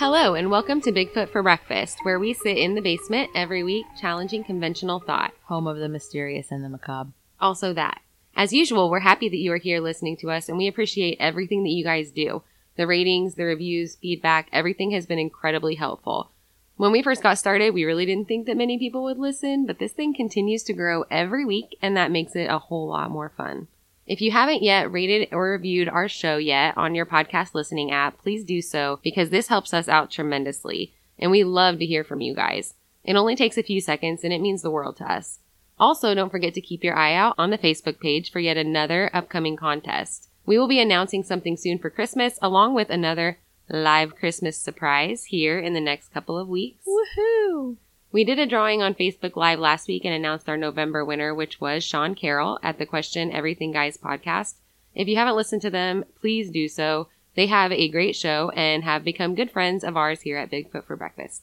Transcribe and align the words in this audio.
Hello, 0.00 0.34
and 0.34 0.50
welcome 0.50 0.80
to 0.80 0.92
Bigfoot 0.92 1.28
for 1.28 1.42
Breakfast, 1.42 1.98
where 2.04 2.18
we 2.18 2.32
sit 2.32 2.56
in 2.56 2.74
the 2.74 2.80
basement 2.80 3.28
every 3.34 3.62
week 3.62 3.84
challenging 4.00 4.42
conventional 4.42 4.98
thought. 4.98 5.34
home 5.42 5.66
of 5.66 5.76
the 5.76 5.90
mysterious 5.90 6.50
and 6.50 6.64
the 6.64 6.70
macabre. 6.70 7.12
Also, 7.38 7.74
that. 7.74 8.00
As 8.34 8.50
usual, 8.50 8.88
we're 8.88 9.00
happy 9.00 9.28
that 9.28 9.36
you 9.36 9.52
are 9.52 9.58
here 9.58 9.78
listening 9.78 10.16
to 10.16 10.30
us, 10.30 10.48
and 10.48 10.56
we 10.56 10.66
appreciate 10.66 11.18
everything 11.20 11.64
that 11.64 11.68
you 11.68 11.84
guys 11.84 12.10
do. 12.10 12.42
The 12.76 12.86
ratings, 12.86 13.34
the 13.34 13.44
reviews, 13.44 13.96
feedback, 13.96 14.48
everything 14.54 14.92
has 14.92 15.04
been 15.04 15.18
incredibly 15.18 15.74
helpful. 15.74 16.30
When 16.78 16.92
we 16.92 17.02
first 17.02 17.22
got 17.22 17.36
started, 17.36 17.74
we 17.74 17.84
really 17.84 18.06
didn't 18.06 18.26
think 18.26 18.46
that 18.46 18.56
many 18.56 18.78
people 18.78 19.04
would 19.04 19.18
listen, 19.18 19.66
but 19.66 19.78
this 19.78 19.92
thing 19.92 20.14
continues 20.14 20.62
to 20.62 20.72
grow 20.72 21.04
every 21.10 21.44
week, 21.44 21.76
and 21.82 21.94
that 21.98 22.10
makes 22.10 22.34
it 22.34 22.48
a 22.48 22.58
whole 22.58 22.88
lot 22.88 23.10
more 23.10 23.32
fun. 23.36 23.68
If 24.10 24.20
you 24.20 24.32
haven't 24.32 24.64
yet 24.64 24.90
rated 24.90 25.28
or 25.30 25.52
reviewed 25.52 25.88
our 25.88 26.08
show 26.08 26.36
yet 26.36 26.76
on 26.76 26.96
your 26.96 27.06
podcast 27.06 27.54
listening 27.54 27.92
app, 27.92 28.18
please 28.18 28.42
do 28.42 28.60
so 28.60 28.98
because 29.04 29.30
this 29.30 29.46
helps 29.46 29.72
us 29.72 29.88
out 29.88 30.10
tremendously, 30.10 30.92
and 31.16 31.30
we 31.30 31.44
love 31.44 31.78
to 31.78 31.86
hear 31.86 32.02
from 32.02 32.20
you 32.20 32.34
guys. 32.34 32.74
It 33.04 33.14
only 33.14 33.36
takes 33.36 33.56
a 33.56 33.62
few 33.62 33.80
seconds, 33.80 34.24
and 34.24 34.32
it 34.32 34.40
means 34.40 34.62
the 34.62 34.70
world 34.70 34.96
to 34.96 35.04
us. 35.04 35.38
Also, 35.78 36.12
don't 36.12 36.28
forget 36.28 36.54
to 36.54 36.60
keep 36.60 36.82
your 36.82 36.96
eye 36.96 37.14
out 37.14 37.36
on 37.38 37.50
the 37.50 37.56
Facebook 37.56 38.00
page 38.00 38.32
for 38.32 38.40
yet 38.40 38.56
another 38.56 39.10
upcoming 39.14 39.54
contest. 39.54 40.28
We 40.44 40.58
will 40.58 40.66
be 40.66 40.80
announcing 40.80 41.22
something 41.22 41.56
soon 41.56 41.78
for 41.78 41.88
Christmas, 41.88 42.36
along 42.42 42.74
with 42.74 42.90
another 42.90 43.38
live 43.68 44.16
Christmas 44.16 44.58
surprise 44.58 45.26
here 45.26 45.60
in 45.60 45.72
the 45.72 45.80
next 45.80 46.08
couple 46.08 46.36
of 46.36 46.48
weeks. 46.48 46.84
Woohoo! 46.84 47.76
We 48.12 48.24
did 48.24 48.40
a 48.40 48.46
drawing 48.46 48.82
on 48.82 48.94
Facebook 48.94 49.36
Live 49.36 49.60
last 49.60 49.86
week 49.86 50.04
and 50.04 50.12
announced 50.12 50.48
our 50.48 50.56
November 50.56 51.04
winner, 51.04 51.32
which 51.32 51.60
was 51.60 51.84
Sean 51.84 52.16
Carroll 52.16 52.58
at 52.60 52.76
the 52.76 52.86
Question 52.86 53.30
Everything 53.30 53.70
Guys 53.70 53.96
podcast. 53.96 54.54
If 54.96 55.06
you 55.06 55.14
haven't 55.14 55.36
listened 55.36 55.62
to 55.62 55.70
them, 55.70 56.04
please 56.20 56.50
do 56.50 56.68
so. 56.68 57.06
They 57.36 57.46
have 57.46 57.70
a 57.70 57.88
great 57.88 58.16
show 58.16 58.50
and 58.56 58.82
have 58.82 59.04
become 59.04 59.36
good 59.36 59.52
friends 59.52 59.84
of 59.84 59.96
ours 59.96 60.22
here 60.22 60.36
at 60.36 60.50
Bigfoot 60.50 60.86
for 60.86 60.96
Breakfast. 60.96 61.42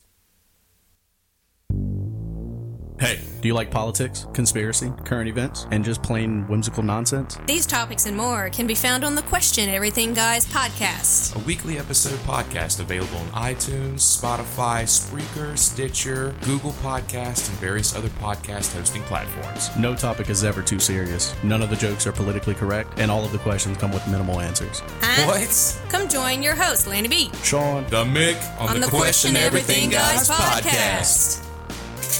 Hey, 2.99 3.19
do 3.41 3.47
you 3.47 3.53
like 3.53 3.69
politics, 3.69 4.25
conspiracy, 4.33 4.91
current 5.05 5.29
events, 5.29 5.67
and 5.69 5.85
just 5.85 6.01
plain 6.01 6.47
whimsical 6.47 6.81
nonsense? 6.81 7.37
These 7.45 7.67
topics 7.67 8.07
and 8.07 8.17
more 8.17 8.49
can 8.49 8.65
be 8.65 8.73
found 8.73 9.03
on 9.03 9.13
the 9.13 9.21
Question 9.21 9.69
Everything 9.69 10.15
Guys 10.15 10.47
podcast. 10.47 11.35
a 11.35 11.39
weekly 11.45 11.77
episode 11.77 12.17
podcast 12.21 12.79
available 12.79 13.17
on 13.17 13.27
iTunes, 13.53 13.97
Spotify, 13.97 14.81
Spreaker, 14.85 15.55
Stitcher, 15.55 16.33
Google 16.41 16.71
Podcast, 16.81 17.49
and 17.49 17.57
various 17.59 17.95
other 17.95 18.09
podcast 18.09 18.75
hosting 18.75 19.03
platforms. 19.03 19.69
No 19.77 19.93
topic 19.95 20.31
is 20.31 20.43
ever 20.43 20.63
too 20.63 20.79
serious. 20.79 21.35
None 21.43 21.61
of 21.61 21.69
the 21.69 21.75
jokes 21.75 22.07
are 22.07 22.11
politically 22.11 22.55
correct, 22.55 22.97
and 22.97 23.11
all 23.11 23.23
of 23.23 23.31
the 23.31 23.37
questions 23.37 23.77
come 23.77 23.91
with 23.91 24.07
minimal 24.07 24.39
answers. 24.39 24.81
Huh? 25.01 25.27
What? 25.27 25.81
Come 25.89 26.09
join 26.09 26.41
your 26.41 26.55
host, 26.55 26.87
Lanny 26.87 27.09
B, 27.09 27.29
Sean, 27.43 27.83
The 27.91 28.05
Mick 28.05 28.41
on, 28.59 28.69
on 28.69 28.79
the 28.79 28.87
Question 28.87 29.35
Everything 29.35 29.91
Guys 29.91 30.27
podcast. 30.27 31.43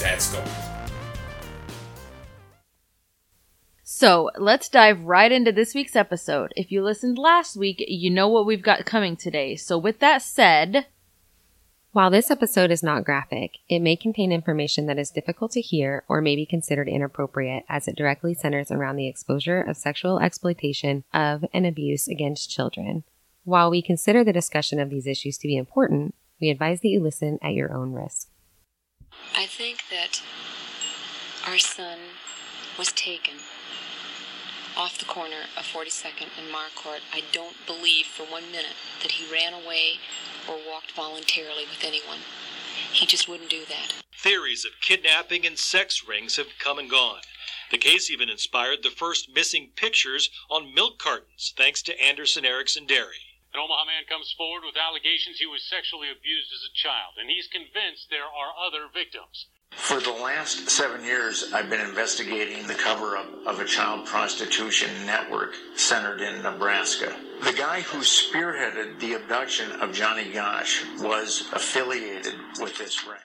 That's 0.00 0.32
gold. 0.32 0.67
So 3.98 4.30
let's 4.38 4.68
dive 4.68 5.00
right 5.00 5.32
into 5.32 5.50
this 5.50 5.74
week's 5.74 5.96
episode. 5.96 6.52
If 6.54 6.70
you 6.70 6.84
listened 6.84 7.18
last 7.18 7.56
week, 7.56 7.84
you 7.88 8.10
know 8.10 8.28
what 8.28 8.46
we've 8.46 8.62
got 8.62 8.86
coming 8.86 9.16
today. 9.16 9.56
So 9.56 9.76
with 9.76 9.98
that 9.98 10.22
said, 10.22 10.86
While 11.90 12.08
this 12.08 12.30
episode 12.30 12.70
is 12.70 12.80
not 12.80 13.02
graphic, 13.02 13.56
it 13.68 13.80
may 13.80 13.96
contain 13.96 14.30
information 14.30 14.86
that 14.86 15.00
is 15.00 15.10
difficult 15.10 15.50
to 15.50 15.60
hear 15.60 16.04
or 16.06 16.20
may 16.20 16.36
be 16.36 16.46
considered 16.46 16.88
inappropriate 16.88 17.64
as 17.68 17.88
it 17.88 17.96
directly 17.96 18.34
centers 18.34 18.70
around 18.70 18.94
the 18.94 19.08
exposure 19.08 19.60
of 19.60 19.76
sexual 19.76 20.20
exploitation 20.20 21.02
of 21.12 21.44
and 21.52 21.66
abuse 21.66 22.06
against 22.06 22.52
children. 22.52 23.02
While 23.42 23.68
we 23.68 23.82
consider 23.82 24.22
the 24.22 24.32
discussion 24.32 24.78
of 24.78 24.90
these 24.90 25.08
issues 25.08 25.38
to 25.38 25.48
be 25.48 25.56
important, 25.56 26.14
we 26.40 26.50
advise 26.50 26.82
that 26.82 26.88
you 26.88 27.00
listen 27.02 27.40
at 27.42 27.54
your 27.54 27.74
own 27.74 27.94
risk. 27.94 28.28
I 29.34 29.46
think 29.46 29.80
that 29.90 30.22
our 31.48 31.58
son 31.58 31.98
was 32.78 32.92
taken 32.92 33.34
off 34.78 34.96
the 34.96 35.04
corner 35.04 35.42
of 35.56 35.64
42nd 35.66 36.30
and 36.38 36.52
Marcourt. 36.52 37.02
I 37.12 37.24
don't 37.32 37.66
believe 37.66 38.06
for 38.06 38.22
one 38.22 38.46
minute 38.52 38.78
that 39.02 39.10
he 39.10 39.30
ran 39.30 39.52
away 39.52 39.98
or 40.48 40.54
walked 40.54 40.92
voluntarily 40.92 41.66
with 41.66 41.82
anyone. 41.82 42.22
He 42.92 43.04
just 43.04 43.28
wouldn't 43.28 43.50
do 43.50 43.64
that. 43.66 43.92
Theories 44.14 44.64
of 44.64 44.78
kidnapping 44.80 45.44
and 45.44 45.58
sex 45.58 46.06
rings 46.06 46.36
have 46.36 46.58
come 46.60 46.78
and 46.78 46.88
gone. 46.88 47.22
The 47.72 47.78
case 47.78 48.08
even 48.08 48.30
inspired 48.30 48.82
the 48.82 48.94
first 48.94 49.34
missing 49.34 49.72
pictures 49.74 50.30
on 50.48 50.72
milk 50.72 50.98
cartons, 50.98 51.52
thanks 51.56 51.82
to 51.82 52.00
Anderson 52.00 52.44
Erickson 52.46 52.86
Dairy. 52.86 53.26
An 53.52 53.60
Omaha 53.60 53.84
man 53.84 54.04
comes 54.08 54.32
forward 54.38 54.62
with 54.64 54.76
allegations 54.76 55.38
he 55.38 55.46
was 55.46 55.66
sexually 55.66 56.08
abused 56.08 56.52
as 56.54 56.62
a 56.62 56.72
child, 56.72 57.18
and 57.18 57.28
he's 57.28 57.48
convinced 57.48 58.10
there 58.10 58.30
are 58.30 58.54
other 58.54 58.86
victims. 58.92 59.46
For 59.72 60.00
the 60.00 60.12
last 60.12 60.68
seven 60.68 61.04
years, 61.04 61.50
I've 61.54 61.70
been 61.70 61.80
investigating 61.80 62.66
the 62.66 62.74
cover 62.74 63.16
up 63.16 63.26
of 63.46 63.58
a 63.58 63.64
child 63.64 64.06
prostitution 64.06 64.90
network 65.06 65.54
centered 65.76 66.20
in 66.20 66.42
Nebraska. 66.42 67.16
The 67.42 67.52
guy 67.52 67.80
who 67.80 67.98
spearheaded 67.98 69.00
the 69.00 69.14
abduction 69.14 69.72
of 69.80 69.94
Johnny 69.94 70.30
Gosch 70.30 70.84
was 71.00 71.48
affiliated 71.52 72.34
with 72.60 72.76
this 72.76 73.06
ring. 73.06 73.20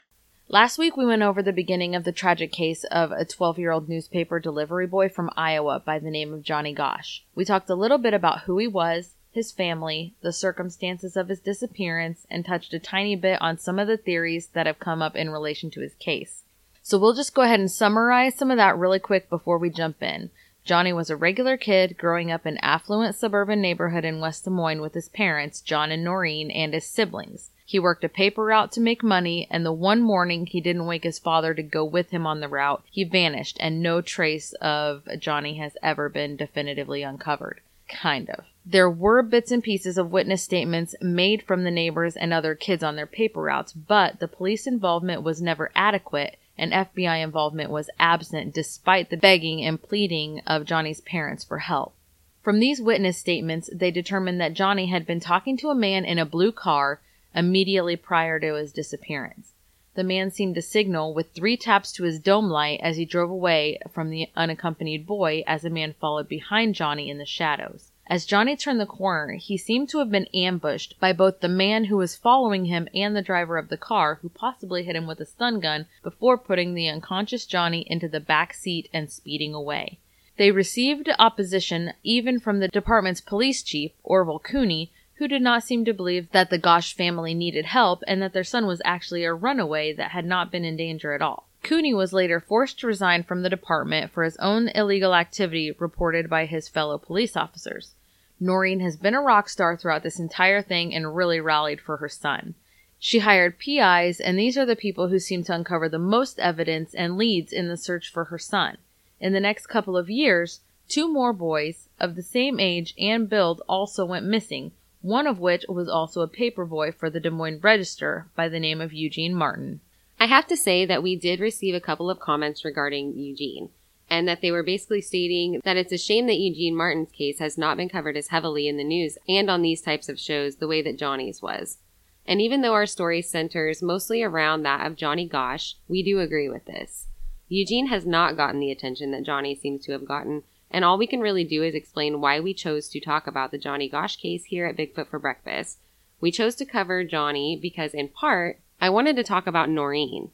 last 0.48 0.78
week 0.78 0.96
we 0.96 1.06
went 1.06 1.22
over 1.22 1.44
the 1.44 1.52
beginning 1.52 1.96
of 1.96 2.04
the 2.06 2.12
tragic 2.12 2.52
case 2.52 2.84
of 2.86 3.12
a 3.12 3.26
12 3.26 3.60
year 3.60 3.72
old 3.72 3.90
newspaper 3.90 4.40
delivery 4.40 4.88
boy 4.88 5.10
from 5.10 5.30
Iowa 5.36 5.82
by 5.86 6.00
the 6.00 6.12
name 6.12 6.34
of 6.34 6.44
Johnny 6.44 6.74
Gosch. 6.74 7.22
We 7.36 7.44
talked 7.44 7.70
a 7.70 7.76
little 7.76 7.98
bit 7.98 8.14
about 8.14 8.42
who 8.42 8.58
he 8.58 8.68
was, 8.68 9.16
his 9.34 9.52
family, 9.52 10.14
the 10.22 10.32
circumstances 10.32 11.18
of 11.18 11.30
his 11.30 11.40
disappearance, 11.40 12.26
and 12.30 12.46
touched 12.46 12.74
a 12.74 12.80
tiny 12.80 13.16
bit 13.16 13.42
on 13.42 13.58
some 13.58 13.80
of 13.80 13.88
the 13.88 13.98
theories 13.98 14.48
that 14.54 14.66
have 14.66 14.80
come 14.80 15.02
up 15.02 15.16
in 15.16 15.30
relation 15.30 15.70
to 15.72 15.82
his 15.82 15.96
case. 15.96 16.44
So 16.82 16.98
we'll 16.98 17.14
just 17.14 17.34
go 17.34 17.42
ahead 17.42 17.60
and 17.60 17.72
summarize 17.72 18.36
some 18.36 18.52
of 18.52 18.58
that 18.58 18.78
really 18.78 19.00
quick 19.00 19.30
before 19.30 19.58
we 19.58 19.70
jump 19.70 20.04
in. 20.04 20.30
Johnny 20.66 20.94
was 20.94 21.10
a 21.10 21.16
regular 21.16 21.58
kid 21.58 21.98
growing 21.98 22.32
up 22.32 22.46
in 22.46 22.58
affluent 22.60 23.16
suburban 23.16 23.60
neighborhood 23.60 24.06
in 24.06 24.22
West 24.22 24.46
Des 24.46 24.50
Moines 24.50 24.82
with 24.82 24.94
his 24.94 25.10
parents, 25.10 25.60
John 25.60 25.92
and 25.92 26.04
Noreen, 26.04 26.50
and 26.52 26.74
his 26.74 26.86
siblings. 26.86 27.50
He 27.66 27.80
worked 27.80 28.04
a 28.04 28.10
paper 28.10 28.46
route 28.46 28.72
to 28.74 28.82
make 28.82 29.04
money, 29.04 29.48
and 29.50 29.66
the 29.66 29.74
one 29.74 30.02
morning 30.02 30.46
he 30.46 30.62
didn't 30.62 30.86
wake 30.86 31.04
his 31.04 31.20
father 31.20 31.54
to 31.54 31.64
go 31.64 31.84
with 31.84 32.12
him 32.12 32.28
on 32.28 32.40
the 32.40 32.48
route, 32.48 32.84
he 32.92 33.04
vanished, 33.04 33.58
and 33.60 33.82
no 33.82 34.00
trace 34.02 34.54
of 34.62 35.08
Johnny 35.20 35.58
has 35.58 35.76
ever 35.82 36.08
been 36.08 36.36
definitively 36.36 37.04
uncovered. 37.04 37.62
Kind 37.94 38.30
of. 38.32 38.46
There 38.66 38.90
were 38.90 39.22
bits 39.22 39.52
and 39.52 39.64
pieces 39.64 39.98
of 39.98 40.12
witness 40.12 40.42
statements 40.42 40.96
made 41.00 41.44
from 41.44 41.64
the 41.64 41.72
neighbors 41.72 42.16
and 42.16 42.34
other 42.34 42.56
kids 42.56 42.82
on 42.84 42.96
their 42.96 43.06
paper 43.06 43.42
routes, 43.42 43.72
but 43.72 44.20
the 44.20 44.28
police 44.28 44.66
involvement 44.66 45.22
was 45.22 45.42
never 45.42 45.72
adequate 45.76 46.38
and 46.58 46.72
FBI 46.72 47.24
involvement 47.24 47.70
was 47.70 47.90
absent 48.00 48.54
despite 48.54 49.10
the 49.10 49.18
begging 49.18 49.64
and 49.64 49.82
pleading 49.82 50.42
of 50.46 50.66
Johnny's 50.66 51.02
parents 51.02 51.44
for 51.44 51.60
help. 51.60 51.96
From 52.42 52.60
these 52.60 52.82
witness 52.82 53.18
statements, 53.18 53.70
they 53.74 53.92
determined 53.92 54.40
that 54.42 54.54
Johnny 54.54 54.88
had 54.88 55.06
been 55.06 55.20
talking 55.20 55.56
to 55.58 55.70
a 55.70 55.76
man 55.76 56.04
in 56.06 56.20
a 56.20 56.26
blue 56.26 56.52
car 56.52 57.00
immediately 57.34 57.96
prior 57.96 58.40
to 58.40 58.56
his 58.56 58.72
disappearance. 58.72 59.53
The 59.96 60.04
man 60.04 60.32
seemed 60.32 60.56
to 60.56 60.62
signal 60.62 61.14
with 61.14 61.32
three 61.34 61.56
taps 61.56 61.92
to 61.94 62.04
his 62.04 62.20
dome 62.20 62.50
light 62.50 62.80
as 62.82 62.98
he 62.98 63.06
drove 63.06 63.30
away 63.30 63.78
from 63.92 64.10
the 64.10 64.28
unaccompanied 64.36 65.06
boy 65.06 65.44
as 65.46 65.64
a 65.64 65.70
man 65.70 65.94
followed 65.94 66.28
behind 66.28 66.74
Johnny 66.74 67.10
in 67.12 67.20
the 67.20 67.26
shadows. 67.26 67.92
As 68.08 68.26
Johnny 68.26 68.58
turned 68.58 68.80
the 68.80 68.86
corner, 68.86 69.34
he 69.36 69.56
seemed 69.56 69.90
to 69.90 70.00
have 70.00 70.10
been 70.10 70.28
ambushed 70.34 71.00
by 71.00 71.14
both 71.14 71.40
the 71.40 71.48
man 71.48 71.86
who 71.86 71.98
was 71.98 72.16
following 72.16 72.66
him 72.66 72.88
and 72.94 73.16
the 73.16 73.22
driver 73.22 73.58
of 73.58 73.70
the 73.70 73.78
car, 73.78 74.16
who 74.22 74.30
possibly 74.30 74.84
hit 74.84 74.96
him 74.96 75.06
with 75.06 75.22
a 75.22 75.26
stun 75.26 75.60
gun 75.60 75.86
before 76.02 76.38
putting 76.38 76.74
the 76.74 76.90
unconscious 76.90 77.46
Johnny 77.46 77.86
into 77.88 78.08
the 78.08 78.20
back 78.20 78.54
seat 78.54 78.90
and 78.92 79.12
speeding 79.12 79.54
away. 79.54 80.00
They 80.38 80.52
received 80.52 81.08
opposition 81.20 81.94
even 82.04 82.40
from 82.40 82.60
the 82.60 82.68
department's 82.68 83.22
police 83.22 83.62
chief, 83.62 83.92
Orval 84.04 84.42
Cooney, 84.42 84.92
who 85.24 85.28
did 85.30 85.42
not 85.42 85.64
seem 85.64 85.86
to 85.86 85.94
believe 85.94 86.30
that 86.34 86.50
the 86.50 86.58
Gosch 86.58 86.94
family 86.94 87.34
needed 87.34 87.64
help 87.64 88.04
and 88.06 88.22
that 88.22 88.34
their 88.34 88.44
son 88.44 88.68
was 88.68 88.82
actually 88.84 89.24
a 89.24 89.34
runaway 89.34 89.94
that 89.94 90.12
had 90.12 90.26
not 90.26 90.52
been 90.52 90.66
in 90.66 90.76
danger 90.76 91.14
at 91.14 91.22
all. 91.22 91.48
Cooney 91.64 91.94
was 91.94 92.12
later 92.12 92.42
forced 92.42 92.78
to 92.82 92.88
resign 92.88 93.24
from 93.24 93.42
the 93.42 93.50
department 93.50 94.12
for 94.12 94.26
his 94.26 94.36
own 94.42 94.68
illegal 94.76 95.16
activity 95.16 95.72
reported 95.80 96.30
by 96.30 96.46
his 96.46 96.68
fellow 96.68 96.98
police 96.98 97.38
officers. 97.38 97.94
Noreen 98.38 98.82
has 98.82 98.98
been 98.98 99.14
a 99.14 99.22
rock 99.22 99.48
star 99.48 99.78
throughout 99.78 100.04
this 100.04 100.20
entire 100.20 100.62
thing 100.62 100.94
and 100.94 101.16
really 101.16 101.40
rallied 101.40 101.80
for 101.80 101.96
her 101.96 102.10
son. 102.10 102.54
She 103.00 103.20
hired 103.20 103.58
PIs, 103.58 104.20
and 104.20 104.38
these 104.38 104.58
are 104.58 104.66
the 104.66 104.76
people 104.76 105.08
who 105.08 105.20
seem 105.20 105.46
to 105.46 105.54
uncover 105.54 105.88
the 105.88 105.98
most 105.98 106.38
evidence 106.38 106.94
and 106.94 107.16
leads 107.16 107.54
in 107.54 107.70
the 107.70 107.78
search 107.78 108.12
for 108.12 108.26
her 108.26 108.38
son. 108.38 108.76
In 109.22 109.32
the 109.32 109.40
next 109.40 109.68
couple 109.68 109.96
of 109.96 110.10
years, 110.10 110.60
two 110.90 111.08
more 111.08 111.32
boys 111.32 111.88
of 111.98 112.16
the 112.16 112.24
same 112.24 112.60
age 112.60 112.94
and 113.00 113.30
build 113.30 113.62
also 113.70 114.04
went 114.04 114.26
missing, 114.26 114.74
one 115.04 115.28
of 115.28 115.38
which 115.38 115.66
was 115.68 115.90
also 115.90 116.22
a 116.22 116.28
paperboy 116.30 116.96
for 116.96 117.10
the 117.10 117.20
Des 117.20 117.30
Moines 117.30 117.60
Register 117.62 118.26
by 118.38 118.48
the 118.48 118.60
name 118.60 118.80
of 118.80 118.94
Eugene 118.94 119.36
Martin. 119.36 119.82
I 120.18 120.28
have 120.28 120.48
to 120.48 120.56
say 120.56 120.86
that 120.86 121.04
we 121.04 121.18
did 121.18 121.42
receive 121.42 121.76
a 121.76 121.82
couple 121.82 122.10
of 122.10 122.22
comments 122.22 122.64
regarding 122.64 123.18
Eugene, 123.18 123.70
and 124.10 124.26
that 124.30 124.40
they 124.40 124.50
were 124.50 124.64
basically 124.64 125.02
stating 125.02 125.60
that 125.66 125.76
it's 125.76 125.92
a 125.92 125.98
shame 125.98 126.28
that 126.28 126.40
Eugene 126.40 126.74
Martin's 126.74 127.12
case 127.12 127.40
has 127.40 127.58
not 127.58 127.76
been 127.76 127.90
covered 127.90 128.16
as 128.16 128.30
heavily 128.30 128.66
in 128.66 128.78
the 128.78 128.84
news 128.86 129.18
and 129.28 129.50
on 129.50 129.62
these 129.62 129.82
types 129.82 130.08
of 130.08 130.18
shows 130.18 130.56
the 130.56 130.70
way 130.70 130.82
that 130.82 130.98
Johnny's 130.98 131.42
was. 131.42 131.80
And 132.26 132.40
even 132.40 132.62
though 132.62 132.74
our 132.74 132.86
story 132.86 133.22
centers 133.22 133.82
mostly 133.82 134.24
around 134.24 134.64
that 134.64 134.88
of 134.88 134.96
Johnny 134.96 135.28
Gosch, 135.28 135.74
we 135.90 136.02
do 136.02 136.22
agree 136.22 136.48
with 136.48 136.64
this. 136.64 137.08
Eugene 137.50 137.88
has 137.88 138.06
not 138.06 138.38
gotten 138.38 138.62
the 138.62 138.72
attention 138.72 139.12
that 139.12 139.24
Johnny 139.24 139.54
seems 139.54 139.84
to 139.84 139.92
have 139.92 140.08
gotten, 140.08 140.44
and 140.74 140.84
all 140.84 140.98
we 140.98 141.08
can 141.08 141.22
really 141.22 141.44
do 141.44 141.64
is 141.64 141.76
explain 141.76 142.20
why 142.20 142.40
we 142.40 142.54
chose 142.54 142.90
to 142.90 143.00
talk 143.00 143.28
about 143.28 143.52
the 143.52 143.58
Johnny 143.60 143.88
Gosch 143.88 144.18
case 144.18 144.46
here 144.46 144.66
at 144.66 144.76
Bigfoot 144.76 145.08
for 145.08 145.20
Breakfast. 145.20 145.78
We 146.20 146.32
chose 146.32 146.56
to 146.56 146.66
cover 146.66 147.04
Johnny 147.04 147.58
because, 147.62 147.94
in 147.94 148.08
part, 148.08 148.60
I 148.82 148.90
wanted 148.90 149.16
to 149.18 149.24
talk 149.24 149.46
about 149.46 149.70
Noreen. 149.70 150.32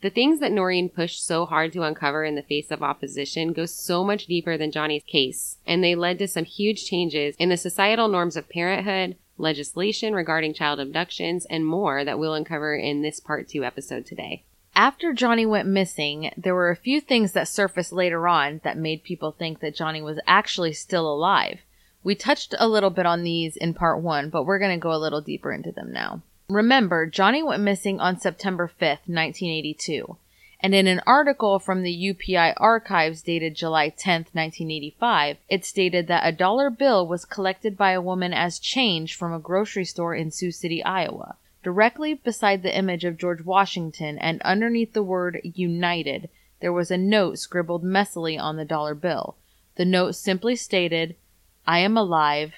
The 0.00 0.10
things 0.10 0.40
that 0.40 0.52
Noreen 0.52 0.88
pushed 0.88 1.24
so 1.24 1.46
hard 1.46 1.72
to 1.72 1.82
uncover 1.82 2.24
in 2.24 2.34
the 2.34 2.42
face 2.42 2.70
of 2.70 2.82
opposition 2.82 3.52
go 3.52 3.66
so 3.66 4.04
much 4.04 4.26
deeper 4.26 4.56
than 4.56 4.70
Johnny's 4.70 5.02
case, 5.04 5.58
and 5.66 5.82
they 5.82 5.94
led 5.94 6.18
to 6.18 6.28
some 6.28 6.44
huge 6.44 6.84
changes 6.84 7.34
in 7.38 7.48
the 7.48 7.56
societal 7.56 8.08
norms 8.08 8.36
of 8.36 8.48
parenthood, 8.48 9.16
legislation 9.38 10.14
regarding 10.14 10.54
child 10.54 10.80
abductions, 10.80 11.46
and 11.46 11.66
more 11.66 12.04
that 12.04 12.18
we'll 12.18 12.34
uncover 12.34 12.74
in 12.74 13.02
this 13.02 13.20
part 13.20 13.48
two 13.48 13.64
episode 13.64 14.06
today. 14.06 14.44
After 14.76 15.12
Johnny 15.12 15.46
went 15.46 15.68
missing, 15.68 16.32
there 16.36 16.54
were 16.54 16.70
a 16.70 16.76
few 16.76 17.00
things 17.00 17.30
that 17.32 17.46
surfaced 17.46 17.92
later 17.92 18.26
on 18.26 18.60
that 18.64 18.76
made 18.76 19.04
people 19.04 19.30
think 19.30 19.60
that 19.60 19.76
Johnny 19.76 20.02
was 20.02 20.18
actually 20.26 20.72
still 20.72 21.06
alive. 21.06 21.60
We 22.02 22.16
touched 22.16 22.56
a 22.58 22.66
little 22.66 22.90
bit 22.90 23.06
on 23.06 23.22
these 23.22 23.56
in 23.56 23.74
part 23.74 24.02
one, 24.02 24.30
but 24.30 24.44
we're 24.44 24.58
going 24.58 24.76
to 24.76 24.82
go 24.82 24.92
a 24.92 24.98
little 24.98 25.20
deeper 25.20 25.52
into 25.52 25.70
them 25.70 25.92
now. 25.92 26.22
Remember, 26.48 27.06
Johnny 27.06 27.40
went 27.40 27.62
missing 27.62 28.00
on 28.00 28.18
September 28.18 28.66
5th, 28.66 29.06
1982. 29.06 30.16
And 30.60 30.74
in 30.74 30.88
an 30.88 31.02
article 31.06 31.58
from 31.60 31.82
the 31.82 32.14
UPI 32.14 32.54
archives 32.56 33.22
dated 33.22 33.54
July 33.54 33.90
10, 33.90 34.26
1985, 34.32 35.36
it 35.48 35.64
stated 35.64 36.08
that 36.08 36.26
a 36.26 36.32
dollar 36.32 36.68
bill 36.68 37.06
was 37.06 37.24
collected 37.24 37.76
by 37.76 37.92
a 37.92 38.02
woman 38.02 38.32
as 38.32 38.58
change 38.58 39.14
from 39.14 39.32
a 39.32 39.38
grocery 39.38 39.84
store 39.84 40.14
in 40.14 40.30
Sioux 40.30 40.50
City, 40.50 40.82
Iowa. 40.82 41.36
Directly 41.64 42.12
beside 42.12 42.62
the 42.62 42.76
image 42.76 43.06
of 43.06 43.16
George 43.16 43.42
Washington 43.42 44.18
and 44.18 44.42
underneath 44.42 44.92
the 44.92 45.02
word 45.02 45.40
United, 45.42 46.28
there 46.60 46.74
was 46.74 46.90
a 46.90 46.98
note 46.98 47.38
scribbled 47.38 47.82
messily 47.82 48.38
on 48.38 48.56
the 48.58 48.66
dollar 48.66 48.94
bill. 48.94 49.38
The 49.76 49.86
note 49.86 50.14
simply 50.14 50.56
stated, 50.56 51.16
I 51.66 51.78
am 51.78 51.96
alive, 51.96 52.52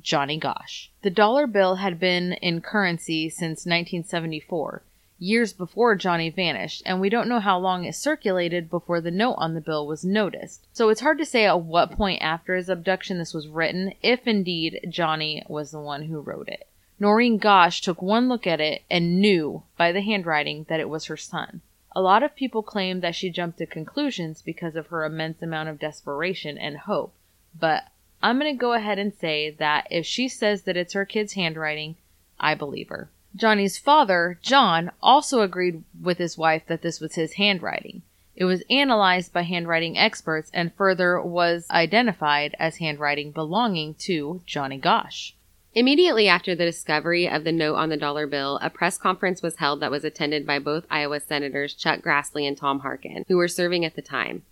Johnny 0.00 0.38
Gosch. 0.38 0.88
The 1.02 1.10
dollar 1.10 1.46
bill 1.46 1.74
had 1.74 2.00
been 2.00 2.32
in 2.32 2.62
currency 2.62 3.28
since 3.28 3.66
1974 3.66 4.82
years 5.18 5.52
before 5.52 5.94
Johnny 5.94 6.30
vanished, 6.30 6.82
and 6.86 6.98
we 6.98 7.10
don't 7.10 7.28
know 7.28 7.40
how 7.40 7.58
long 7.58 7.84
it 7.84 7.94
circulated 7.94 8.70
before 8.70 9.02
the 9.02 9.10
note 9.10 9.34
on 9.36 9.52
the 9.52 9.60
bill 9.60 9.86
was 9.86 10.02
noticed. 10.02 10.66
So 10.72 10.88
it's 10.88 11.02
hard 11.02 11.18
to 11.18 11.26
say 11.26 11.44
at 11.44 11.60
what 11.60 11.92
point 11.92 12.22
after 12.22 12.54
his 12.54 12.70
abduction 12.70 13.18
this 13.18 13.34
was 13.34 13.48
written, 13.48 13.92
if 14.02 14.26
indeed 14.26 14.80
Johnny 14.88 15.44
was 15.46 15.72
the 15.72 15.80
one 15.80 16.04
who 16.04 16.20
wrote 16.20 16.48
it. 16.48 16.66
Noreen 16.98 17.36
Gosch 17.36 17.80
took 17.80 18.00
one 18.00 18.28
look 18.28 18.46
at 18.46 18.60
it 18.60 18.82
and 18.90 19.20
knew 19.20 19.62
by 19.76 19.92
the 19.92 20.00
handwriting 20.00 20.64
that 20.68 20.80
it 20.80 20.88
was 20.88 21.06
her 21.06 21.16
son. 21.16 21.60
A 21.94 22.00
lot 22.00 22.22
of 22.22 22.34
people 22.34 22.62
claim 22.62 23.00
that 23.00 23.14
she 23.14 23.30
jumped 23.30 23.58
to 23.58 23.66
conclusions 23.66 24.40
because 24.40 24.76
of 24.76 24.86
her 24.86 25.04
immense 25.04 25.42
amount 25.42 25.68
of 25.68 25.78
desperation 25.78 26.56
and 26.56 26.78
hope, 26.78 27.14
but 27.58 27.84
I'm 28.22 28.38
going 28.38 28.54
to 28.54 28.58
go 28.58 28.72
ahead 28.72 28.98
and 28.98 29.12
say 29.14 29.50
that 29.50 29.86
if 29.90 30.06
she 30.06 30.28
says 30.28 30.62
that 30.62 30.76
it's 30.76 30.94
her 30.94 31.04
kid's 31.04 31.34
handwriting, 31.34 31.96
I 32.40 32.54
believe 32.54 32.88
her. 32.88 33.10
Johnny's 33.34 33.76
father, 33.76 34.38
John, 34.40 34.90
also 35.02 35.42
agreed 35.42 35.84
with 36.00 36.16
his 36.16 36.38
wife 36.38 36.62
that 36.66 36.80
this 36.80 37.00
was 37.00 37.14
his 37.14 37.34
handwriting. 37.34 38.02
It 38.34 38.44
was 38.46 38.62
analyzed 38.70 39.32
by 39.32 39.42
handwriting 39.42 39.98
experts 39.98 40.50
and 40.52 40.74
further 40.74 41.20
was 41.20 41.66
identified 41.70 42.54
as 42.58 42.76
handwriting 42.76 43.32
belonging 43.32 43.94
to 44.00 44.40
Johnny 44.46 44.78
Gosch. 44.78 45.32
Immediately 45.76 46.26
after 46.26 46.54
the 46.54 46.64
discovery 46.64 47.28
of 47.28 47.44
the 47.44 47.52
note 47.52 47.74
on 47.74 47.90
the 47.90 47.98
dollar 47.98 48.26
bill, 48.26 48.58
a 48.62 48.70
press 48.70 48.96
conference 48.96 49.42
was 49.42 49.56
held 49.56 49.80
that 49.80 49.90
was 49.90 50.04
attended 50.04 50.46
by 50.46 50.58
both 50.58 50.86
Iowa 50.88 51.20
Senators 51.20 51.74
Chuck 51.74 52.00
Grassley 52.00 52.48
and 52.48 52.56
Tom 52.56 52.80
Harkin, 52.80 53.26
who 53.28 53.36
were 53.36 53.46
serving 53.46 53.84
at 53.84 53.94
the 53.94 54.00
time. 54.00 54.44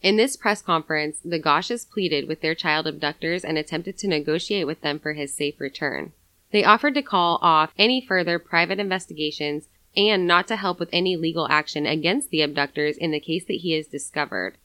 In 0.00 0.16
this 0.16 0.36
press 0.36 0.62
conference, 0.62 1.18
the 1.24 1.40
Gosches 1.40 1.90
pleaded 1.90 2.28
with 2.28 2.40
their 2.40 2.54
child 2.54 2.86
abductors 2.86 3.44
and 3.44 3.58
attempted 3.58 3.98
to 3.98 4.06
negotiate 4.06 4.64
with 4.64 4.80
them 4.80 5.00
for 5.00 5.14
his 5.14 5.34
safe 5.34 5.58
return. 5.58 6.12
They 6.52 6.62
offered 6.62 6.94
to 6.94 7.02
call 7.02 7.40
off 7.42 7.74
any 7.76 8.00
further 8.00 8.38
private 8.38 8.78
investigations 8.78 9.66
and 9.96 10.24
not 10.24 10.46
to 10.46 10.56
help 10.56 10.78
with 10.78 10.90
any 10.92 11.16
legal 11.16 11.48
action 11.50 11.84
against 11.84 12.30
the 12.30 12.42
abductors 12.42 12.96
in 12.96 13.10
the 13.10 13.18
case 13.18 13.44
that 13.46 13.54
he 13.54 13.74
is 13.74 13.88
discovered. 13.88 14.56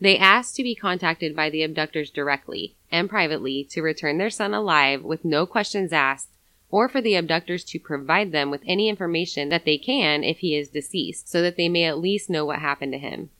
They 0.00 0.18
asked 0.18 0.54
to 0.54 0.62
be 0.62 0.76
contacted 0.76 1.34
by 1.34 1.50
the 1.50 1.64
abductors 1.64 2.10
directly 2.10 2.75
and 2.90 3.08
privately 3.08 3.64
to 3.70 3.82
return 3.82 4.18
their 4.18 4.30
son 4.30 4.54
alive 4.54 5.02
with 5.02 5.24
no 5.24 5.46
questions 5.46 5.92
asked, 5.92 6.28
or 6.70 6.88
for 6.88 7.00
the 7.00 7.14
abductors 7.14 7.64
to 7.64 7.78
provide 7.78 8.32
them 8.32 8.50
with 8.50 8.62
any 8.66 8.88
information 8.88 9.48
that 9.48 9.64
they 9.64 9.78
can 9.78 10.24
if 10.24 10.38
he 10.38 10.56
is 10.56 10.68
deceased, 10.68 11.28
so 11.28 11.42
that 11.42 11.56
they 11.56 11.68
may 11.68 11.84
at 11.84 11.98
least 11.98 12.28
know 12.28 12.44
what 12.44 12.58
happened 12.58 12.92
to 12.92 12.98
him. 12.98 13.30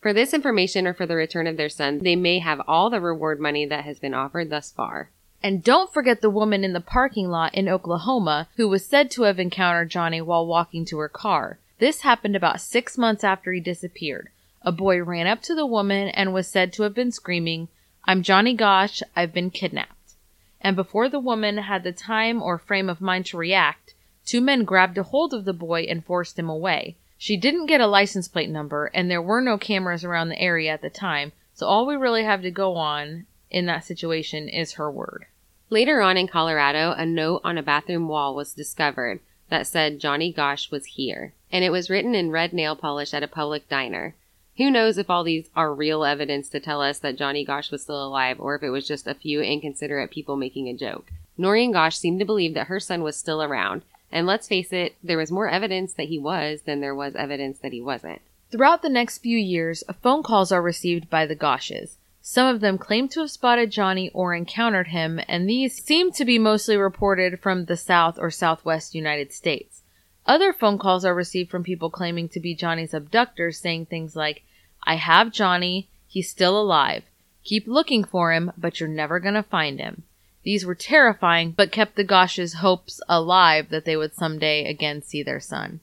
For 0.00 0.12
this 0.12 0.34
information 0.34 0.86
or 0.86 0.92
for 0.92 1.06
the 1.06 1.16
return 1.16 1.46
of 1.46 1.56
their 1.56 1.68
son, 1.68 2.00
they 2.00 2.14
may 2.14 2.38
have 2.38 2.60
all 2.68 2.90
the 2.90 3.00
reward 3.00 3.40
money 3.40 3.64
that 3.66 3.84
has 3.84 3.98
been 3.98 4.12
offered 4.12 4.50
thus 4.50 4.70
far. 4.70 5.10
And 5.42 5.62
don't 5.62 5.92
forget 5.92 6.20
the 6.20 6.30
woman 6.30 6.64
in 6.64 6.72
the 6.72 6.80
parking 6.80 7.28
lot 7.30 7.54
in 7.54 7.68
Oklahoma 7.68 8.48
who 8.56 8.68
was 8.68 8.84
said 8.84 9.10
to 9.12 9.22
have 9.22 9.38
encountered 9.38 9.90
Johnny 9.90 10.20
while 10.20 10.46
walking 10.46 10.84
to 10.86 10.98
her 10.98 11.08
car. 11.08 11.58
This 11.78 12.00
happened 12.00 12.36
about 12.36 12.60
six 12.60 12.96
months 12.96 13.24
after 13.24 13.52
he 13.52 13.60
disappeared. 13.60 14.28
A 14.62 14.72
boy 14.72 15.02
ran 15.02 15.26
up 15.26 15.42
to 15.42 15.54
the 15.54 15.66
woman 15.66 16.08
and 16.08 16.32
was 16.32 16.48
said 16.48 16.72
to 16.74 16.82
have 16.84 16.94
been 16.94 17.12
screaming, 17.12 17.68
I'm 18.06 18.22
Johnny 18.22 18.52
Gosch, 18.52 19.00
I've 19.16 19.32
been 19.32 19.50
kidnapped. 19.50 20.12
And 20.60 20.76
before 20.76 21.08
the 21.08 21.18
woman 21.18 21.56
had 21.56 21.84
the 21.84 21.92
time 21.92 22.42
or 22.42 22.58
frame 22.58 22.90
of 22.90 23.00
mind 23.00 23.24
to 23.26 23.38
react, 23.38 23.94
two 24.26 24.42
men 24.42 24.64
grabbed 24.64 24.98
a 24.98 25.04
hold 25.04 25.32
of 25.32 25.46
the 25.46 25.54
boy 25.54 25.84
and 25.84 26.04
forced 26.04 26.38
him 26.38 26.50
away. 26.50 26.96
She 27.16 27.38
didn't 27.38 27.64
get 27.64 27.80
a 27.80 27.86
license 27.86 28.28
plate 28.28 28.50
number, 28.50 28.90
and 28.92 29.10
there 29.10 29.22
were 29.22 29.40
no 29.40 29.56
cameras 29.56 30.04
around 30.04 30.28
the 30.28 30.38
area 30.38 30.70
at 30.70 30.82
the 30.82 30.90
time, 30.90 31.32
so 31.54 31.66
all 31.66 31.86
we 31.86 31.96
really 31.96 32.24
have 32.24 32.42
to 32.42 32.50
go 32.50 32.76
on 32.76 33.24
in 33.50 33.64
that 33.66 33.84
situation 33.84 34.50
is 34.50 34.72
her 34.72 34.90
word. 34.90 35.24
Later 35.70 36.02
on 36.02 36.18
in 36.18 36.28
Colorado, 36.28 36.92
a 36.92 37.06
note 37.06 37.40
on 37.42 37.56
a 37.56 37.62
bathroom 37.62 38.06
wall 38.06 38.34
was 38.34 38.52
discovered 38.52 39.20
that 39.48 39.66
said 39.66 39.98
Johnny 39.98 40.30
Gosch 40.30 40.70
was 40.70 40.84
here, 40.84 41.32
and 41.50 41.64
it 41.64 41.70
was 41.70 41.88
written 41.88 42.14
in 42.14 42.30
red 42.30 42.52
nail 42.52 42.76
polish 42.76 43.14
at 43.14 43.22
a 43.22 43.28
public 43.28 43.66
diner. 43.66 44.14
Who 44.56 44.70
knows 44.70 44.98
if 44.98 45.10
all 45.10 45.24
these 45.24 45.50
are 45.56 45.74
real 45.74 46.04
evidence 46.04 46.48
to 46.50 46.60
tell 46.60 46.80
us 46.80 47.00
that 47.00 47.16
Johnny 47.16 47.44
Gosch 47.44 47.72
was 47.72 47.82
still 47.82 48.06
alive 48.06 48.38
or 48.38 48.54
if 48.54 48.62
it 48.62 48.70
was 48.70 48.86
just 48.86 49.08
a 49.08 49.14
few 49.14 49.40
inconsiderate 49.40 50.12
people 50.12 50.36
making 50.36 50.68
a 50.68 50.74
joke. 50.74 51.10
Noreen 51.36 51.72
Gosch 51.72 51.96
seemed 51.96 52.20
to 52.20 52.24
believe 52.24 52.54
that 52.54 52.68
her 52.68 52.78
son 52.78 53.02
was 53.02 53.16
still 53.16 53.42
around, 53.42 53.82
and 54.12 54.28
let's 54.28 54.46
face 54.46 54.72
it, 54.72 54.94
there 55.02 55.18
was 55.18 55.32
more 55.32 55.48
evidence 55.48 55.92
that 55.94 56.06
he 56.06 56.20
was 56.20 56.62
than 56.62 56.80
there 56.80 56.94
was 56.94 57.16
evidence 57.16 57.58
that 57.58 57.72
he 57.72 57.80
wasn't. 57.80 58.20
Throughout 58.52 58.82
the 58.82 58.88
next 58.88 59.18
few 59.18 59.36
years, 59.36 59.82
phone 60.00 60.22
calls 60.22 60.52
are 60.52 60.62
received 60.62 61.10
by 61.10 61.26
the 61.26 61.34
Gosches. 61.34 61.96
Some 62.22 62.46
of 62.46 62.60
them 62.60 62.78
claim 62.78 63.08
to 63.08 63.20
have 63.20 63.32
spotted 63.32 63.72
Johnny 63.72 64.10
or 64.14 64.34
encountered 64.34 64.88
him, 64.88 65.20
and 65.26 65.48
these 65.48 65.82
seem 65.82 66.12
to 66.12 66.24
be 66.24 66.38
mostly 66.38 66.76
reported 66.76 67.40
from 67.40 67.64
the 67.64 67.76
South 67.76 68.18
or 68.20 68.30
Southwest 68.30 68.94
United 68.94 69.32
States. 69.32 69.82
Other 70.26 70.52
phone 70.54 70.78
calls 70.78 71.04
are 71.04 71.14
received 71.14 71.50
from 71.50 71.64
people 71.64 71.90
claiming 71.90 72.28
to 72.30 72.40
be 72.40 72.54
Johnny's 72.54 72.94
abductors 72.94 73.58
saying 73.58 73.86
things 73.86 74.16
like, 74.16 74.42
I 74.82 74.96
have 74.96 75.32
Johnny, 75.32 75.88
he's 76.06 76.30
still 76.30 76.58
alive. 76.58 77.04
Keep 77.44 77.66
looking 77.66 78.04
for 78.04 78.32
him, 78.32 78.50
but 78.56 78.80
you're 78.80 78.88
never 78.88 79.20
gonna 79.20 79.42
find 79.42 79.78
him. 79.78 80.04
These 80.42 80.64
were 80.64 80.74
terrifying, 80.74 81.52
but 81.52 81.72
kept 81.72 81.96
the 81.96 82.04
Gosches' 82.04 82.56
hopes 82.56 83.00
alive 83.08 83.68
that 83.68 83.84
they 83.84 83.96
would 83.96 84.14
someday 84.14 84.64
again 84.64 85.02
see 85.02 85.22
their 85.22 85.40
son. 85.40 85.80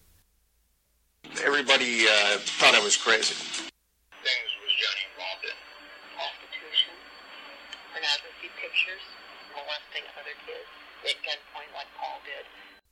Everybody 1.44 2.06
uh, 2.06 2.38
thought 2.40 2.76
I 2.76 2.84
was 2.84 2.98
crazy. 2.98 3.36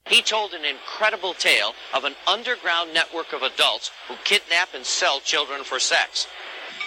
He 0.09 0.23
told 0.23 0.53
an 0.53 0.65
incredible 0.65 1.35
tale 1.35 1.75
of 1.93 2.03
an 2.03 2.15
underground 2.27 2.95
network 2.95 3.31
of 3.31 3.43
adults 3.43 3.91
who 4.07 4.15
kidnap 4.23 4.73
and 4.73 4.83
sell 4.83 5.19
children 5.19 5.63
for 5.63 5.79
sex. 5.79 6.27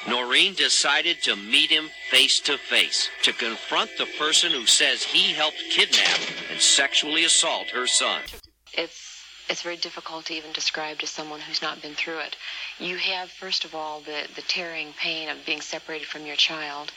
Noreen 0.09 0.55
decided 0.55 1.23
to 1.23 1.37
meet 1.37 1.71
him 1.71 1.89
face 2.11 2.41
to 2.41 2.59
face 2.59 3.09
to 3.23 3.33
confront 3.33 3.91
the 3.97 4.09
person 4.19 4.51
who 4.51 4.67
says 4.67 5.05
he 5.05 5.33
helped 5.33 5.63
kidnap 5.71 6.19
and 6.51 6.61
sexually 6.61 7.25
assault 7.25 7.69
her 7.69 7.87
son. 7.87 8.23
It's 8.73 9.23
it's 9.49 9.63
very 9.63 9.77
difficult 9.77 10.25
to 10.27 10.35
even 10.35 10.53
describe 10.53 10.99
to 11.01 11.07
someone 11.07 11.41
who's 11.41 11.63
not 11.63 11.83
been 11.83 11.95
through 11.95 12.19
it. 12.19 12.37
You 12.81 12.97
have 12.97 13.31
first 13.31 13.65
of 13.65 13.75
all 13.75 14.01
the 14.01 14.27
the 14.35 14.43
tearing 14.43 14.93
pain 14.99 15.29
of 15.29 15.47
being 15.47 15.61
separated 15.61 16.09
from 16.09 16.27
your 16.27 16.37
child, 16.37 16.91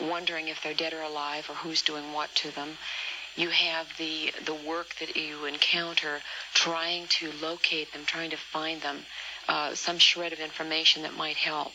wondering 0.00 0.48
if 0.48 0.62
they're 0.62 0.72
dead 0.72 0.94
or 0.94 1.02
alive 1.02 1.50
or 1.50 1.54
who's 1.56 1.82
doing 1.82 2.14
what 2.14 2.34
to 2.36 2.50
them. 2.54 2.78
You 3.36 3.50
have 3.50 3.86
the 3.98 4.32
the 4.46 4.54
work 4.54 4.96
that 4.98 5.14
you 5.16 5.44
encounter 5.44 6.20
trying 6.54 7.06
to 7.08 7.30
locate 7.42 7.92
them, 7.92 8.02
trying 8.06 8.30
to 8.30 8.36
find 8.36 8.80
them, 8.80 9.04
uh, 9.46 9.74
some 9.74 9.98
shred 9.98 10.32
of 10.32 10.40
information 10.40 11.02
that 11.02 11.14
might 11.14 11.36
help. 11.36 11.72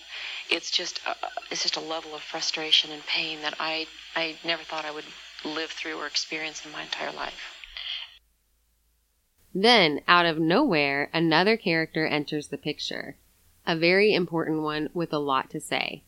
It's 0.49 0.71
just 0.71 0.99
a, 1.05 1.15
it's 1.51 1.61
just 1.61 1.77
a 1.77 1.81
level 1.81 2.15
of 2.15 2.21
frustration 2.21 2.91
and 2.91 3.05
pain 3.05 3.41
that 3.43 3.55
I 3.59 3.85
I 4.15 4.37
never 4.43 4.63
thought 4.63 4.85
I 4.85 4.91
would 4.91 5.05
live 5.45 5.71
through 5.71 5.97
or 5.99 6.07
experience 6.07 6.65
in 6.65 6.71
my 6.71 6.81
entire 6.81 7.11
life. 7.11 7.57
Then, 9.53 10.01
out 10.07 10.25
of 10.25 10.39
nowhere, 10.39 11.09
another 11.13 11.57
character 11.57 12.07
enters 12.07 12.47
the 12.47 12.57
picture. 12.57 13.17
A 13.67 13.75
very 13.75 14.13
important 14.13 14.61
one 14.61 14.89
with 14.93 15.13
a 15.13 15.19
lot 15.19 15.49
to 15.51 15.59
say. 15.59 16.03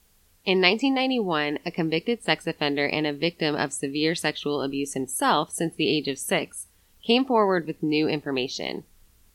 In 0.46 0.60
1991, 0.60 1.60
a 1.66 1.72
convicted 1.72 2.22
sex 2.22 2.46
offender 2.46 2.86
and 2.86 3.08
a 3.08 3.14
victim 3.14 3.56
of 3.56 3.72
severe 3.72 4.14
sexual 4.14 4.62
abuse 4.62 4.94
himself 4.94 5.52
since 5.52 5.74
the 5.74 5.88
age 5.88 6.10
of 6.10 6.20
six 6.20 6.68
came 7.02 7.24
forward 7.24 7.66
with 7.66 7.82
new 7.82 8.10
information. 8.10 8.84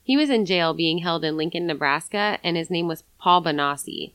He 0.02 0.18
was 0.18 0.28
in 0.28 0.44
jail 0.44 0.74
being 0.74 0.98
held 0.98 1.24
in 1.24 1.38
Lincoln, 1.38 1.66
Nebraska, 1.66 2.38
and 2.44 2.58
his 2.58 2.68
name 2.68 2.88
was 2.88 3.04
Paul 3.18 3.42
Bonacci. 3.42 4.12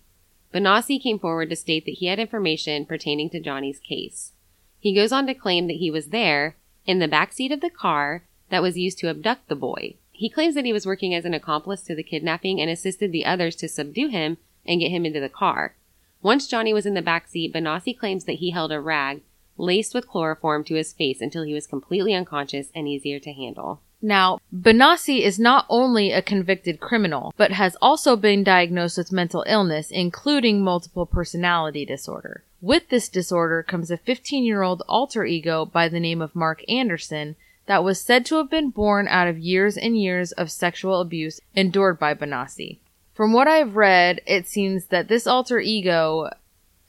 Bonacci 0.53 1.01
came 1.01 1.17
forward 1.17 1.49
to 1.49 1.55
state 1.55 1.85
that 1.85 1.95
he 1.95 2.05
had 2.05 2.19
information 2.19 2.85
pertaining 2.85 3.31
to 3.31 3.39
Johnny's 3.39 3.79
case. 3.79 4.33
He 4.79 4.93
goes 4.93 5.11
on 5.11 5.25
to 5.25 5.33
claim 5.33 5.65
that 5.67 5.77
he 5.77 5.89
was 5.89 6.09
there, 6.09 6.57
in 6.85 6.99
the 6.99 7.07
back 7.07 7.33
seat 7.33 7.51
of 7.51 7.61
the 7.61 7.71
car, 7.71 8.23
that 8.51 8.61
was 8.61 8.77
used 8.77 8.99
to 8.99 9.09
abduct 9.09 9.49
the 9.49 9.55
boy. 9.55 9.95
He 10.11 10.29
claims 10.29 10.53
that 10.53 10.65
he 10.65 10.73
was 10.73 10.85
working 10.85 11.15
as 11.15 11.25
an 11.25 11.33
accomplice 11.33 11.81
to 11.83 11.95
the 11.95 12.03
kidnapping 12.03 12.61
and 12.61 12.69
assisted 12.69 13.11
the 13.11 13.25
others 13.25 13.55
to 13.55 13.67
subdue 13.67 14.09
him 14.09 14.37
and 14.63 14.79
get 14.79 14.91
him 14.91 15.07
into 15.07 15.19
the 15.19 15.27
car. 15.27 15.75
Once 16.23 16.47
Johnny 16.47 16.73
was 16.73 16.85
in 16.85 16.93
the 16.93 17.01
back 17.01 17.27
seat, 17.27 17.53
Bonacci 17.53 17.97
claims 17.97 18.23
that 18.23 18.39
he 18.39 18.51
held 18.51 18.71
a 18.71 18.79
rag 18.79 19.21
laced 19.57 19.93
with 19.93 20.07
chloroform 20.07 20.63
to 20.63 20.75
his 20.75 20.93
face 20.93 21.19
until 21.21 21.43
he 21.43 21.53
was 21.53 21.67
completely 21.67 22.13
unconscious 22.13 22.69
and 22.73 22.87
easier 22.87 23.19
to 23.19 23.33
handle. 23.33 23.81
Now, 24.01 24.39
Bonacci 24.53 25.21
is 25.21 25.37
not 25.37 25.65
only 25.69 26.11
a 26.11 26.21
convicted 26.21 26.79
criminal, 26.79 27.33
but 27.37 27.51
has 27.51 27.75
also 27.81 28.15
been 28.15 28.43
diagnosed 28.43 28.97
with 28.97 29.11
mental 29.11 29.43
illness, 29.47 29.91
including 29.91 30.63
multiple 30.63 31.05
personality 31.05 31.85
disorder. 31.85 32.43
With 32.61 32.89
this 32.89 33.09
disorder 33.09 33.61
comes 33.61 33.91
a 33.91 33.97
15 33.97 34.45
year 34.45 34.61
old 34.61 34.81
alter 34.87 35.25
ego 35.25 35.65
by 35.65 35.89
the 35.89 35.99
name 35.99 36.21
of 36.21 36.35
Mark 36.35 36.63
Anderson 36.69 37.35
that 37.65 37.83
was 37.83 37.99
said 38.01 38.25
to 38.25 38.35
have 38.35 38.49
been 38.49 38.69
born 38.69 39.07
out 39.07 39.27
of 39.27 39.37
years 39.37 39.77
and 39.77 39.97
years 39.97 40.31
of 40.33 40.51
sexual 40.51 40.99
abuse 41.01 41.39
endured 41.55 41.99
by 41.99 42.13
Bonacci. 42.13 42.79
From 43.13 43.31
what 43.31 43.47
I've 43.47 43.75
read, 43.75 44.21
it 44.25 44.47
seems 44.47 44.85
that 44.87 45.07
this 45.07 45.27
alter 45.27 45.59
ego 45.59 46.31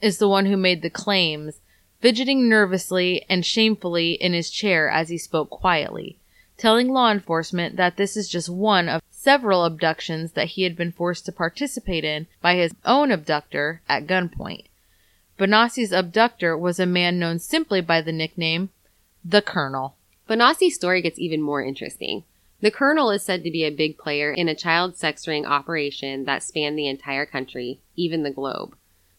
is 0.01 0.17
the 0.17 0.27
one 0.27 0.47
who 0.47 0.57
made 0.57 0.81
the 0.81 0.89
claims, 0.89 1.59
fidgeting 2.01 2.49
nervously 2.49 3.25
and 3.29 3.45
shamefully 3.45 4.13
in 4.13 4.33
his 4.33 4.49
chair 4.49 4.89
as 4.89 5.09
he 5.09 5.17
spoke 5.17 5.49
quietly, 5.51 6.17
telling 6.57 6.87
law 6.87 7.11
enforcement 7.11 7.75
that 7.75 7.97
this 7.97 8.17
is 8.17 8.27
just 8.27 8.49
one 8.49 8.89
of 8.89 9.01
several 9.11 9.65
abductions 9.65 10.31
that 10.31 10.49
he 10.49 10.63
had 10.63 10.75
been 10.75 10.91
forced 10.91 11.25
to 11.25 11.31
participate 11.31 12.03
in 12.03 12.27
by 12.41 12.55
his 12.55 12.73
own 12.85 13.11
abductor 13.11 13.81
at 13.87 14.07
gunpoint. 14.07 14.65
Bonacci's 15.37 15.91
abductor 15.91 16.57
was 16.57 16.79
a 16.79 16.85
man 16.85 17.19
known 17.19 17.39
simply 17.39 17.81
by 17.81 18.01
the 18.01 18.11
nickname 18.11 18.69
the 19.23 19.41
Colonel. 19.41 19.95
Bonacci's 20.29 20.75
story 20.75 21.01
gets 21.01 21.19
even 21.19 21.41
more 21.41 21.63
interesting. 21.63 22.23
The 22.61 22.71
Colonel 22.71 23.11
is 23.11 23.21
said 23.21 23.43
to 23.43 23.51
be 23.51 23.63
a 23.63 23.69
big 23.69 23.97
player 23.97 24.31
in 24.31 24.47
a 24.47 24.55
child 24.55 24.95
sex 24.95 25.27
ring 25.27 25.45
operation 25.45 26.23
that 26.25 26.41
spanned 26.41 26.77
the 26.77 26.87
entire 26.87 27.25
country, 27.25 27.81
even 27.95 28.23
the 28.23 28.31
globe. 28.31 28.77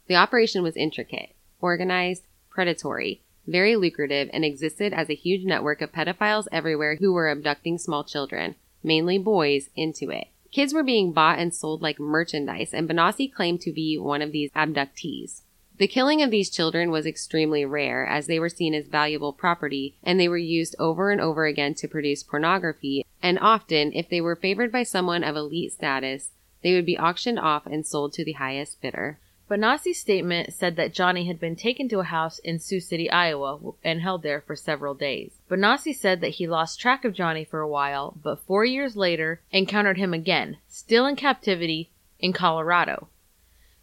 The 0.09 0.16
operation 0.16 0.62
was 0.62 0.76
intricate, 0.76 1.35
organized, 1.61 2.26
predatory, 2.49 3.23
very 3.47 3.76
lucrative, 3.76 4.31
and 4.33 4.45
existed 4.45 4.93
as 4.93 5.11
a 5.11 5.14
huge 5.14 5.45
network 5.45 5.83
of 5.83 5.93
pedophiles 5.93 6.47
everywhere 6.50 6.97
who 6.97 7.12
were 7.12 7.28
abducting 7.28 7.78
small 7.78 8.05
children, 8.05 8.55
mainly 8.83 9.19
boys, 9.19 9.69
into 9.76 10.11
it. 10.11 10.28
Kids 10.50 10.73
were 10.73 10.83
being 10.83 11.12
bought 11.12 11.38
and 11.38 11.55
sold 11.55 11.83
like 11.83 12.00
merchandise, 12.00 12.73
and 12.73 12.88
Bonacci 12.88 13.33
claimed 13.33 13.61
to 13.61 13.73
be 13.73 13.99
one 13.99 14.23
of 14.23 14.33
these 14.33 14.50
abductees. 14.52 15.43
The 15.78 15.87
killing 15.87 16.23
of 16.23 16.31
these 16.31 16.49
children 16.49 16.90
was 16.90 17.05
extremely 17.05 17.64
rare 17.66 18.07
as 18.07 18.26
they 18.26 18.38
were 18.38 18.49
seen 18.49 18.75
as 18.75 18.87
valuable 18.87 19.35
property 19.35 19.95
and 20.02 20.19
they 20.19 20.28
were 20.28 20.38
used 20.38 20.75
over 20.78 21.11
and 21.11 21.21
over 21.21 21.45
again 21.45 21.75
to 21.75 21.88
produce 21.88 22.23
pornography. 22.23 23.05
And 23.26 23.40
often, 23.40 23.92
if 23.92 24.09
they 24.09 24.21
were 24.21 24.37
favored 24.37 24.71
by 24.71 24.85
someone 24.85 25.25
of 25.25 25.35
elite 25.35 25.73
status, 25.73 26.30
they 26.62 26.75
would 26.75 26.87
be 26.87 26.97
auctioned 26.97 27.40
off 27.40 27.66
and 27.66 27.85
sold 27.85 28.12
to 28.12 28.25
the 28.25 28.35
highest 28.35 28.80
bidder. 28.80 29.18
Bonacci's 29.50 29.99
statement 29.99 30.54
said 30.54 30.76
that 30.76 30.95
Johnny 30.95 31.26
had 31.26 31.40
been 31.40 31.56
taken 31.56 31.88
to 31.88 31.99
a 31.99 32.04
house 32.04 32.38
in 32.38 32.61
Sioux 32.61 32.78
City, 32.78 33.11
Iowa, 33.11 33.73
and 33.83 34.00
held 34.00 34.23
there 34.23 34.40
for 34.40 34.54
several 34.54 34.95
days. 34.95 35.40
Bonacci 35.50 35.92
said 35.92 36.21
that 36.21 36.37
he 36.37 36.47
lost 36.47 36.78
track 36.78 37.04
of 37.04 37.14
Johnny 37.14 37.45
for 37.45 37.59
a 37.59 37.68
while, 37.68 38.16
but 38.23 38.47
four 38.47 38.64
years 38.64 38.95
later 38.95 39.40
encountered 39.50 39.99
him 39.99 40.14
again, 40.14 40.59
still 40.68 41.04
in 41.04 41.16
captivity, 41.16 41.90
in 42.21 42.33
Colorado. 42.33 43.09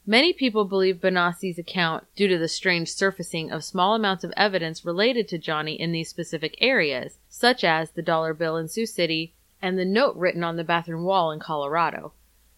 Many 0.05 0.33
people 0.33 0.65
believe 0.65 0.98
Bonacci's 0.98 1.57
account 1.57 2.03
due 2.13 2.27
to 2.27 2.38
the 2.38 2.50
strange 2.50 2.89
surfacing 2.89 3.51
of 3.51 3.63
small 3.63 3.95
amounts 3.95 4.25
of 4.25 4.33
evidence 4.36 4.83
related 4.83 5.29
to 5.29 5.38
Johnny 5.38 5.79
in 5.79 5.93
these 5.93 6.10
specific 6.10 6.57
areas, 6.60 7.19
such 7.29 7.63
as 7.63 7.91
the 7.91 8.01
dollar 8.01 8.33
bill 8.33 8.57
in 8.57 8.67
Sioux 8.67 8.86
City 8.86 9.33
and 9.62 9.79
the 9.79 9.86
note 9.86 10.17
written 10.17 10.43
on 10.43 10.57
the 10.57 10.63
bathroom 10.65 11.05
wall 11.05 11.31
in 11.31 11.39
Colorado. 11.39 12.12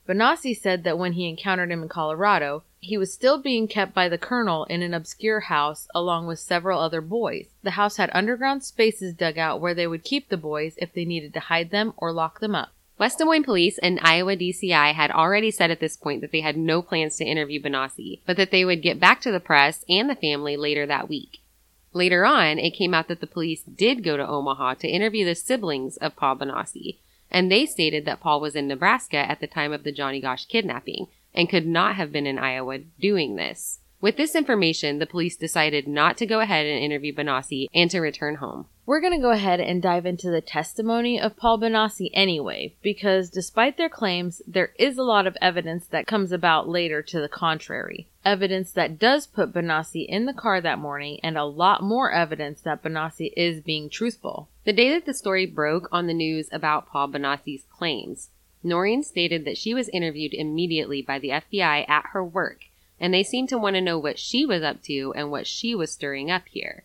Bonacci 0.07 0.55
said 0.55 0.83
that 0.83 0.97
when 0.97 1.13
he 1.13 1.29
encountered 1.29 1.71
him 1.71 1.83
in 1.83 1.89
Colorado, 1.89 2.63
he 2.79 2.97
was 2.97 3.13
still 3.13 3.39
being 3.39 3.67
kept 3.67 3.93
by 3.93 4.09
the 4.09 4.17
colonel 4.17 4.65
in 4.65 4.81
an 4.81 4.95
obscure 4.95 5.41
house 5.41 5.87
along 5.93 6.25
with 6.25 6.39
several 6.39 6.79
other 6.79 7.01
boys. 7.01 7.47
The 7.61 7.71
house 7.71 7.97
had 7.97 8.09
underground 8.13 8.63
spaces 8.63 9.13
dug 9.13 9.37
out 9.37 9.61
where 9.61 9.75
they 9.75 9.85
would 9.85 10.03
keep 10.03 10.29
the 10.29 10.37
boys 10.37 10.73
if 10.77 10.93
they 10.93 11.05
needed 11.05 11.33
to 11.35 11.39
hide 11.41 11.69
them 11.69 11.93
or 11.97 12.11
lock 12.11 12.39
them 12.39 12.55
up. 12.55 12.74
West 12.97 13.17
Des 13.17 13.25
Moines 13.25 13.43
Police 13.43 13.77
and 13.79 13.99
Iowa 14.01 14.37
DCI 14.37 14.93
had 14.93 15.11
already 15.11 15.51
said 15.51 15.69
at 15.69 15.81
this 15.81 15.97
point 15.97 16.21
that 16.21 16.31
they 16.31 16.39
had 16.39 16.55
no 16.55 16.81
plans 16.81 17.17
to 17.17 17.25
interview 17.25 17.61
Bonacci, 17.61 18.21
but 18.25 18.37
that 18.37 18.51
they 18.51 18.63
would 18.63 18.81
get 18.81 19.01
back 19.01 19.19
to 19.21 19.31
the 19.31 19.39
press 19.41 19.83
and 19.89 20.09
the 20.09 20.15
family 20.15 20.55
later 20.55 20.85
that 20.85 21.09
week. 21.09 21.39
Later 21.91 22.25
on, 22.25 22.57
it 22.57 22.71
came 22.71 22.93
out 22.93 23.07
that 23.09 23.19
the 23.19 23.27
police 23.27 23.63
did 23.63 24.03
go 24.03 24.15
to 24.15 24.27
Omaha 24.27 24.75
to 24.75 24.87
interview 24.87 25.25
the 25.25 25.35
siblings 25.35 25.97
of 25.97 26.15
Paul 26.15 26.37
Bonacci, 26.37 26.97
and 27.29 27.51
they 27.51 27.65
stated 27.65 28.05
that 28.05 28.21
Paul 28.21 28.39
was 28.39 28.55
in 28.55 28.67
Nebraska 28.67 29.17
at 29.17 29.41
the 29.41 29.47
time 29.47 29.73
of 29.73 29.83
the 29.83 29.91
Johnny 29.91 30.21
Gosch 30.21 30.45
kidnapping 30.45 31.07
and 31.33 31.49
could 31.49 31.67
not 31.67 31.95
have 31.95 32.11
been 32.13 32.25
in 32.25 32.39
Iowa 32.39 32.79
doing 32.99 33.35
this. 33.35 33.79
With 34.05 34.17
this 34.17 34.35
information, 34.35 34.99
the 34.99 35.07
police 35.07 35.35
decided 35.35 35.87
not 35.87 36.15
to 36.17 36.27
go 36.27 36.39
ahead 36.39 36.67
and 36.67 36.77
interview 36.77 37.11
Bonacci 37.11 37.65
and 37.73 37.89
to 37.89 38.01
return 38.01 38.35
home. 38.35 38.67
We're 38.85 39.01
going 39.01 39.15
to 39.15 39.19
go 39.19 39.31
ahead 39.31 39.59
and 39.59 39.81
dive 39.81 40.05
into 40.05 40.29
the 40.29 40.41
testimony 40.41 41.19
of 41.19 41.35
Paul 41.35 41.59
Bonacci 41.59 42.11
anyway, 42.13 42.75
because 42.83 43.31
despite 43.31 43.77
their 43.77 43.89
claims, 43.89 44.43
there 44.45 44.73
is 44.77 44.99
a 44.99 45.03
lot 45.03 45.25
of 45.25 45.35
evidence 45.41 45.87
that 45.87 46.05
comes 46.05 46.31
about 46.31 46.69
later 46.69 47.01
to 47.01 47.19
the 47.19 47.27
contrary. 47.27 48.07
Evidence 48.23 48.71
that 48.73 48.99
does 48.99 49.25
put 49.25 49.51
Bonacci 49.51 50.05
in 50.07 50.27
the 50.27 50.33
car 50.33 50.61
that 50.61 50.77
morning, 50.77 51.19
and 51.23 51.35
a 51.35 51.43
lot 51.43 51.81
more 51.81 52.11
evidence 52.11 52.61
that 52.61 52.83
Bonacci 52.83 53.33
is 53.35 53.59
being 53.59 53.89
truthful. 53.89 54.49
The 54.65 54.73
day 54.73 54.91
that 54.91 55.07
the 55.07 55.15
story 55.15 55.47
broke 55.47 55.89
on 55.91 56.05
the 56.05 56.13
news 56.13 56.47
about 56.51 56.87
Paul 56.87 57.07
Bonacci's 57.07 57.65
claims, 57.75 58.29
Noreen 58.61 59.01
stated 59.01 59.45
that 59.45 59.57
she 59.57 59.73
was 59.73 59.89
interviewed 59.89 60.35
immediately 60.35 61.01
by 61.01 61.17
the 61.17 61.29
FBI 61.29 61.89
at 61.89 62.05
her 62.13 62.23
work, 62.23 62.65
and 62.99 63.13
they 63.13 63.23
seemed 63.23 63.49
to 63.49 63.57
want 63.57 63.75
to 63.75 63.81
know 63.81 63.97
what 63.97 64.19
she 64.19 64.45
was 64.45 64.63
up 64.63 64.81
to 64.83 65.13
and 65.15 65.31
what 65.31 65.47
she 65.47 65.75
was 65.75 65.91
stirring 65.91 66.31
up 66.31 66.43
here. 66.49 66.83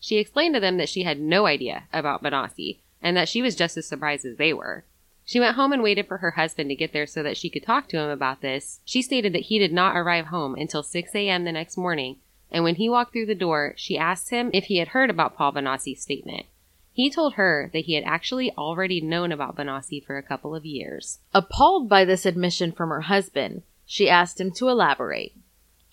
She 0.00 0.18
explained 0.18 0.54
to 0.54 0.60
them 0.60 0.78
that 0.78 0.88
she 0.88 1.04
had 1.04 1.20
no 1.20 1.46
idea 1.46 1.84
about 1.92 2.22
Bonacci 2.22 2.78
and 3.00 3.16
that 3.16 3.28
she 3.28 3.42
was 3.42 3.54
just 3.54 3.76
as 3.76 3.86
surprised 3.86 4.24
as 4.24 4.36
they 4.36 4.52
were. 4.52 4.84
She 5.24 5.38
went 5.38 5.54
home 5.54 5.72
and 5.72 5.82
waited 5.82 6.08
for 6.08 6.18
her 6.18 6.32
husband 6.32 6.68
to 6.70 6.74
get 6.74 6.92
there 6.92 7.06
so 7.06 7.22
that 7.22 7.36
she 7.36 7.48
could 7.48 7.62
talk 7.62 7.88
to 7.88 7.98
him 7.98 8.10
about 8.10 8.40
this. 8.40 8.80
She 8.84 9.02
stated 9.02 9.32
that 9.32 9.44
he 9.44 9.58
did 9.58 9.72
not 9.72 9.96
arrive 9.96 10.26
home 10.26 10.54
until 10.56 10.82
6 10.82 11.14
a.m. 11.14 11.44
the 11.44 11.52
next 11.52 11.76
morning, 11.76 12.16
and 12.50 12.64
when 12.64 12.74
he 12.74 12.88
walked 12.88 13.12
through 13.12 13.26
the 13.26 13.34
door, 13.34 13.74
she 13.76 13.96
asked 13.96 14.30
him 14.30 14.50
if 14.52 14.64
he 14.64 14.78
had 14.78 14.88
heard 14.88 15.10
about 15.10 15.36
Paul 15.36 15.52
Bonacci's 15.52 16.02
statement. 16.02 16.46
He 16.92 17.08
told 17.08 17.34
her 17.34 17.70
that 17.72 17.86
he 17.86 17.94
had 17.94 18.04
actually 18.04 18.52
already 18.52 19.00
known 19.00 19.32
about 19.32 19.56
Bonacci 19.56 20.04
for 20.04 20.18
a 20.18 20.22
couple 20.22 20.54
of 20.54 20.66
years. 20.66 21.20
Appalled 21.32 21.88
by 21.88 22.04
this 22.04 22.26
admission 22.26 22.72
from 22.72 22.90
her 22.90 23.02
husband, 23.02 23.62
she 23.86 24.10
asked 24.10 24.40
him 24.40 24.50
to 24.52 24.68
elaborate. 24.68 25.32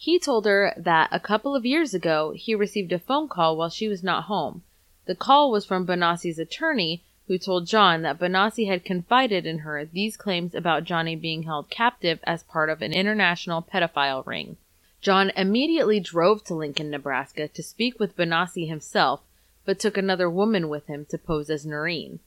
He 0.02 0.18
told 0.18 0.46
her 0.46 0.74
that 0.78 1.10
a 1.12 1.20
couple 1.20 1.58
of 1.58 1.66
years 1.66 1.94
ago 1.94 2.32
he 2.32 2.56
received 2.56 2.94
a 2.94 3.00
phone 3.00 3.28
call 3.28 3.58
while 3.58 3.68
she 3.68 3.90
was 3.90 4.02
not 4.02 4.24
home. 4.24 4.64
The 5.08 5.14
call 5.14 5.52
was 5.52 5.66
from 5.66 5.86
Bonacci's 5.86 6.40
attorney, 6.40 7.04
who 7.28 7.38
told 7.38 7.68
John 7.68 8.02
that 8.04 8.18
Bonacci 8.18 8.66
had 8.66 8.86
confided 8.86 9.46
in 9.46 9.60
her 9.60 9.84
these 9.84 10.16
claims 10.16 10.56
about 10.56 10.86
Johnny 10.86 11.18
being 11.18 11.44
held 11.44 11.70
captive 11.70 12.22
as 12.24 12.44
part 12.44 12.70
of 12.70 12.82
an 12.82 12.94
international 12.94 13.62
pedophile 13.62 14.26
ring. 14.26 14.56
John 15.02 15.32
immediately 15.36 16.00
drove 16.00 16.46
to 16.46 16.56
Lincoln, 16.56 16.90
Nebraska 16.90 17.50
to 17.50 17.62
speak 17.62 18.00
with 18.00 18.16
Bonacci 18.16 18.70
himself, 18.70 19.20
but 19.66 19.80
took 19.80 19.98
another 19.98 20.30
woman 20.30 20.70
with 20.70 20.88
him 20.88 21.08
to 21.10 21.18
pose 21.18 21.50
as 21.50 21.66
Noreen. 21.66 22.22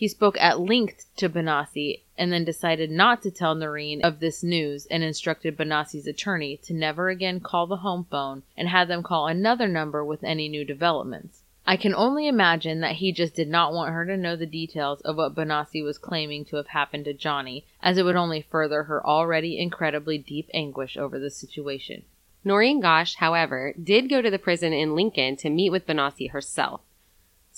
He 0.00 0.08
spoke 0.08 0.40
at 0.40 0.58
length 0.58 1.14
to 1.16 1.28
Bonacci 1.28 2.00
and 2.16 2.32
then 2.32 2.42
decided 2.42 2.90
not 2.90 3.20
to 3.20 3.30
tell 3.30 3.54
Noreen 3.54 4.00
of 4.00 4.18
this 4.18 4.42
news 4.42 4.86
and 4.86 5.02
instructed 5.02 5.58
Bonacci's 5.58 6.06
attorney 6.06 6.56
to 6.62 6.72
never 6.72 7.10
again 7.10 7.40
call 7.40 7.66
the 7.66 7.84
home 7.84 8.06
phone 8.10 8.42
and 8.56 8.70
had 8.70 8.88
them 8.88 9.02
call 9.02 9.26
another 9.26 9.68
number 9.68 10.02
with 10.02 10.24
any 10.24 10.48
new 10.48 10.64
developments. 10.64 11.42
I 11.66 11.76
can 11.76 11.94
only 11.94 12.26
imagine 12.26 12.80
that 12.80 12.94
he 12.94 13.12
just 13.12 13.34
did 13.34 13.48
not 13.48 13.74
want 13.74 13.92
her 13.92 14.06
to 14.06 14.16
know 14.16 14.36
the 14.36 14.46
details 14.46 15.02
of 15.02 15.16
what 15.16 15.34
Bonacci 15.34 15.84
was 15.84 15.98
claiming 15.98 16.46
to 16.46 16.56
have 16.56 16.68
happened 16.68 17.04
to 17.04 17.12
Johnny, 17.12 17.66
as 17.82 17.98
it 17.98 18.04
would 18.06 18.16
only 18.16 18.40
further 18.40 18.84
her 18.84 19.06
already 19.06 19.58
incredibly 19.58 20.16
deep 20.16 20.48
anguish 20.54 20.96
over 20.96 21.18
the 21.18 21.28
situation. 21.28 22.04
Noreen 22.42 22.80
Gosch, 22.80 23.16
however, 23.16 23.74
did 23.74 24.08
go 24.08 24.22
to 24.22 24.30
the 24.30 24.38
prison 24.38 24.72
in 24.72 24.94
Lincoln 24.94 25.36
to 25.36 25.50
meet 25.50 25.68
with 25.68 25.86
Bonacci 25.86 26.30
herself. 26.30 26.80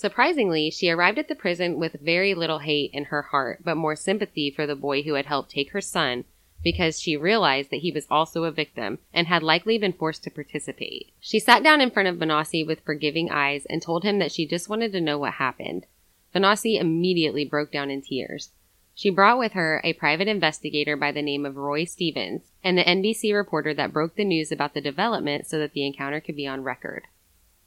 Surprisingly, 0.02 0.68
she 0.68 0.90
arrived 0.90 1.16
at 1.16 1.28
the 1.28 1.34
prison 1.36 1.78
with 1.78 1.92
very 2.00 2.34
little 2.34 2.58
hate 2.58 2.90
in 2.92 3.04
her 3.04 3.22
heart, 3.22 3.60
but 3.62 3.76
more 3.76 3.94
sympathy 3.94 4.50
for 4.50 4.66
the 4.66 4.74
boy 4.74 5.00
who 5.02 5.14
had 5.14 5.26
helped 5.26 5.52
take 5.52 5.70
her 5.70 5.80
son 5.80 6.24
because 6.60 7.00
she 7.00 7.16
realized 7.16 7.70
that 7.70 7.82
he 7.82 7.92
was 7.92 8.08
also 8.10 8.42
a 8.42 8.50
victim 8.50 8.98
and 9.14 9.28
had 9.28 9.44
likely 9.44 9.78
been 9.78 9.92
forced 9.92 10.24
to 10.24 10.30
participate. 10.30 11.12
She 11.20 11.38
sat 11.38 11.62
down 11.62 11.80
in 11.80 11.92
front 11.92 12.08
of 12.08 12.16
Bonacci 12.16 12.66
with 12.66 12.80
forgiving 12.80 13.30
eyes 13.30 13.64
and 13.66 13.80
told 13.80 14.02
him 14.02 14.18
that 14.18 14.32
she 14.32 14.44
just 14.44 14.68
wanted 14.68 14.90
to 14.90 15.00
know 15.00 15.18
what 15.18 15.34
happened. 15.34 15.86
Bonacci 16.34 16.80
immediately 16.80 17.44
broke 17.44 17.70
down 17.70 17.88
in 17.88 18.02
tears. 18.02 18.50
She 18.96 19.08
brought 19.08 19.38
with 19.38 19.52
her 19.52 19.80
a 19.84 19.92
private 19.92 20.26
investigator 20.26 20.96
by 20.96 21.12
the 21.12 21.22
name 21.22 21.46
of 21.46 21.56
Roy 21.56 21.84
Stevens 21.84 22.50
and 22.64 22.76
the 22.76 22.82
NBC 22.82 23.32
reporter 23.32 23.72
that 23.74 23.92
broke 23.92 24.16
the 24.16 24.24
news 24.24 24.50
about 24.50 24.74
the 24.74 24.80
development 24.80 25.46
so 25.46 25.60
that 25.60 25.74
the 25.74 25.86
encounter 25.86 26.20
could 26.20 26.34
be 26.34 26.48
on 26.48 26.64
record. 26.64 27.04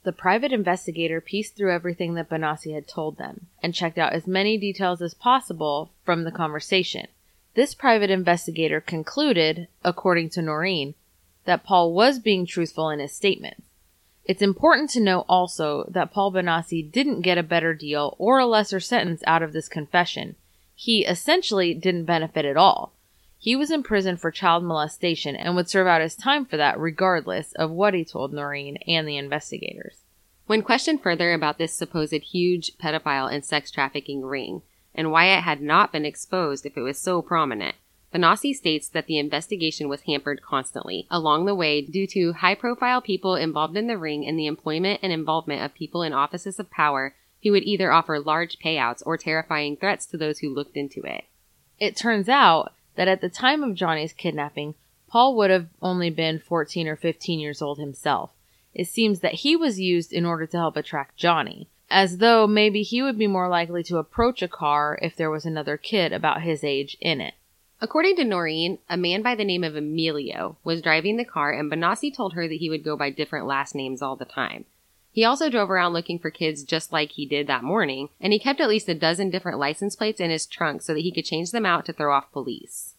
The 0.06 0.14
private 0.14 0.54
investigator 0.54 1.20
pieced 1.20 1.56
through 1.56 1.74
everything 1.74 2.14
that 2.14 2.30
Bonacci 2.30 2.76
had 2.76 2.88
told 2.88 3.18
them 3.18 3.48
and 3.64 3.74
checked 3.74 3.98
out 3.98 4.14
as 4.14 4.28
many 4.28 4.56
details 4.56 5.02
as 5.02 5.16
possible 5.16 5.90
from 6.04 6.24
the 6.24 6.32
conversation. 6.32 7.08
This 7.56 7.74
private 7.74 8.12
investigator 8.12 8.80
concluded, 8.80 9.68
according 9.84 10.30
to 10.32 10.44
Noreen, 10.44 10.94
that 11.46 11.64
Paul 11.64 11.92
was 11.92 12.20
being 12.20 12.46
truthful 12.46 12.92
in 12.92 13.00
his 13.00 13.14
statements. 13.14 13.64
It's 14.26 14.44
important 14.44 14.92
to 14.92 15.00
note 15.00 15.26
also 15.28 15.86
that 15.90 16.12
Paul 16.12 16.32
Bonacci 16.32 16.92
didn't 16.92 17.22
get 17.22 17.40
a 17.40 17.44
better 17.44 17.74
deal 17.74 18.16
or 18.20 18.38
a 18.38 18.46
lesser 18.46 18.80
sentence 18.80 19.24
out 19.26 19.42
of 19.42 19.54
this 19.54 19.68
confession. 19.68 20.36
He 20.76 21.04
essentially 21.04 21.74
didn't 21.74 22.06
benefit 22.06 22.46
at 22.46 22.58
all. 22.58 22.94
He 23.46 23.56
was 23.56 23.70
in 23.70 23.84
prison 23.84 24.18
for 24.18 24.32
child 24.32 24.64
molestation 24.64 25.36
and 25.36 25.56
would 25.56 25.70
serve 25.70 25.86
out 25.86 26.02
his 26.02 26.16
time 26.16 26.46
for 26.46 26.58
that 26.58 26.80
regardless 26.80 27.52
of 27.52 27.70
what 27.70 27.94
he 27.94 28.04
told 28.04 28.34
Noreen 28.34 28.78
and 28.88 29.08
the 29.08 29.18
investigators. 29.18 30.00
When 30.48 30.64
questioned 30.64 31.04
further 31.04 31.32
about 31.32 31.60
this 31.60 31.72
supposed 31.72 32.12
huge 32.12 32.75
pedophile 32.80 33.32
and 33.32 33.46
sex 33.46 33.70
trafficking 33.70 34.24
ring, 34.24 34.64
and 34.96 35.12
why 35.12 35.25
it 35.25 35.42
had 35.42 35.62
not 35.62 35.92
been 35.92 36.06
exposed 36.06 36.66
if 36.66 36.75
it 36.75 36.82
was 36.82 36.98
so 36.98 37.22
prominent. 37.22 37.75
Bonacci 38.12 38.52
states 38.52 38.88
that 38.88 39.06
the 39.06 39.20
investigation 39.20 39.90
was 39.90 40.02
hampered 40.08 40.42
constantly 40.42 41.06
along 41.12 41.46
the 41.46 41.54
way 41.54 41.84
due 41.84 42.08
to 42.08 42.34
high 42.34 42.56
profile 42.56 43.00
people 43.00 43.36
involved 43.36 43.78
in 43.78 43.86
the 43.86 43.96
ring 43.96 44.25
and 44.25 44.40
the 44.40 44.48
employment 44.48 45.02
and 45.04 45.14
involvement 45.14 45.62
of 45.62 45.75
people 45.75 46.02
in 46.02 46.14
offices 46.14 46.60
of 46.60 46.72
power 46.72 47.14
who 47.44 47.52
would 47.52 47.62
either 47.62 47.92
offer 47.92 48.20
large 48.20 48.58
payouts 48.58 49.04
or 49.06 49.20
terrifying 49.20 49.78
threats 49.78 50.08
to 50.08 50.18
those 50.18 50.40
who 50.40 50.52
looked 50.52 50.75
into 50.75 51.04
it. 51.04 51.25
It 51.78 51.96
turns 51.96 52.28
out 52.28 52.74
that 52.96 53.08
at 53.08 53.22
the 53.22 53.30
time 53.30 53.64
of 53.64 53.75
Johnny's 53.75 54.14
kidnapping, 54.14 54.75
Paul 55.08 55.36
would 55.38 55.50
have 55.50 55.68
only 55.82 56.10
been 56.10 56.40
14 56.40 56.88
or 56.88 56.96
15 56.96 57.40
years 57.40 57.62
old 57.62 57.80
himself. 57.80 58.32
It 58.74 58.88
seems 58.88 59.22
that 59.22 59.36
he 59.36 59.56
was 59.56 59.80
used 59.80 60.12
in 60.12 60.25
order 60.25 60.46
to 60.48 60.58
help 60.58 60.75
attract 60.75 61.16
Johnny 61.16 61.70
as 61.90 62.18
though 62.18 62.48
maybe 62.48 62.82
he 62.82 63.02
would 63.02 63.18
be 63.18 63.28
more 63.28 63.48
likely 63.48 63.84
to 63.84 63.98
approach 63.98 64.42
a 64.42 64.48
car 64.48 64.98
if 65.02 65.16
there 65.16 65.30
was 65.30 65.46
another 65.46 65.78
kid 65.78 66.12
about 66.12 66.42
his 66.42 66.64
age 66.64 66.98
in 67.00 67.22
it. 67.22 67.36
According 67.82 68.16
to 68.18 68.24
Noreen, 68.24 68.80
a 68.90 68.98
man 68.98 69.22
by 69.22 69.36
the 69.36 69.46
name 69.46 69.64
of 69.64 69.75
Emilio 69.75 70.58
was 70.64 70.82
driving 70.82 71.18
the 71.18 71.25
car 71.25 71.52
and 71.52 71.72
Bonacci 71.72 72.14
told 72.14 72.34
her 72.34 72.48
that 72.48 72.56
he 72.56 72.70
would 72.70 72.84
go 72.84 72.98
by 72.98 73.10
different 73.10 73.48
last 73.48 73.75
names 73.75 74.02
all 74.02 74.16
the 74.16 74.25
time. 74.25 74.66
He 75.16 75.24
also 75.24 75.50
drove 75.50 75.72
around 75.72 75.94
looking 75.94 76.20
for 76.20 76.30
kids 76.30 76.62
just 76.62 76.92
like 76.92 77.14
he 77.14 77.25
did 77.25 77.48
that 77.48 77.64
morning, 77.64 78.10
and 78.20 78.34
he 78.34 78.38
kept 78.38 78.60
at 78.60 78.68
least 78.68 78.90
a 78.90 78.94
dozen 78.94 79.30
different 79.30 79.58
license 79.58 79.96
plates 79.96 80.20
in 80.20 80.30
his 80.30 80.46
trunk 80.46 80.82
so 80.82 80.94
that 80.94 81.00
he 81.00 81.12
could 81.14 81.24
change 81.24 81.51
them 81.51 81.66
out 81.66 81.86
to 81.86 81.94
throw 81.94 82.14
off 82.14 82.34
police. 82.34 82.96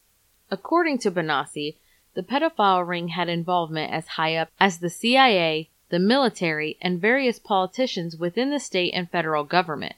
According 0.50 0.96
to 1.00 1.10
Bonacci, 1.10 1.76
the 2.14 2.22
pedophile 2.22 2.88
ring 2.88 3.08
had 3.08 3.28
involvement 3.28 3.92
as 3.92 4.08
high 4.08 4.34
up 4.34 4.48
as 4.58 4.78
the 4.78 4.88
CIA, 4.88 5.68
the 5.90 5.98
military, 5.98 6.78
and 6.80 7.02
various 7.02 7.38
politicians 7.38 8.16
within 8.16 8.48
the 8.48 8.60
state 8.60 8.94
and 8.94 9.10
federal 9.10 9.44
government. 9.44 9.96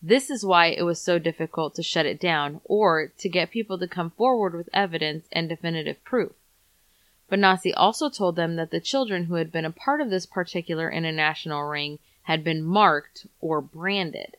This 0.00 0.30
is 0.30 0.46
why 0.46 0.68
it 0.68 0.84
was 0.84 1.02
so 1.02 1.18
difficult 1.18 1.74
to 1.74 1.82
shut 1.82 2.06
it 2.06 2.18
down 2.18 2.62
or 2.64 3.12
to 3.18 3.28
get 3.28 3.50
people 3.50 3.78
to 3.78 3.86
come 3.86 4.12
forward 4.12 4.54
with 4.54 4.70
evidence 4.72 5.26
and 5.32 5.50
definitive 5.50 6.02
proof. 6.02 6.32
Bonacci 7.30 7.72
also 7.76 8.08
told 8.08 8.36
them 8.36 8.56
that 8.56 8.70
the 8.70 8.80
children 8.80 9.24
who 9.24 9.34
had 9.34 9.52
been 9.52 9.64
a 9.64 9.70
part 9.70 10.00
of 10.00 10.10
this 10.10 10.26
particular 10.26 10.90
international 10.90 11.62
ring 11.62 11.98
had 12.22 12.42
been 12.42 12.62
marked 12.62 13.26
or 13.40 13.60
branded. 13.60 14.36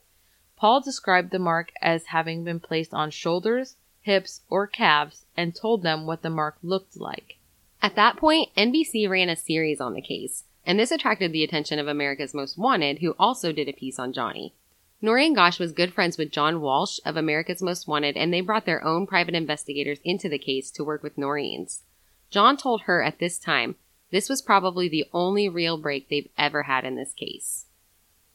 Paul 0.56 0.82
described 0.82 1.32
the 1.32 1.40
mark 1.40 1.72
as 1.82 2.08
having 2.08 2.44
been 2.44 2.60
placed 2.60 2.94
on 2.94 3.12
shoulders, 3.12 3.76
hips, 4.02 4.42
or 4.50 4.68
calves 4.68 5.26
and 5.38 5.56
told 5.56 5.84
them 5.84 6.06
what 6.06 6.22
the 6.22 6.30
mark 6.30 6.58
looked 6.62 6.98
like. 6.98 7.38
At 7.82 7.96
that 7.96 8.18
point, 8.18 8.50
NBC 8.58 9.10
ran 9.10 9.30
a 9.30 9.36
series 9.36 9.80
on 9.80 9.94
the 9.94 10.02
case 10.02 10.44
and 10.70 10.80
this 10.80 10.92
attracted 10.92 11.32
the 11.32 11.44
attention 11.44 11.80
of 11.80 11.88
America's 11.88 12.34
Most 12.34 12.56
Wanted, 12.56 13.00
who 13.00 13.16
also 13.18 13.52
did 13.52 13.68
a 13.68 13.74
piece 13.74 13.98
on 13.98 14.14
Johnny. 14.14 14.54
Noreen 15.02 15.34
Gosch 15.34 15.58
was 15.58 15.72
good 15.72 15.94
friends 15.94 16.16
with 16.16 16.32
John 16.32 16.62
Walsh 16.62 17.00
of 17.06 17.18
America's 17.18 17.64
Most 17.64 17.88
Wanted, 17.88 18.16
and 18.16 18.32
they 18.32 18.42
brought 18.42 18.66
their 18.66 18.84
own 18.84 19.08
private 19.08 19.34
investigators 19.34 20.00
into 20.04 20.30
the 20.30 20.38
case 20.38 20.70
to 20.72 20.84
work 20.84 21.02
with 21.02 21.18
Noreen's. 21.18 21.82
John 22.30 22.58
told 22.58 22.82
her 22.82 23.02
at 23.02 23.20
this 23.20 23.38
time 23.38 23.76
this 24.12 24.30
was 24.30 24.42
probably 24.42 24.90
the 24.90 25.06
only 25.14 25.48
real 25.48 25.78
break 25.78 26.10
they've 26.10 26.30
ever 26.38 26.64
had 26.64 26.86
in 26.86 26.96
this 26.96 27.14
case. 27.14 27.66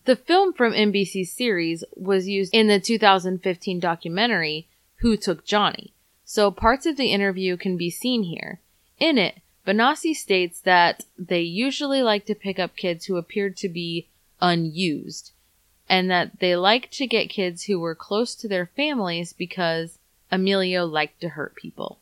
The 0.05 0.17
film 0.17 0.53
from 0.53 0.73
NBC's 0.73 1.33
series 1.33 1.83
was 1.97 2.29
used 2.29 2.55
in 2.55 2.69
the 2.69 2.79
2015 2.79 3.81
documentary 3.81 4.69
Who 4.97 5.17
Took 5.17 5.47
Johnny, 5.47 5.93
so 6.25 6.51
parts 6.51 6.87
of 6.87 6.97
the 6.97 7.13
interview 7.13 7.57
can 7.57 7.77
be 7.77 7.91
seen 7.91 8.25
here. 8.25 8.61
In 8.99 9.19
it, 9.19 9.41
Bonacci 9.67 10.15
states 10.15 10.61
that 10.61 11.05
they 11.19 11.41
usually 11.41 12.03
like 12.03 12.27
to 12.27 12.35
pick 12.35 12.59
up 12.59 12.77
kids 12.77 13.07
who 13.07 13.17
appeared 13.17 13.57
to 13.59 13.69
be 13.69 14.09
unused, 14.43 15.33
and 15.89 16.11
that 16.11 16.39
they 16.39 16.55
like 16.55 16.91
to 16.91 17.07
get 17.07 17.31
kids 17.31 17.65
who 17.65 17.81
were 17.81 17.95
close 17.95 18.35
to 18.35 18.49
their 18.49 18.67
families 18.77 19.33
because 19.33 19.99
Emilio 20.31 20.85
liked 20.85 21.21
to 21.23 21.31
hurt 21.31 21.57
people. 21.57 21.99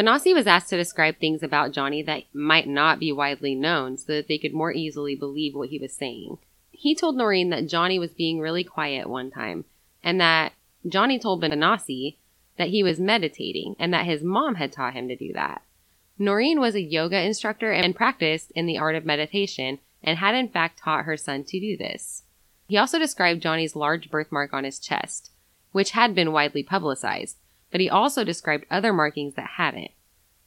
Bonacci 0.00 0.32
was 0.32 0.46
asked 0.46 0.70
to 0.70 0.78
describe 0.78 1.18
things 1.18 1.42
about 1.42 1.72
Johnny 1.72 2.02
that 2.04 2.22
might 2.32 2.66
not 2.66 2.98
be 2.98 3.12
widely 3.12 3.54
known 3.54 3.98
so 3.98 4.14
that 4.14 4.28
they 4.28 4.38
could 4.38 4.54
more 4.54 4.72
easily 4.72 5.14
believe 5.14 5.54
what 5.54 5.68
he 5.68 5.78
was 5.78 5.92
saying. 5.92 6.38
He 6.70 6.94
told 6.94 7.18
Noreen 7.18 7.50
that 7.50 7.68
Johnny 7.68 7.98
was 7.98 8.12
being 8.12 8.40
really 8.40 8.64
quiet 8.64 9.10
one 9.10 9.30
time, 9.30 9.66
and 10.02 10.18
that 10.18 10.54
Johnny 10.88 11.18
told 11.18 11.42
Bonacci 11.42 12.16
that 12.56 12.70
he 12.70 12.82
was 12.82 12.98
meditating 12.98 13.76
and 13.78 13.92
that 13.92 14.06
his 14.06 14.22
mom 14.22 14.54
had 14.54 14.72
taught 14.72 14.94
him 14.94 15.06
to 15.08 15.16
do 15.16 15.34
that. 15.34 15.60
Noreen 16.18 16.60
was 16.60 16.74
a 16.74 16.80
yoga 16.80 17.20
instructor 17.20 17.70
and 17.70 17.94
practiced 17.94 18.50
in 18.52 18.64
the 18.64 18.78
art 18.78 18.94
of 18.94 19.04
meditation 19.04 19.80
and 20.02 20.16
had 20.16 20.34
in 20.34 20.48
fact 20.48 20.78
taught 20.78 21.04
her 21.04 21.18
son 21.18 21.44
to 21.44 21.60
do 21.60 21.76
this. 21.76 22.22
He 22.68 22.78
also 22.78 22.98
described 22.98 23.42
Johnny's 23.42 23.76
large 23.76 24.10
birthmark 24.10 24.54
on 24.54 24.64
his 24.64 24.78
chest, 24.78 25.30
which 25.72 25.90
had 25.90 26.14
been 26.14 26.32
widely 26.32 26.62
publicized, 26.62 27.36
but 27.70 27.80
he 27.80 27.88
also 27.88 28.24
described 28.24 28.66
other 28.70 28.92
markings 28.92 29.34
that 29.34 29.52
hadn't. 29.56 29.90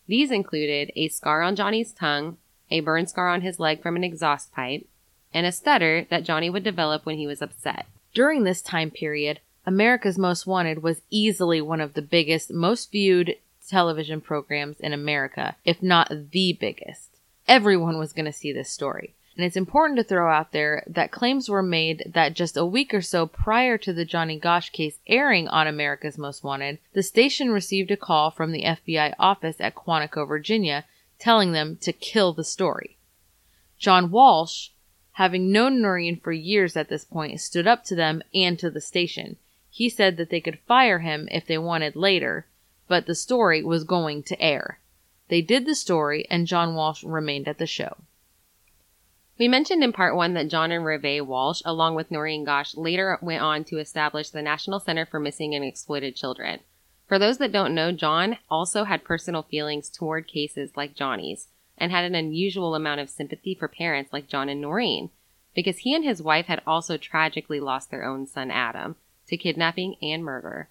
These 0.08 0.32
included 0.32 0.92
a 0.96 1.08
scar 1.08 1.42
on 1.42 1.56
Johnny's 1.56 1.94
tongue, 1.94 2.38
a 2.70 2.82
burn 2.82 3.08
scar 3.08 3.30
on 3.30 3.42
his 3.42 3.60
leg 3.60 3.82
from 3.82 3.96
an 3.96 4.04
exhaust 4.04 4.52
pipe, 4.52 4.88
and 5.34 5.46
a 5.46 5.52
stutter 5.52 6.06
that 6.10 6.24
Johnny 6.24 6.50
would 6.50 6.64
develop 6.64 7.06
when 7.06 7.18
he 7.18 7.28
was 7.28 7.42
upset. 7.42 7.88
During 8.14 8.44
this 8.44 8.62
time 8.62 8.92
period, 8.92 9.40
America's 9.66 10.18
Most 10.18 10.46
Wanted 10.46 10.84
was 10.84 11.02
easily 11.10 11.62
one 11.62 11.82
of 11.82 11.94
the 11.94 12.02
biggest, 12.02 12.52
most 12.52 12.92
viewed 12.92 13.36
television 13.68 14.22
programs 14.22 14.80
in 14.80 14.94
America, 14.94 15.56
if 15.64 15.82
not 15.82 16.12
the 16.32 16.58
biggest. 16.60 17.10
Everyone 17.48 17.98
was 17.98 18.14
going 18.14 18.26
to 18.26 18.34
see 18.34 18.52
this 18.52 18.70
story. 18.70 19.14
And 19.36 19.44
it's 19.44 19.58
important 19.58 19.98
to 19.98 20.04
throw 20.04 20.32
out 20.32 20.52
there 20.52 20.84
that 20.86 21.12
claims 21.12 21.50
were 21.50 21.64
made 21.64 22.12
that 22.14 22.36
just 22.36 22.56
a 22.56 22.66
week 22.66 22.94
or 22.94 23.02
so 23.02 23.26
prior 23.26 23.80
to 23.80 23.92
the 23.92 24.06
Johnny 24.06 24.38
Gosch 24.38 24.70
case 24.70 25.00
airing 25.08 25.48
on 25.48 25.66
America's 25.66 26.20
Most 26.20 26.44
Wanted, 26.44 26.78
the 26.94 27.02
station 27.02 27.50
received 27.50 27.90
a 27.90 27.98
call 27.98 28.30
from 28.30 28.52
the 28.52 28.64
FBI 28.64 29.16
office 29.18 29.60
at 29.60 29.74
Quantico, 29.74 30.28
Virginia, 30.28 30.86
telling 31.18 31.52
them 31.52 31.78
to 31.78 31.92
kill 31.92 32.34
the 32.34 32.44
story. 32.44 32.98
John 33.80 34.12
Walsh, 34.12 34.70
having 35.14 35.52
known 35.52 35.82
Noreen 35.82 36.20
for 36.20 36.32
years 36.32 36.78
at 36.78 36.90
this 36.90 37.04
point, 37.04 37.42
stood 37.42 37.66
up 37.66 37.84
to 37.86 37.96
them 37.96 38.22
and 38.36 38.60
to 38.60 38.70
the 38.70 38.82
station. 38.82 39.38
He 39.72 39.90
said 39.90 40.18
that 40.18 40.30
they 40.30 40.42
could 40.42 40.60
fire 40.68 41.00
him 41.00 41.28
if 41.32 41.48
they 41.48 41.58
wanted 41.58 41.96
later, 41.96 42.46
but 42.88 43.08
the 43.08 43.16
story 43.16 43.64
was 43.64 43.84
going 43.84 44.22
to 44.24 44.40
air. 44.40 44.80
They 45.30 45.42
did 45.42 45.66
the 45.66 45.74
story, 45.74 46.28
and 46.30 46.46
John 46.46 46.76
Walsh 46.76 47.04
remained 47.04 47.48
at 47.48 47.58
the 47.58 47.66
show. 47.66 47.98
We 49.44 49.50
mentioned 49.50 49.84
in 49.84 49.92
part 49.92 50.16
one 50.16 50.36
that 50.36 50.48
John 50.48 50.72
and 50.72 50.86
Reve 50.86 51.28
Walsh, 51.28 51.62
along 51.66 51.96
with 51.96 52.10
Noreen 52.10 52.46
Gosch, 52.46 52.76
later 52.76 53.20
went 53.22 53.42
on 53.42 53.66
to 53.66 53.78
establish 53.78 54.30
the 54.30 54.42
National 54.42 54.80
Center 54.80 55.06
for 55.06 55.20
Missing 55.20 55.54
and 55.54 55.66
Exploited 55.66 56.16
Children. 56.16 56.62
For 57.10 57.20
those 57.20 57.40
that 57.40 57.52
don't 57.52 57.76
know, 57.76 57.92
John 57.92 58.38
also 58.50 58.86
had 58.86 59.04
personal 59.04 59.44
feelings 59.44 59.90
toward 59.90 60.30
cases 60.30 60.78
like 60.78 60.96
Johnny's 60.96 61.50
and 61.78 61.92
had 61.92 62.06
an 62.06 62.16
unusual 62.16 62.74
amount 62.74 63.02
of 63.02 63.10
sympathy 63.10 63.54
for 63.54 63.68
parents 63.68 64.14
like 64.14 64.30
John 64.30 64.48
and 64.48 64.62
Noreen. 64.62 65.10
because 65.54 65.80
he 65.80 65.94
and 65.94 66.04
his 66.04 66.22
wife 66.22 66.46
had 66.46 66.62
also 66.66 66.98
tragically 66.98 67.60
lost 67.60 67.92
their 67.92 68.06
own 68.06 68.26
son 68.26 68.52
Adam 68.52 68.96
to 69.28 69.38
kidnapping 69.38 69.96
and 70.02 70.24
murder. 70.24 70.70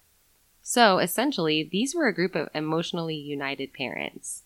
So 0.61 0.99
essentially, 0.99 1.63
these 1.63 1.93
were 1.93 2.07
a 2.07 2.13
group 2.13 2.35
of 2.35 2.49
emotionally 2.53 3.15
united 3.15 3.73
parents. 3.73 4.42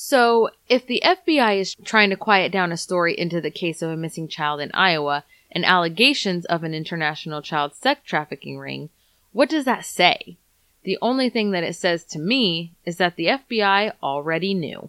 So, 0.00 0.50
if 0.68 0.86
the 0.86 1.02
FBI 1.04 1.58
is 1.58 1.74
trying 1.74 2.10
to 2.10 2.16
quiet 2.16 2.52
down 2.52 2.70
a 2.70 2.76
story 2.76 3.18
into 3.18 3.40
the 3.40 3.50
case 3.50 3.82
of 3.82 3.90
a 3.90 3.96
missing 3.96 4.28
child 4.28 4.60
in 4.60 4.70
Iowa 4.70 5.24
and 5.50 5.64
allegations 5.64 6.44
of 6.44 6.62
an 6.62 6.72
international 6.72 7.42
child 7.42 7.74
sex 7.74 8.02
trafficking 8.06 8.60
ring, 8.60 8.90
what 9.32 9.48
does 9.48 9.64
that 9.64 9.84
say? 9.84 10.36
The 10.84 10.98
only 11.02 11.28
thing 11.28 11.50
that 11.50 11.64
it 11.64 11.74
says 11.74 12.04
to 12.04 12.20
me 12.20 12.74
is 12.84 12.98
that 12.98 13.16
the 13.16 13.26
FBI 13.26 13.92
already 14.00 14.54
knew. 14.54 14.88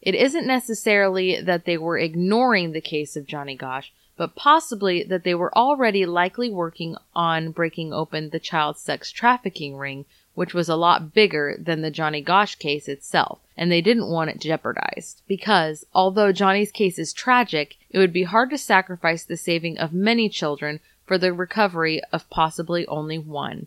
It 0.00 0.14
isn't 0.14 0.46
necessarily 0.46 1.40
that 1.40 1.64
they 1.64 1.76
were 1.76 1.98
ignoring 1.98 2.70
the 2.70 2.80
case 2.80 3.16
of 3.16 3.26
Johnny 3.26 3.56
Gosch, 3.56 3.90
but 4.16 4.36
possibly 4.36 5.02
that 5.02 5.24
they 5.24 5.34
were 5.34 5.52
already 5.58 6.06
likely 6.06 6.50
working 6.50 6.96
on 7.16 7.50
breaking 7.50 7.92
open 7.92 8.30
the 8.30 8.38
child 8.38 8.78
sex 8.78 9.10
trafficking 9.10 9.76
ring, 9.76 10.04
which 10.36 10.52
was 10.52 10.68
a 10.68 10.76
lot 10.76 11.14
bigger 11.14 11.56
than 11.58 11.80
the 11.80 11.90
Johnny 11.90 12.20
Gosch 12.20 12.56
case 12.56 12.88
itself, 12.88 13.40
and 13.56 13.72
they 13.72 13.80
didn't 13.80 14.10
want 14.10 14.28
it 14.28 14.38
jeopardized. 14.38 15.22
Because, 15.26 15.86
although 15.94 16.30
Johnny's 16.30 16.70
case 16.70 16.98
is 16.98 17.14
tragic, 17.14 17.76
it 17.90 17.98
would 17.98 18.12
be 18.12 18.24
hard 18.24 18.50
to 18.50 18.58
sacrifice 18.58 19.24
the 19.24 19.38
saving 19.38 19.78
of 19.78 19.94
many 19.94 20.28
children 20.28 20.80
for 21.06 21.16
the 21.16 21.32
recovery 21.32 22.02
of 22.12 22.28
possibly 22.28 22.86
only 22.86 23.18
one. 23.18 23.66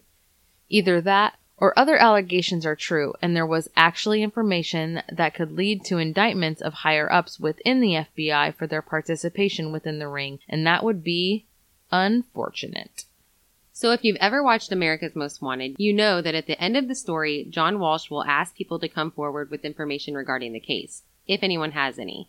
Either 0.70 1.02
that, 1.02 1.40
or 1.58 1.78
other 1.78 1.98
allegations 1.98 2.68
are 2.68 2.76
true, 2.76 3.16
and 3.20 3.36
there 3.36 3.48
was 3.48 3.68
actually 3.76 4.22
information 4.22 5.02
that 5.12 5.34
could 5.34 5.52
lead 5.52 5.84
to 5.86 5.98
indictments 5.98 6.62
of 6.62 6.74
higher 6.74 7.12
ups 7.12 7.40
within 7.40 7.82
the 7.82 8.06
FBI 8.16 8.54
for 8.54 8.68
their 8.68 8.84
participation 8.84 9.72
within 9.72 9.98
the 9.98 10.08
ring, 10.08 10.38
and 10.48 10.68
that 10.68 10.84
would 10.84 11.04
be 11.04 11.46
unfortunate. 11.92 13.06
So, 13.80 13.92
if 13.92 14.04
you've 14.04 14.18
ever 14.20 14.44
watched 14.44 14.74
America's 14.74 15.16
Most 15.16 15.42
Wanted, 15.42 15.78
you 15.78 15.94
know 15.94 16.22
that 16.22 16.36
at 16.36 16.48
the 16.48 16.62
end 16.62 16.76
of 16.76 16.90
the 16.90 16.96
story, 16.96 17.48
John 17.50 17.80
Walsh 17.80 18.10
will 18.10 18.26
ask 18.26 18.54
people 18.54 18.78
to 18.78 18.90
come 18.90 19.10
forward 19.10 19.50
with 19.50 19.64
information 19.64 20.16
regarding 20.16 20.52
the 20.52 20.60
case, 20.60 21.04
if 21.30 21.44
anyone 21.44 21.72
has 21.72 21.98
any. 21.98 22.28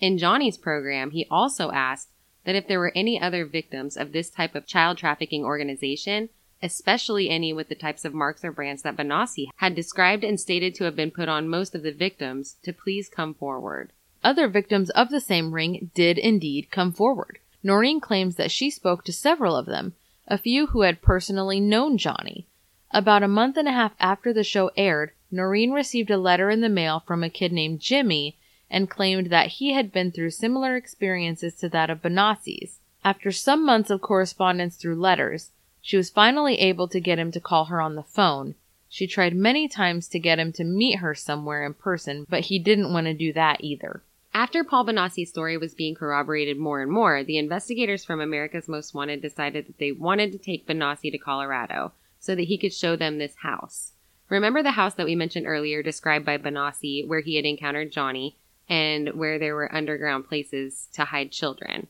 In 0.00 0.16
Johnny's 0.16 0.56
program, 0.56 1.10
he 1.10 1.26
also 1.30 1.70
asked 1.70 2.08
that 2.46 2.54
if 2.54 2.66
there 2.66 2.78
were 2.78 2.96
any 2.96 3.20
other 3.20 3.44
victims 3.44 3.98
of 3.98 4.12
this 4.12 4.30
type 4.30 4.54
of 4.54 4.66
child 4.66 4.96
trafficking 4.96 5.44
organization, 5.44 6.30
especially 6.62 7.28
any 7.28 7.52
with 7.52 7.68
the 7.68 7.74
types 7.74 8.06
of 8.06 8.14
marks 8.14 8.42
or 8.42 8.50
brands 8.50 8.80
that 8.80 8.96
Bonacci 8.96 9.48
had 9.56 9.74
described 9.74 10.24
and 10.24 10.40
stated 10.40 10.74
to 10.76 10.84
have 10.84 10.96
been 10.96 11.10
put 11.10 11.28
on 11.28 11.46
most 11.46 11.74
of 11.74 11.82
the 11.82 11.92
victims, 11.92 12.56
to 12.62 12.72
please 12.72 13.10
come 13.10 13.34
forward. 13.34 13.92
Other 14.24 14.48
victims 14.48 14.88
of 14.88 15.10
the 15.10 15.20
same 15.20 15.52
ring 15.52 15.90
did 15.94 16.16
indeed 16.16 16.70
come 16.70 16.90
forward. 16.90 17.38
Noreen 17.62 18.00
claims 18.00 18.36
that 18.36 18.50
she 18.50 18.70
spoke 18.70 19.04
to 19.04 19.12
several 19.12 19.56
of 19.56 19.66
them, 19.66 19.92
a 20.28 20.38
few 20.38 20.68
who 20.68 20.82
had 20.82 21.02
personally 21.02 21.60
known 21.60 21.98
Johnny. 21.98 22.46
About 22.90 23.22
a 23.22 23.28
month 23.28 23.56
and 23.56 23.68
a 23.68 23.72
half 23.72 23.92
after 24.00 24.32
the 24.32 24.44
show 24.44 24.70
aired, 24.76 25.12
Noreen 25.30 25.72
received 25.72 26.10
a 26.10 26.16
letter 26.16 26.50
in 26.50 26.60
the 26.60 26.68
mail 26.68 27.02
from 27.06 27.22
a 27.22 27.30
kid 27.30 27.52
named 27.52 27.80
Jimmy 27.80 28.36
and 28.70 28.90
claimed 28.90 29.28
that 29.28 29.48
he 29.48 29.72
had 29.72 29.92
been 29.92 30.10
through 30.10 30.30
similar 30.30 30.76
experiences 30.76 31.54
to 31.56 31.68
that 31.68 31.90
of 31.90 32.02
Bonacci's. 32.02 32.80
After 33.04 33.30
some 33.30 33.64
months 33.64 33.90
of 33.90 34.00
correspondence 34.00 34.76
through 34.76 34.96
letters, 34.96 35.50
she 35.80 35.96
was 35.96 36.10
finally 36.10 36.58
able 36.58 36.88
to 36.88 37.00
get 37.00 37.18
him 37.18 37.30
to 37.32 37.40
call 37.40 37.66
her 37.66 37.80
on 37.80 37.94
the 37.94 38.02
phone. 38.02 38.56
She 38.88 39.06
tried 39.06 39.36
many 39.36 39.68
times 39.68 40.08
to 40.08 40.18
get 40.18 40.38
him 40.38 40.52
to 40.54 40.64
meet 40.64 40.98
her 40.98 41.14
somewhere 41.14 41.64
in 41.64 41.74
person, 41.74 42.26
but 42.28 42.46
he 42.46 42.58
didn't 42.58 42.92
want 42.92 43.06
to 43.06 43.14
do 43.14 43.32
that 43.34 43.62
either. 43.62 44.02
After 44.36 44.62
Paul 44.64 44.84
Bonacci's 44.84 45.30
story 45.30 45.56
was 45.56 45.72
being 45.72 45.94
corroborated 45.94 46.58
more 46.58 46.82
and 46.82 46.92
more, 46.92 47.24
the 47.24 47.38
investigators 47.38 48.04
from 48.04 48.20
America's 48.20 48.68
Most 48.68 48.92
Wanted 48.92 49.22
decided 49.22 49.66
that 49.66 49.78
they 49.78 49.92
wanted 49.92 50.30
to 50.32 50.38
take 50.38 50.66
Bonacci 50.66 51.10
to 51.10 51.16
Colorado 51.16 51.92
so 52.18 52.34
that 52.34 52.42
he 52.42 52.58
could 52.58 52.74
show 52.74 52.96
them 52.96 53.16
this 53.16 53.36
house. 53.36 53.92
Remember 54.28 54.62
the 54.62 54.72
house 54.72 54.92
that 54.92 55.06
we 55.06 55.14
mentioned 55.14 55.46
earlier 55.46 55.82
described 55.82 56.26
by 56.26 56.36
Bonacci 56.36 57.08
where 57.08 57.20
he 57.20 57.36
had 57.36 57.46
encountered 57.46 57.90
Johnny 57.90 58.36
and 58.68 59.14
where 59.14 59.38
there 59.38 59.54
were 59.54 59.74
underground 59.74 60.28
places 60.28 60.88
to 60.92 61.06
hide 61.06 61.32
children? 61.32 61.86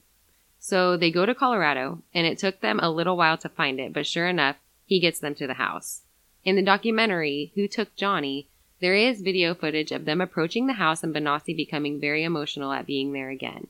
So 0.60 0.96
they 0.96 1.10
go 1.10 1.26
to 1.26 1.34
Colorado, 1.34 2.04
and 2.14 2.28
it 2.28 2.38
took 2.38 2.60
them 2.60 2.78
a 2.78 2.92
little 2.92 3.16
while 3.16 3.38
to 3.38 3.48
find 3.48 3.80
it, 3.80 3.92
but 3.92 4.06
sure 4.06 4.28
enough, 4.28 4.54
he 4.84 5.00
gets 5.00 5.18
them 5.18 5.34
to 5.34 5.48
the 5.48 5.54
house. 5.54 6.02
In 6.44 6.54
the 6.54 6.62
documentary, 6.62 7.50
Who 7.56 7.66
Took 7.66 7.96
Johnny, 7.96 8.46
there 8.80 8.94
is 8.94 9.22
video 9.22 9.54
footage 9.54 9.92
of 9.92 10.04
them 10.04 10.20
approaching 10.20 10.66
the 10.66 10.74
house 10.74 11.02
and 11.02 11.14
Bonacci 11.14 11.56
becoming 11.56 12.00
very 12.00 12.24
emotional 12.24 12.72
at 12.72 12.86
being 12.86 13.12
there 13.12 13.30
again. 13.30 13.68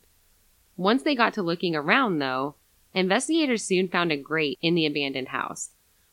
Once 0.77 1.03
they 1.03 1.15
got 1.15 1.33
to 1.35 1.43
looking 1.43 1.77
around, 1.77 2.19
though, 2.19 2.57
investigators 2.93 3.65
soon 3.65 3.89
found 3.89 4.11
a 4.11 4.17
grate 4.17 4.59
in 4.61 4.75
the 4.75 4.87
abandoned 4.87 5.29
house. 5.29 5.71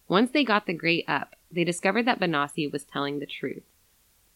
Once 0.08 0.32
they 0.32 0.43
got 0.43 0.65
the 0.65 0.73
grate 0.73 1.06
up, 1.08 1.36
they 1.51 1.63
discovered 1.63 2.06
that 2.06 2.19
Bonacci 2.19 2.71
was 2.71 2.84
telling 2.84 3.19
the 3.19 3.25
truth. 3.25 3.63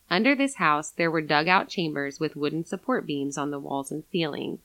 Under 0.10 0.36
this 0.36 0.56
house, 0.56 0.90
there 0.90 1.12
were 1.12 1.22
dugout 1.22 1.68
chambers 1.68 2.20
with 2.20 2.36
wooden 2.36 2.64
support 2.64 3.06
beams 3.06 3.38
on 3.38 3.52
the 3.52 3.60
walls 3.60 3.92
and 3.92 4.04
ceiling. 4.12 4.60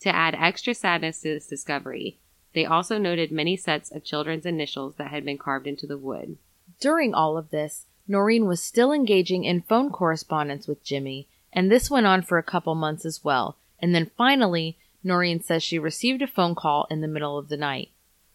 To 0.00 0.14
add 0.14 0.34
extra 0.34 0.74
sadness 0.74 1.20
to 1.20 1.34
this 1.34 1.46
discovery, 1.46 2.18
they 2.54 2.64
also 2.64 2.98
noted 2.98 3.30
many 3.30 3.56
sets 3.56 3.92
of 3.92 4.04
children's 4.04 4.44
initials 4.44 4.96
that 4.96 5.10
had 5.10 5.24
been 5.24 5.38
carved 5.38 5.66
into 5.66 5.86
the 5.86 5.98
wood. 5.98 6.36
During 6.80 7.14
all 7.14 7.36
of 7.36 7.50
this, 7.50 7.86
Noreen 8.10 8.46
was 8.46 8.60
still 8.60 8.90
engaging 8.90 9.44
in 9.44 9.62
phone 9.62 9.88
correspondence 9.88 10.66
with 10.66 10.82
Jimmy, 10.82 11.28
and 11.52 11.70
this 11.70 11.88
went 11.88 12.06
on 12.06 12.22
for 12.22 12.38
a 12.38 12.42
couple 12.42 12.74
months 12.74 13.04
as 13.04 13.22
well. 13.22 13.56
And 13.80 13.94
then 13.94 14.10
finally, 14.16 14.76
Noreen 15.04 15.40
says 15.40 15.62
she 15.62 15.78
received 15.78 16.20
a 16.20 16.26
phone 16.26 16.56
call 16.56 16.88
in 16.90 17.02
the 17.02 17.06
middle 17.06 17.38
of 17.38 17.48
the 17.48 17.56
night. 17.56 17.90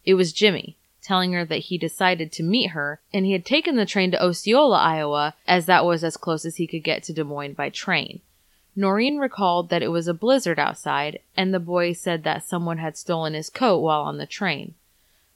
It 0.05 0.13
was 0.13 0.31
Jimmy, 0.31 0.77
telling 1.01 1.33
her 1.33 1.43
that 1.43 1.65
he 1.65 1.77
decided 1.77 2.31
to 2.31 2.41
meet 2.41 2.67
her, 2.67 3.01
and 3.13 3.25
he 3.25 3.33
had 3.33 3.45
taken 3.45 3.75
the 3.75 3.85
train 3.85 4.11
to 4.11 4.25
Osceola, 4.25 4.77
Iowa, 4.77 5.35
as 5.45 5.65
that 5.65 5.83
was 5.83 6.05
as 6.05 6.15
close 6.15 6.45
as 6.45 6.55
he 6.55 6.67
could 6.67 6.85
get 6.85 7.03
to 7.03 7.13
Des 7.13 7.25
Moines 7.25 7.55
by 7.55 7.69
train. 7.69 8.21
Noreen 8.77 9.17
recalled 9.17 9.67
that 9.71 9.83
it 9.83 9.89
was 9.89 10.07
a 10.07 10.13
blizzard 10.13 10.57
outside, 10.57 11.19
and 11.35 11.53
the 11.53 11.59
boy 11.59 11.91
said 11.91 12.23
that 12.23 12.45
someone 12.45 12.77
had 12.77 12.95
stolen 12.95 13.33
his 13.33 13.49
coat 13.49 13.79
while 13.79 14.03
on 14.03 14.19
the 14.19 14.25
train. 14.25 14.75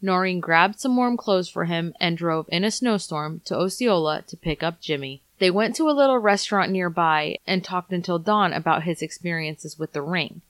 Noreen 0.02 0.40
grabbed 0.40 0.80
some 0.80 0.96
warm 0.96 1.18
clothes 1.18 1.50
for 1.50 1.66
him 1.66 1.94
and 2.00 2.18
drove 2.18 2.48
in 2.50 2.64
a 2.64 2.72
snowstorm 2.72 3.42
to 3.46 3.58
Osceola 3.58 4.24
to 4.28 4.38
pick 4.38 4.64
up 4.64 4.80
Jimmy. 4.80 5.22
They 5.40 5.52
went 5.52 5.76
to 5.76 5.90
a 5.90 5.92
little 5.92 6.20
restaurant 6.20 6.72
nearby 6.72 7.38
and 7.46 7.64
talked 7.64 7.92
until 7.92 8.20
dawn 8.20 8.54
about 8.54 8.84
his 8.84 9.02
experiences 9.02 9.78
with 9.78 9.94
the 9.94 10.02
ring. 10.02 10.42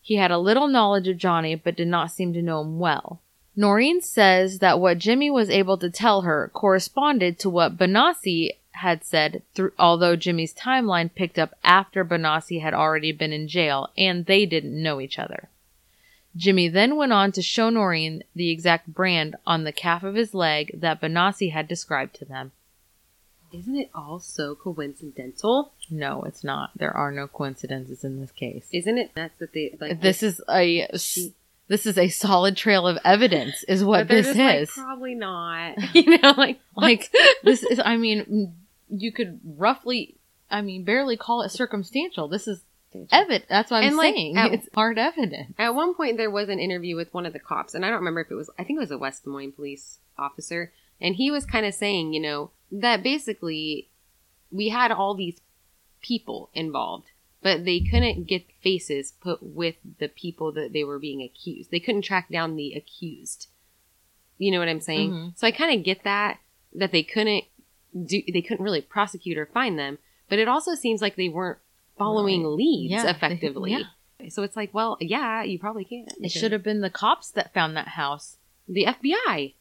He 0.00 0.16
had 0.16 0.30
a 0.30 0.38
little 0.38 0.68
knowledge 0.68 1.06
of 1.08 1.18
Johnny, 1.18 1.54
but 1.54 1.76
did 1.76 1.88
not 1.88 2.10
seem 2.10 2.32
to 2.32 2.42
know 2.42 2.62
him 2.62 2.78
well. 2.78 3.20
Noreen 3.54 4.00
says 4.00 4.60
that 4.60 4.78
what 4.78 4.98
Jimmy 4.98 5.30
was 5.30 5.50
able 5.50 5.76
to 5.78 5.90
tell 5.90 6.22
her 6.22 6.50
corresponded 6.54 7.38
to 7.40 7.50
what 7.50 7.76
Bonacci 7.76 8.50
had 8.70 9.04
said, 9.04 9.42
through, 9.54 9.72
although 9.78 10.14
Jimmy's 10.14 10.54
timeline 10.54 11.12
picked 11.12 11.38
up 11.38 11.54
after 11.64 12.04
Bonacci 12.04 12.60
had 12.60 12.72
already 12.72 13.10
been 13.10 13.32
in 13.32 13.48
jail 13.48 13.90
and 13.98 14.26
they 14.26 14.46
didn't 14.46 14.80
know 14.80 15.00
each 15.00 15.18
other. 15.18 15.48
Jimmy 16.38 16.68
then 16.68 16.96
went 16.96 17.12
on 17.12 17.32
to 17.32 17.42
show 17.42 17.68
Noreen 17.68 18.22
the 18.34 18.50
exact 18.50 18.86
brand 18.86 19.36
on 19.44 19.64
the 19.64 19.72
calf 19.72 20.04
of 20.04 20.14
his 20.14 20.32
leg 20.32 20.70
that 20.72 21.00
Bonacci 21.00 21.52
had 21.52 21.66
described 21.66 22.14
to 22.16 22.24
them. 22.24 22.52
Isn't 23.52 23.76
it 23.76 23.90
all 23.94 24.20
so 24.20 24.54
coincidental? 24.54 25.72
No, 25.90 26.22
it's 26.22 26.44
not. 26.44 26.70
There 26.76 26.94
are 26.96 27.10
no 27.10 27.26
coincidences 27.26 28.04
in 28.04 28.20
this 28.20 28.30
case. 28.30 28.68
Isn't 28.72 28.98
it 28.98 29.10
That's 29.14 29.36
that 29.38 29.52
they 29.52 29.76
like 29.80 30.00
this 30.00 30.22
is 30.22 30.40
a 30.48 30.86
this 30.92 31.86
is 31.86 31.98
a 31.98 32.08
solid 32.08 32.56
trail 32.56 32.86
of 32.86 32.98
evidence 33.04 33.64
is 33.64 33.82
what 33.82 34.06
this 34.06 34.26
just 34.26 34.38
like, 34.38 34.60
is. 34.60 34.70
probably 34.70 35.14
not. 35.14 35.76
you 35.94 36.18
know, 36.18 36.34
like 36.36 36.60
like 36.76 37.10
this 37.42 37.62
is 37.62 37.80
I 37.84 37.96
mean 37.96 38.54
you 38.90 39.12
could 39.12 39.40
roughly 39.44 40.16
I 40.50 40.60
mean 40.60 40.84
barely 40.84 41.16
call 41.16 41.42
it 41.42 41.50
circumstantial. 41.50 42.28
This 42.28 42.46
is 42.46 42.62
evidence. 43.10 43.44
That's 43.48 43.70
what 43.70 43.78
I'm 43.78 43.88
And, 43.88 43.96
like, 43.96 44.14
saying. 44.14 44.36
at- 44.36 44.52
it's 44.54 44.68
hard 44.74 44.98
evidence. 44.98 45.54
At 45.58 45.74
one 45.74 45.94
point, 45.94 46.16
there 46.16 46.30
was 46.30 46.48
an 46.48 46.58
interview 46.58 46.96
with 46.96 47.12
one 47.14 47.26
of 47.26 47.32
the 47.32 47.38
cops, 47.38 47.74
and 47.74 47.84
I 47.84 47.88
don't 47.88 47.98
remember 47.98 48.20
if 48.20 48.30
it 48.30 48.34
was, 48.34 48.50
I 48.58 48.64
think 48.64 48.78
it 48.78 48.80
was 48.80 48.90
a 48.90 48.98
West 48.98 49.24
Des 49.24 49.30
Moines 49.30 49.52
police 49.52 49.98
officer, 50.18 50.72
and 51.00 51.14
he 51.16 51.30
was 51.30 51.44
kind 51.46 51.64
of 51.66 51.74
saying, 51.74 52.12
you 52.12 52.20
know, 52.20 52.50
that 52.72 53.02
basically 53.02 53.88
we 54.50 54.68
had 54.70 54.90
all 54.90 55.14
these 55.14 55.40
people 56.00 56.50
involved, 56.54 57.06
but 57.42 57.64
they 57.64 57.80
couldn't 57.80 58.24
get 58.26 58.44
faces 58.62 59.12
put 59.20 59.42
with 59.42 59.76
the 59.98 60.08
people 60.08 60.52
that 60.52 60.72
they 60.72 60.84
were 60.84 60.98
being 60.98 61.22
accused. 61.22 61.70
They 61.70 61.80
couldn't 61.80 62.02
track 62.02 62.28
down 62.30 62.56
the 62.56 62.72
accused. 62.74 63.48
You 64.38 64.52
know 64.52 64.58
what 64.58 64.68
I'm 64.68 64.80
saying? 64.80 65.10
Mhm. 65.10 65.38
So 65.38 65.46
I 65.46 65.50
kind 65.50 65.76
of 65.76 65.84
get 65.84 66.04
that, 66.04 66.38
that 66.74 66.92
they 66.92 67.02
couldn't 67.02 67.44
do, 68.04 68.22
they 68.32 68.42
couldn't 68.42 68.64
really 68.64 68.80
prosecute 68.80 69.36
or 69.38 69.46
find 69.46 69.78
them, 69.78 69.98
but 70.28 70.38
it 70.38 70.46
also 70.48 70.74
seems 70.74 71.00
like 71.02 71.16
they 71.16 71.28
weren't 71.28 71.58
following 71.98 72.44
Right. 72.44 72.50
leads 72.50 72.92
Yeah, 72.92 73.10
effectively. 73.10 73.72
yeah. 73.72 74.28
So 74.30 74.42
it's 74.42 74.56
like, 74.56 74.72
well, 74.74 74.96
yeah, 75.00 75.42
you 75.42 75.58
probably 75.58 75.84
can't. 75.84 76.12
It 76.20 76.30
should 76.30 76.52
have 76.52 76.62
been 76.62 76.80
the 76.80 76.90
cops 76.90 77.30
that 77.32 77.54
found 77.54 77.76
that 77.76 77.88
house. 77.88 78.36
The 78.68 78.86
FBI. 78.86 79.54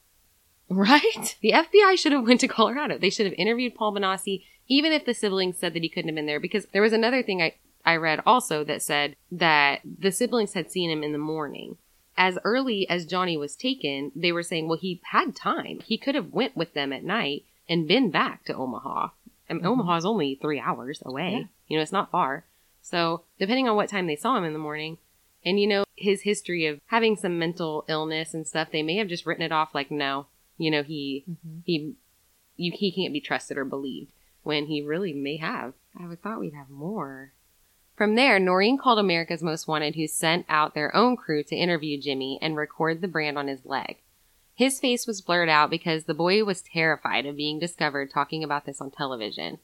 Right? 0.69 1.37
The 1.41 1.51
FBI 1.51 1.97
should 1.97 2.11
have 2.11 2.25
went 2.25 2.39
to 2.41 2.47
Colorado. 2.47 2.97
They 2.97 3.09
should 3.09 3.25
have 3.25 3.35
interviewed 3.37 3.75
Paul 3.75 3.93
Bonacci, 3.93 4.43
even 4.67 4.91
if 4.91 5.05
the 5.05 5.13
siblings 5.13 5.57
said 5.57 5.73
that 5.73 5.83
he 5.83 5.89
couldn't 5.89 6.09
have 6.09 6.15
been 6.15 6.25
there. 6.25 6.39
Because 6.39 6.65
there 6.73 6.81
was 6.81 6.91
another 6.93 7.23
thing 7.23 7.41
I, 7.41 7.53
I 7.85 7.95
read 7.95 8.21
also 8.25 8.63
that 8.65 8.81
said 8.81 9.15
that 9.31 9.81
the 9.85 10.11
siblings 10.11 10.53
had 10.53 10.71
seen 10.71 10.89
him 10.89 11.03
in 11.03 11.11
the 11.13 11.17
morning. 11.17 11.77
As 12.17 12.39
early 12.43 12.89
as 12.89 13.05
Johnny 13.05 13.37
was 13.37 13.55
taken, 13.55 14.11
they 14.15 14.31
were 14.31 14.43
saying, 14.43 14.67
well, 14.67 14.79
he 14.79 14.99
had 15.11 15.35
time. 15.35 15.79
He 15.85 15.97
could 15.99 16.15
have 16.15 16.33
went 16.33 16.57
with 16.57 16.73
them 16.73 16.91
at 16.91 17.03
night 17.03 17.45
and 17.69 17.87
been 17.87 18.09
back 18.09 18.43
to 18.45 18.55
Omaha. 18.55 19.09
And 19.49 19.61
Mhm. 19.61 19.65
Omaha's 19.65 20.05
only 20.05 20.35
three 20.35 20.59
hours 20.59 21.01
away. 21.05 21.31
Yeah. 21.31 21.43
You 21.67 21.77
know, 21.77 21.81
it's 21.83 21.91
not 21.91 22.11
far. 22.11 22.45
So 22.81 23.23
depending 23.39 23.67
on 23.67 23.75
what 23.75 23.89
time 23.89 24.07
they 24.07 24.15
saw 24.15 24.37
him 24.37 24.43
in 24.43 24.53
the 24.53 24.59
morning, 24.59 24.97
and 25.45 25.59
you 25.59 25.67
know, 25.67 25.83
his 25.95 26.21
history 26.23 26.65
of 26.65 26.79
having 26.87 27.15
some 27.15 27.39
mental 27.39 27.85
illness 27.87 28.33
and 28.33 28.45
stuff, 28.47 28.69
they 28.71 28.83
may 28.83 28.97
have 28.97 29.07
just 29.07 29.25
written 29.25 29.43
it 29.43 29.51
off 29.51 29.73
like, 29.75 29.89
no, 29.91 30.27
you 30.57 30.69
know, 30.71 30.83
he 30.83 31.23
Mhm. 31.29 31.61
he 31.65 31.95
you 32.55 32.71
he 32.73 32.91
can't 32.91 33.13
be 33.13 33.21
trusted 33.21 33.57
or 33.57 33.65
believed 33.65 34.11
when 34.43 34.65
he 34.65 34.81
really 34.81 35.13
may 35.13 35.37
have. 35.37 35.73
I 35.99 36.07
would 36.07 36.21
thought 36.21 36.39
we'd 36.39 36.53
have 36.53 36.69
more. 36.69 37.33
From 37.95 38.15
there, 38.15 38.39
Noreen 38.39 38.77
called 38.77 38.99
America's 38.99 39.41
Most 39.43 39.67
Wanted, 39.67 39.95
who 39.95 40.07
sent 40.07 40.45
out 40.49 40.73
their 40.75 40.95
own 40.95 41.17
crew 41.17 41.43
to 41.43 41.55
interview 41.55 41.99
Jimmy 41.99 42.37
and 42.41 42.55
record 42.55 43.01
the 43.01 43.07
brand 43.07 43.37
on 43.37 43.47
his 43.47 43.65
leg. 43.65 43.97
His 44.57 44.79
face 44.79 45.05
was 45.05 45.21
blurred 45.21 45.49
out 45.49 45.69
because 45.69 46.05
the 46.05 46.15
boy 46.15 46.43
was 46.43 46.63
terrified 46.63 47.27
of 47.27 47.37
being 47.37 47.59
discovered 47.59 48.09
talking 48.09 48.43
about 48.43 48.65
this 48.65 48.81
on 48.81 48.89
television. 48.89 49.59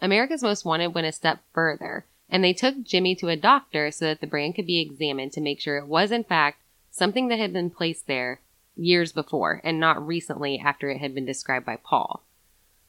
America's 0.00 0.42
Most 0.42 0.64
Wanted 0.64 0.94
went 0.94 1.06
a 1.06 1.12
step 1.12 1.40
further, 1.52 2.06
and 2.30 2.42
they 2.42 2.54
took 2.54 2.82
Jimmy 2.82 3.14
to 3.16 3.28
a 3.28 3.36
doctor 3.36 3.90
so 3.90 4.06
that 4.06 4.22
the 4.22 4.26
brand 4.26 4.54
could 4.54 4.66
be 4.66 4.80
examined 4.80 5.32
to 5.32 5.42
make 5.42 5.60
sure 5.60 5.76
it 5.76 5.86
was, 5.86 6.10
in 6.10 6.24
fact, 6.24 6.62
something 6.90 7.28
that 7.28 7.38
had 7.38 7.52
been 7.52 7.68
placed 7.68 8.06
there 8.06 8.40
years 8.74 9.12
before 9.12 9.60
and 9.64 9.78
not 9.78 10.06
recently 10.06 10.58
after 10.58 10.88
it 10.88 10.96
had 10.96 11.14
been 11.14 11.26
described 11.26 11.66
by 11.66 11.76
Paul. 11.76 12.24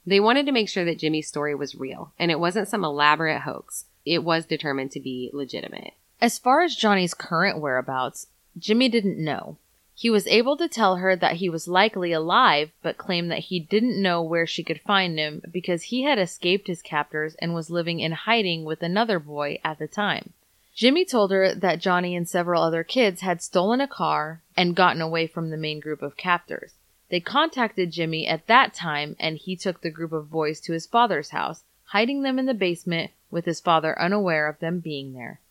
They 0.05 0.21
wanted 0.21 0.45
to 0.45 0.53
make 0.53 0.69
sure 0.69 0.85
that 0.85 0.99
Jimmy's 0.99 1.27
story 1.27 1.55
was 1.55 1.75
real 1.75 2.13
and 2.17 2.31
it 2.31 2.39
wasn't 2.39 2.69
some 2.69 2.85
elaborate 2.85 3.41
hoax. 3.41 3.83
It 4.05 4.23
was 4.23 4.45
determined 4.45 4.91
to 4.91 5.01
be 5.01 5.29
legitimate. 5.33 5.95
As 6.21 6.39
far 6.39 6.61
as 6.61 6.77
Johnny's 6.77 7.13
current 7.13 7.59
whereabouts, 7.59 8.27
Jimmy 8.57 8.87
didn't 8.87 9.21
know. 9.21 9.57
He 9.99 10.09
was 10.09 10.27
able 10.27 10.55
to 10.55 10.69
tell 10.69 10.95
her 10.95 11.13
that 11.17 11.35
he 11.35 11.49
was 11.49 11.67
likely 11.67 12.13
alive, 12.13 12.71
but 12.81 12.97
claimed 12.97 13.29
that 13.31 13.49
he 13.49 13.59
didn't 13.59 14.01
know 14.01 14.23
where 14.23 14.47
she 14.47 14.63
could 14.63 14.79
find 14.79 15.19
him 15.19 15.41
because 15.51 15.83
he 15.83 16.03
had 16.03 16.17
escaped 16.17 16.67
his 16.67 16.81
captors 16.81 17.35
and 17.41 17.53
was 17.53 17.69
living 17.69 17.99
in 17.99 18.13
hiding 18.13 18.63
with 18.63 18.81
another 18.81 19.19
boy 19.19 19.59
at 19.61 19.77
the 19.77 19.89
time. 19.89 20.31
Jimmy 20.73 21.03
told 21.03 21.31
her 21.31 21.53
that 21.53 21.81
Johnny 21.81 22.15
and 22.15 22.29
several 22.29 22.63
other 22.63 22.81
kids 22.81 23.19
had 23.19 23.41
stolen 23.41 23.81
a 23.81 23.89
car 23.89 24.41
and 24.55 24.73
gotten 24.73 25.01
away 25.01 25.27
from 25.27 25.49
the 25.49 25.57
main 25.57 25.81
group 25.81 26.01
of 26.01 26.15
captors. 26.15 26.75
They 27.09 27.19
contacted 27.19 27.91
Jimmy 27.91 28.25
at 28.25 28.47
that 28.47 28.73
time 28.73 29.17
and 29.19 29.37
he 29.37 29.57
took 29.57 29.81
the 29.81 29.91
group 29.91 30.13
of 30.13 30.31
boys 30.31 30.61
to 30.61 30.71
his 30.71 30.87
father's 30.87 31.31
house, 31.31 31.65
hiding 31.87 32.21
them 32.21 32.39
in 32.39 32.45
the 32.45 32.53
basement 32.53 33.11
with 33.29 33.43
his 33.43 33.59
father 33.59 34.01
unaware 34.01 34.47
of 34.47 34.59
them 34.59 34.79
being 34.79 35.11
there. 35.11 35.41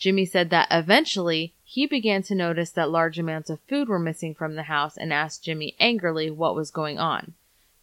Jimmy 0.00 0.24
said 0.24 0.50
that 0.50 0.66
eventually 0.70 1.54
he 1.62 1.86
began 1.86 2.22
to 2.24 2.34
notice 2.34 2.70
that 2.70 2.90
large 2.90 3.18
amounts 3.18 3.50
of 3.50 3.60
food 3.68 3.88
were 3.88 3.98
missing 3.98 4.34
from 4.34 4.56
the 4.56 4.64
house 4.64 4.96
and 4.96 5.12
asked 5.12 5.44
Jimmy 5.44 5.76
angrily 5.78 6.30
what 6.30 6.56
was 6.56 6.72
going 6.72 6.98
on. 6.98 7.34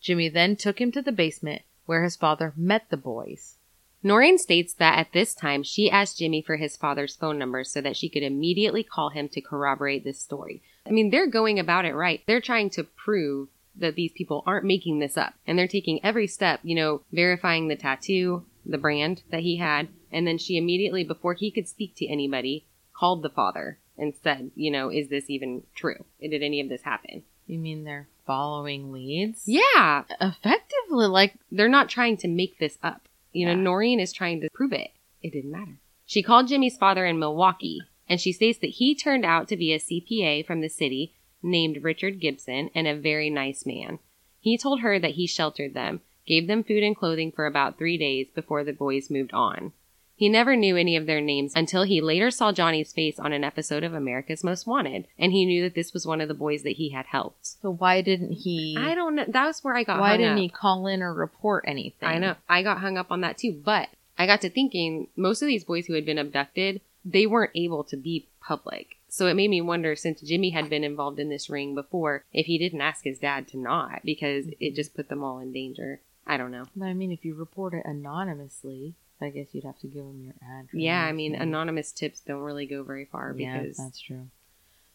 Jimmy 0.01 0.27
then 0.27 0.55
took 0.55 0.81
him 0.81 0.91
to 0.91 1.01
the 1.01 1.11
basement 1.11 1.61
where 1.85 2.03
his 2.03 2.15
father 2.15 2.53
met 2.57 2.89
the 2.89 2.97
boys. 2.97 3.55
Noreen 4.03 4.37
states 4.37 4.73
that 4.73 4.97
at 4.97 5.13
this 5.13 5.33
time 5.33 5.63
she 5.63 5.89
asked 5.89 6.17
Jimmy 6.17 6.41
for 6.41 6.57
his 6.57 6.75
father's 6.75 7.15
phone 7.15 7.37
number 7.37 7.63
so 7.63 7.81
that 7.81 7.95
she 7.95 8.09
could 8.09 8.23
immediately 8.23 8.83
call 8.83 9.09
him 9.09 9.29
to 9.29 9.41
corroborate 9.41 10.03
this 10.03 10.19
story. 10.19 10.61
I 10.85 10.91
mean, 10.91 11.11
they're 11.11 11.27
going 11.27 11.59
about 11.59 11.85
it 11.85 11.95
right. 11.95 12.21
They're 12.25 12.41
trying 12.41 12.71
to 12.71 12.83
prove 12.83 13.49
that 13.75 13.95
these 13.95 14.11
people 14.11 14.43
aren't 14.45 14.65
making 14.65 14.99
this 14.99 15.17
up. 15.17 15.35
And 15.45 15.57
they're 15.57 15.67
taking 15.67 16.03
every 16.03 16.27
step, 16.27 16.61
you 16.63 16.75
know, 16.75 17.01
verifying 17.11 17.67
the 17.67 17.75
tattoo, 17.75 18.43
the 18.65 18.77
brand 18.77 19.21
that 19.29 19.41
he 19.41 19.57
had. 19.57 19.87
And 20.11 20.25
then 20.25 20.37
she 20.37 20.57
immediately, 20.57 21.03
before 21.03 21.33
he 21.33 21.51
could 21.51 21.67
speak 21.67 21.95
to 21.95 22.07
anybody, 22.07 22.65
called 22.93 23.23
the 23.23 23.29
father 23.29 23.79
and 23.97 24.13
said, 24.23 24.51
you 24.55 24.71
know, 24.71 24.89
is 24.89 25.09
this 25.09 25.29
even 25.29 25.63
true? 25.75 26.05
Did 26.21 26.41
any 26.43 26.61
of 26.61 26.69
this 26.69 26.83
happen? 26.83 27.23
You 27.45 27.59
mean 27.59 27.83
they're 27.83 28.07
following 28.25 28.91
leads? 28.91 29.43
Yeah. 29.45 30.03
Effectively, 30.19 31.07
like, 31.07 31.35
They're 31.51 31.69
not 31.69 31.89
trying 31.89 32.17
to 32.17 32.27
make 32.27 32.59
this 32.59 32.77
up. 32.83 33.07
You 33.31 33.45
know, 33.45 33.53
Yeah. 33.53 33.61
Noreen 33.61 33.99
is 33.99 34.13
trying 34.13 34.41
to 34.41 34.49
prove 34.53 34.73
it. 34.73 34.91
It 35.21 35.33
didn't 35.33 35.51
matter. 35.51 35.79
She 36.05 36.23
called 36.23 36.47
Jimmy's 36.47 36.77
father 36.77 37.05
in 37.05 37.19
Milwaukee, 37.19 37.81
and 38.07 38.19
she 38.21 38.31
states 38.31 38.59
that 38.59 38.67
he 38.71 38.95
turned 38.95 39.25
out 39.25 39.47
to 39.49 39.57
be 39.57 39.73
a 39.73 39.79
CPA 39.79 40.45
from 40.45 40.61
the 40.61 40.69
city 40.69 41.13
named 41.43 41.83
Richard 41.83 42.19
Gibson 42.19 42.69
and 42.73 42.87
a 42.87 42.95
very 42.95 43.29
nice 43.29 43.65
man. 43.65 43.99
He 44.39 44.57
told 44.57 44.81
her 44.81 44.99
that 44.99 45.11
he 45.11 45.27
sheltered 45.27 45.73
them, 45.73 46.01
gave 46.25 46.47
them 46.47 46.63
food 46.63 46.83
and 46.83 46.95
clothing 46.95 47.31
for 47.31 47.45
about 47.45 47.77
three 47.77 47.97
days 47.97 48.27
before 48.33 48.63
the 48.63 48.73
boys 48.73 49.09
moved 49.09 49.33
on. 49.33 49.73
He 50.17 50.29
never 50.29 50.55
knew 50.55 50.75
any 50.75 50.95
of 50.95 51.05
their 51.05 51.21
names 51.21 51.53
until 51.55 51.83
he 51.83 52.01
later 52.01 52.31
saw 52.31 52.51
Johnny's 52.51 52.91
face 52.91 53.19
on 53.19 53.33
an 53.33 53.43
episode 53.43 53.83
of 53.83 53.93
America's 53.93 54.43
Most 54.43 54.65
Wanted, 54.65 55.07
and 55.19 55.31
he 55.31 55.45
knew 55.45 55.61
that 55.61 55.75
this 55.75 55.93
was 55.93 56.07
one 56.07 56.21
of 56.21 56.27
the 56.27 56.33
boys 56.33 56.63
that 56.63 56.77
he 56.77 56.89
had 56.89 57.05
helped. 57.05 57.45
so 57.61 57.71
why 57.71 58.01
didn't 58.01 58.31
he? 58.31 58.75
I 58.77 58.95
don't 58.95 59.13
know. 59.13 59.25
That 59.27 59.45
was 59.45 59.63
where 59.63 59.75
I 59.75 59.83
got 59.83 59.99
why 59.99 60.17
didn't 60.17 60.33
up. 60.33 60.39
he 60.39 60.49
call 60.49 60.87
in 60.87 61.03
or 61.03 61.13
report 61.13 61.65
anything? 61.67 62.09
I 62.09 62.17
know. 62.17 62.35
I 62.49 62.63
got 62.63 62.79
hung 62.79 62.97
up 62.97 63.11
on 63.11 63.21
that 63.21 63.37
too. 63.37 63.61
But 63.63 63.89
I 64.17 64.25
got 64.25 64.41
to 64.41 64.49
thinking 64.49 65.07
most 65.15 65.43
of 65.43 65.47
these 65.47 65.63
boys 65.63 65.85
who 65.85 65.93
had 65.93 66.05
been 66.05 66.17
abducted, 66.17 66.81
they 67.05 67.27
weren't 67.27 67.51
able 67.53 67.83
to 67.83 67.95
be 67.95 68.27
public. 68.41 68.97
So 69.09 69.27
it 69.27 69.35
made 69.35 69.49
me 69.49 69.61
wonder 69.61 69.95
since 69.95 70.21
Jimmy 70.21 70.49
had 70.49 70.67
been 70.67 70.83
involved 70.83 71.19
in 71.19 71.29
this 71.29 71.49
ring 71.49 71.75
before, 71.75 72.25
if 72.33 72.47
he 72.47 72.57
didn't 72.57 72.81
ask 72.81 73.03
his 73.03 73.19
dad 73.19 73.47
to 73.49 73.57
not, 73.57 74.01
because 74.03 74.47
it 74.47 74.59
mm-hmm. 74.59 74.75
just 74.75 74.95
put 74.95 75.09
them 75.09 75.23
all 75.23 75.39
in 75.39 75.53
danger. 75.53 76.01
I 76.25 76.37
don't 76.37 76.51
know. 76.51 76.65
But 76.75 76.85
I 76.85 76.93
mean, 76.93 77.11
if 77.11 77.23
you 77.23 77.35
report 77.35 77.73
it 77.73 77.85
anonymously, 77.85 78.95
I 79.19 79.29
guess 79.29 79.47
you'd 79.51 79.63
have 79.63 79.79
to 79.79 79.87
give 79.87 80.03
them 80.03 80.23
your 80.23 80.35
address. 80.41 80.73
Yeah, 80.73 81.03
I 81.03 81.11
mean, 81.11 81.35
anonymous 81.35 81.91
tips 81.91 82.21
don't 82.21 82.41
really 82.41 82.65
go 82.65 82.83
very 82.83 83.05
far 83.05 83.33
Yeah, 83.35 83.59
because 83.59 83.77
that's 83.77 83.99
true. 83.99 84.27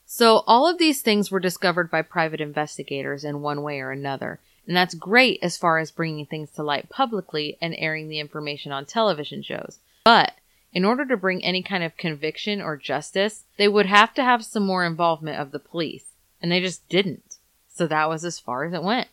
So 0.07 0.45
all 0.47 0.69
of 0.69 0.79
these 0.79 1.01
things 1.01 1.31
were 1.31 1.41
discovered 1.41 1.91
by 1.91 2.03
private 2.03 2.41
investigators 2.41 3.25
in 3.25 3.41
one 3.41 3.63
way 3.63 3.81
or 3.81 3.91
another. 3.91 4.41
And 4.67 4.77
that's 4.77 4.95
great 4.95 5.41
as 5.43 5.57
far 5.57 5.79
as 5.79 5.91
bringing 5.91 6.27
things 6.27 6.51
to 6.53 6.63
light 6.63 6.89
publicly 6.89 7.57
and 7.61 7.75
airing 7.79 8.09
the 8.09 8.21
information 8.21 8.73
on 8.73 8.85
television 8.85 9.43
shows. 9.43 9.79
But 10.05 10.35
in 10.73 10.85
order 10.85 11.05
to 11.07 11.17
bring 11.17 11.45
any 11.45 11.63
kind 11.63 11.83
of 11.83 11.97
conviction 11.97 12.61
or 12.61 12.77
justice, 12.77 13.45
they 13.57 13.69
would 13.69 13.87
have 13.87 14.15
to 14.15 14.23
have 14.23 14.45
some 14.45 14.65
more 14.65 14.85
involvement 14.85 15.39
of 15.39 15.51
the 15.51 15.59
police. 15.59 16.05
And 16.41 16.51
they 16.51 16.61
just 16.61 16.89
didn't. 16.89 17.37
So 17.75 17.87
that 17.87 18.09
was 18.09 18.25
as 18.25 18.39
far 18.39 18.65
as 18.65 18.73
it 18.73 18.83
went. 18.83 19.09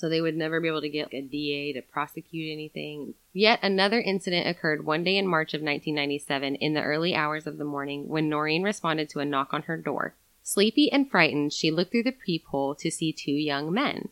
So 0.00 0.08
they 0.08 0.22
would 0.22 0.36
never 0.36 0.62
be 0.62 0.68
able 0.68 0.80
to 0.80 0.88
get 0.88 1.12
a 1.12 1.20
DA 1.20 1.74
to 1.74 1.82
prosecute 1.82 2.50
anything. 2.50 3.12
Yet 3.34 3.60
another 3.62 4.00
incident 4.00 4.48
occurred 4.48 4.86
one 4.86 5.04
day 5.04 5.18
in 5.18 5.26
March 5.26 5.52
of 5.52 5.60
1997 5.60 6.54
in 6.54 6.72
the 6.72 6.82
early 6.82 7.14
hours 7.14 7.46
of 7.46 7.58
the 7.58 7.64
morning 7.64 8.08
when 8.08 8.30
Noreen 8.30 8.62
responded 8.62 9.10
to 9.10 9.20
a 9.20 9.26
knock 9.26 9.52
on 9.52 9.62
her 9.62 9.76
door. 9.76 10.14
Sleepy 10.42 10.90
and 10.90 11.10
frightened, 11.10 11.52
she 11.52 11.70
looked 11.70 11.92
through 11.92 12.04
the 12.04 12.12
peephole 12.12 12.74
to 12.76 12.90
see 12.90 13.12
two 13.12 13.30
young 13.30 13.70
men. 13.72 14.08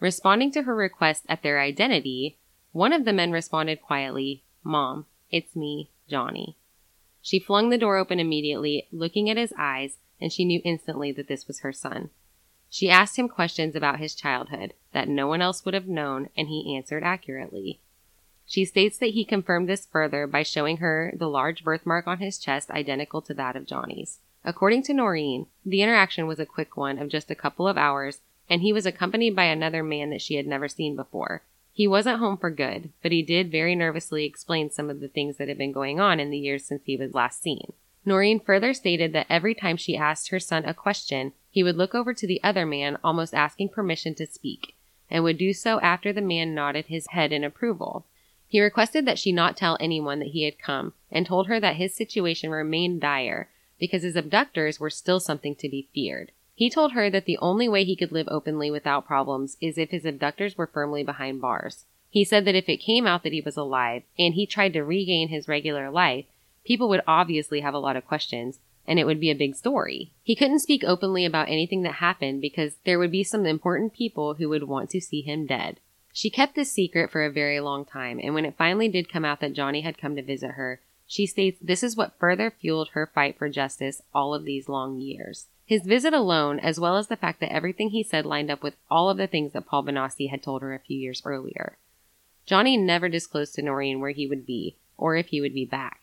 Responding 0.00 0.50
to 0.52 0.62
her 0.62 0.74
request 0.74 1.26
at 1.28 1.42
their 1.42 1.60
identity, 1.60 2.38
one 2.72 2.94
of 2.94 3.04
the 3.04 3.12
men 3.12 3.30
responded 3.30 3.82
quietly, 3.82 4.42
Mom, 4.64 5.04
it's 5.30 5.54
me, 5.54 5.90
Johnny. 6.08 6.56
She 7.20 7.38
flung 7.38 7.68
the 7.68 7.76
door 7.76 7.98
open 7.98 8.18
immediately, 8.18 8.88
looking 8.90 9.28
at 9.28 9.36
his 9.36 9.52
eyes, 9.58 9.98
and 10.18 10.32
she 10.32 10.46
knew 10.46 10.62
instantly 10.64 11.12
that 11.12 11.28
this 11.28 11.46
was 11.46 11.60
her 11.60 11.74
son. 11.74 12.08
She 12.70 12.88
asked 12.88 13.18
him 13.18 13.28
questions 13.28 13.74
about 13.74 13.98
his 13.98 14.14
childhood 14.14 14.74
that 14.92 15.08
no 15.08 15.26
one 15.26 15.42
else 15.42 15.64
would 15.64 15.74
have 15.74 15.88
known, 15.88 16.28
and 16.36 16.48
he 16.48 16.76
answered 16.76 17.02
accurately. 17.02 17.80
She 18.46 18.64
states 18.64 18.96
that 18.98 19.10
he 19.10 19.24
confirmed 19.24 19.68
this 19.68 19.86
further 19.86 20.26
by 20.26 20.44
showing 20.44 20.78
her 20.78 21.12
the 21.16 21.28
large 21.28 21.64
birthmark 21.64 22.06
on 22.06 22.18
his 22.18 22.38
chest 22.38 22.70
identical 22.70 23.20
to 23.22 23.34
that 23.34 23.56
of 23.56 23.66
Johnny's. 23.66 24.20
According 24.44 24.84
to 24.84 24.94
Noreen, 24.94 25.46
the 25.66 25.82
interaction 25.82 26.26
was 26.26 26.38
a 26.38 26.46
quick 26.46 26.76
one 26.76 26.98
of 26.98 27.08
just 27.08 27.30
a 27.30 27.34
couple 27.34 27.68
of 27.68 27.76
hours, 27.76 28.20
and 28.48 28.62
he 28.62 28.72
was 28.72 28.86
accompanied 28.86 29.36
by 29.36 29.44
another 29.44 29.82
man 29.82 30.10
that 30.10 30.22
she 30.22 30.36
had 30.36 30.46
never 30.46 30.68
seen 30.68 30.96
before. 30.96 31.42
He 31.72 31.86
wasn't 31.86 32.18
home 32.18 32.36
for 32.36 32.50
good, 32.50 32.90
but 33.02 33.12
he 33.12 33.22
did 33.22 33.50
very 33.50 33.74
nervously 33.74 34.24
explain 34.24 34.70
some 34.70 34.90
of 34.90 35.00
the 35.00 35.08
things 35.08 35.36
that 35.36 35.48
had 35.48 35.58
been 35.58 35.72
going 35.72 36.00
on 36.00 36.18
in 36.20 36.30
the 36.30 36.38
years 36.38 36.64
since 36.64 36.82
he 36.84 36.96
was 36.96 37.14
last 37.14 37.42
seen. 37.42 37.72
Noreen 38.04 38.40
further 38.40 38.72
stated 38.72 39.12
that 39.12 39.26
every 39.28 39.54
time 39.54 39.76
she 39.76 39.96
asked 39.96 40.30
her 40.30 40.40
son 40.40 40.64
a 40.64 40.72
question, 40.72 41.32
he 41.50 41.62
would 41.62 41.76
look 41.76 41.94
over 41.94 42.14
to 42.14 42.26
the 42.26 42.42
other 42.42 42.64
man, 42.64 42.96
almost 43.04 43.34
asking 43.34 43.68
permission 43.68 44.14
to 44.14 44.26
speak, 44.26 44.74
and 45.10 45.22
would 45.22 45.36
do 45.36 45.52
so 45.52 45.80
after 45.80 46.12
the 46.12 46.20
man 46.20 46.54
nodded 46.54 46.86
his 46.86 47.08
head 47.08 47.32
in 47.32 47.44
approval. 47.44 48.06
He 48.48 48.60
requested 48.60 49.06
that 49.06 49.18
she 49.18 49.32
not 49.32 49.56
tell 49.56 49.76
anyone 49.78 50.18
that 50.20 50.28
he 50.28 50.44
had 50.44 50.58
come, 50.58 50.94
and 51.10 51.26
told 51.26 51.46
her 51.46 51.60
that 51.60 51.76
his 51.76 51.94
situation 51.94 52.50
remained 52.50 53.00
dire 53.00 53.48
because 53.78 54.02
his 54.02 54.16
abductors 54.16 54.80
were 54.80 54.90
still 54.90 55.20
something 55.20 55.54
to 55.56 55.68
be 55.68 55.88
feared. 55.94 56.32
He 56.54 56.68
told 56.68 56.92
her 56.92 57.08
that 57.10 57.24
the 57.24 57.38
only 57.38 57.68
way 57.68 57.84
he 57.84 57.96
could 57.96 58.12
live 58.12 58.28
openly 58.30 58.70
without 58.70 59.06
problems 59.06 59.56
is 59.60 59.78
if 59.78 59.90
his 59.90 60.04
abductors 60.04 60.58
were 60.58 60.66
firmly 60.66 61.02
behind 61.02 61.40
bars. 61.40 61.86
He 62.10 62.24
said 62.24 62.44
that 62.44 62.54
if 62.54 62.68
it 62.68 62.78
came 62.78 63.06
out 63.06 63.22
that 63.22 63.32
he 63.32 63.40
was 63.40 63.56
alive 63.56 64.02
and 64.18 64.34
he 64.34 64.44
tried 64.44 64.72
to 64.74 64.82
regain 64.82 65.28
his 65.28 65.48
regular 65.48 65.90
life, 65.90 66.26
people 66.64 66.88
would 66.88 67.02
obviously 67.06 67.60
have 67.60 67.74
a 67.74 67.78
lot 67.78 67.96
of 67.96 68.06
questions 68.06 68.60
and 68.86 68.98
it 68.98 69.04
would 69.04 69.20
be 69.20 69.30
a 69.30 69.36
big 69.36 69.54
story. 69.54 70.12
He 70.22 70.34
couldn't 70.34 70.60
speak 70.60 70.82
openly 70.84 71.24
about 71.24 71.48
anything 71.48 71.82
that 71.82 71.94
happened 71.94 72.40
because 72.40 72.76
there 72.84 72.98
would 72.98 73.12
be 73.12 73.22
some 73.22 73.46
important 73.46 73.92
people 73.92 74.34
who 74.34 74.48
would 74.48 74.64
want 74.64 74.90
to 74.90 75.00
see 75.00 75.20
him 75.20 75.46
dead. 75.46 75.78
She 76.12 76.28
kept 76.28 76.56
this 76.56 76.72
secret 76.72 77.10
for 77.10 77.24
a 77.24 77.30
very 77.30 77.60
long 77.60 77.84
time, 77.84 78.18
and 78.20 78.34
when 78.34 78.44
it 78.44 78.56
finally 78.58 78.88
did 78.88 79.08
come 79.08 79.24
out 79.24 79.38
that 79.40 79.52
Johnny 79.52 79.82
had 79.82 79.96
come 79.96 80.16
to 80.16 80.22
visit 80.22 80.52
her, 80.52 80.80
She 81.10 81.26
states 81.26 81.58
this 81.60 81.82
is 81.82 81.96
what 81.96 82.16
further 82.20 82.52
fueled 82.52 82.90
her 82.90 83.04
fight 83.04 83.36
for 83.36 83.48
justice 83.48 84.00
all 84.14 84.32
of 84.32 84.44
these 84.44 84.68
long 84.68 85.00
years. 85.00 85.46
His 85.66 85.82
visit 85.82 86.14
alone, 86.14 86.60
as 86.60 86.78
well 86.78 86.96
as 86.96 87.08
the 87.08 87.16
fact 87.16 87.40
that 87.40 87.52
everything 87.52 87.90
he 87.90 88.04
said 88.04 88.24
lined 88.24 88.48
up 88.48 88.62
with 88.62 88.76
all 88.88 89.10
of 89.10 89.16
the 89.16 89.26
things 89.26 89.52
that 89.52 89.66
Paul 89.66 89.82
Bonacci 89.82 90.30
had 90.30 90.40
told 90.40 90.62
her 90.62 90.72
a 90.72 90.78
few 90.78 90.96
years 90.96 91.20
earlier. 91.24 91.78
Johnny 92.46 92.76
never 92.76 93.08
disclosed 93.08 93.56
to 93.56 93.62
Noreen 93.62 93.98
where 93.98 94.12
he 94.12 94.28
would 94.28 94.46
be, 94.46 94.76
or 94.96 95.16
if 95.16 95.26
he 95.26 95.40
would 95.40 95.52
be 95.52 95.64
back. 95.64 95.99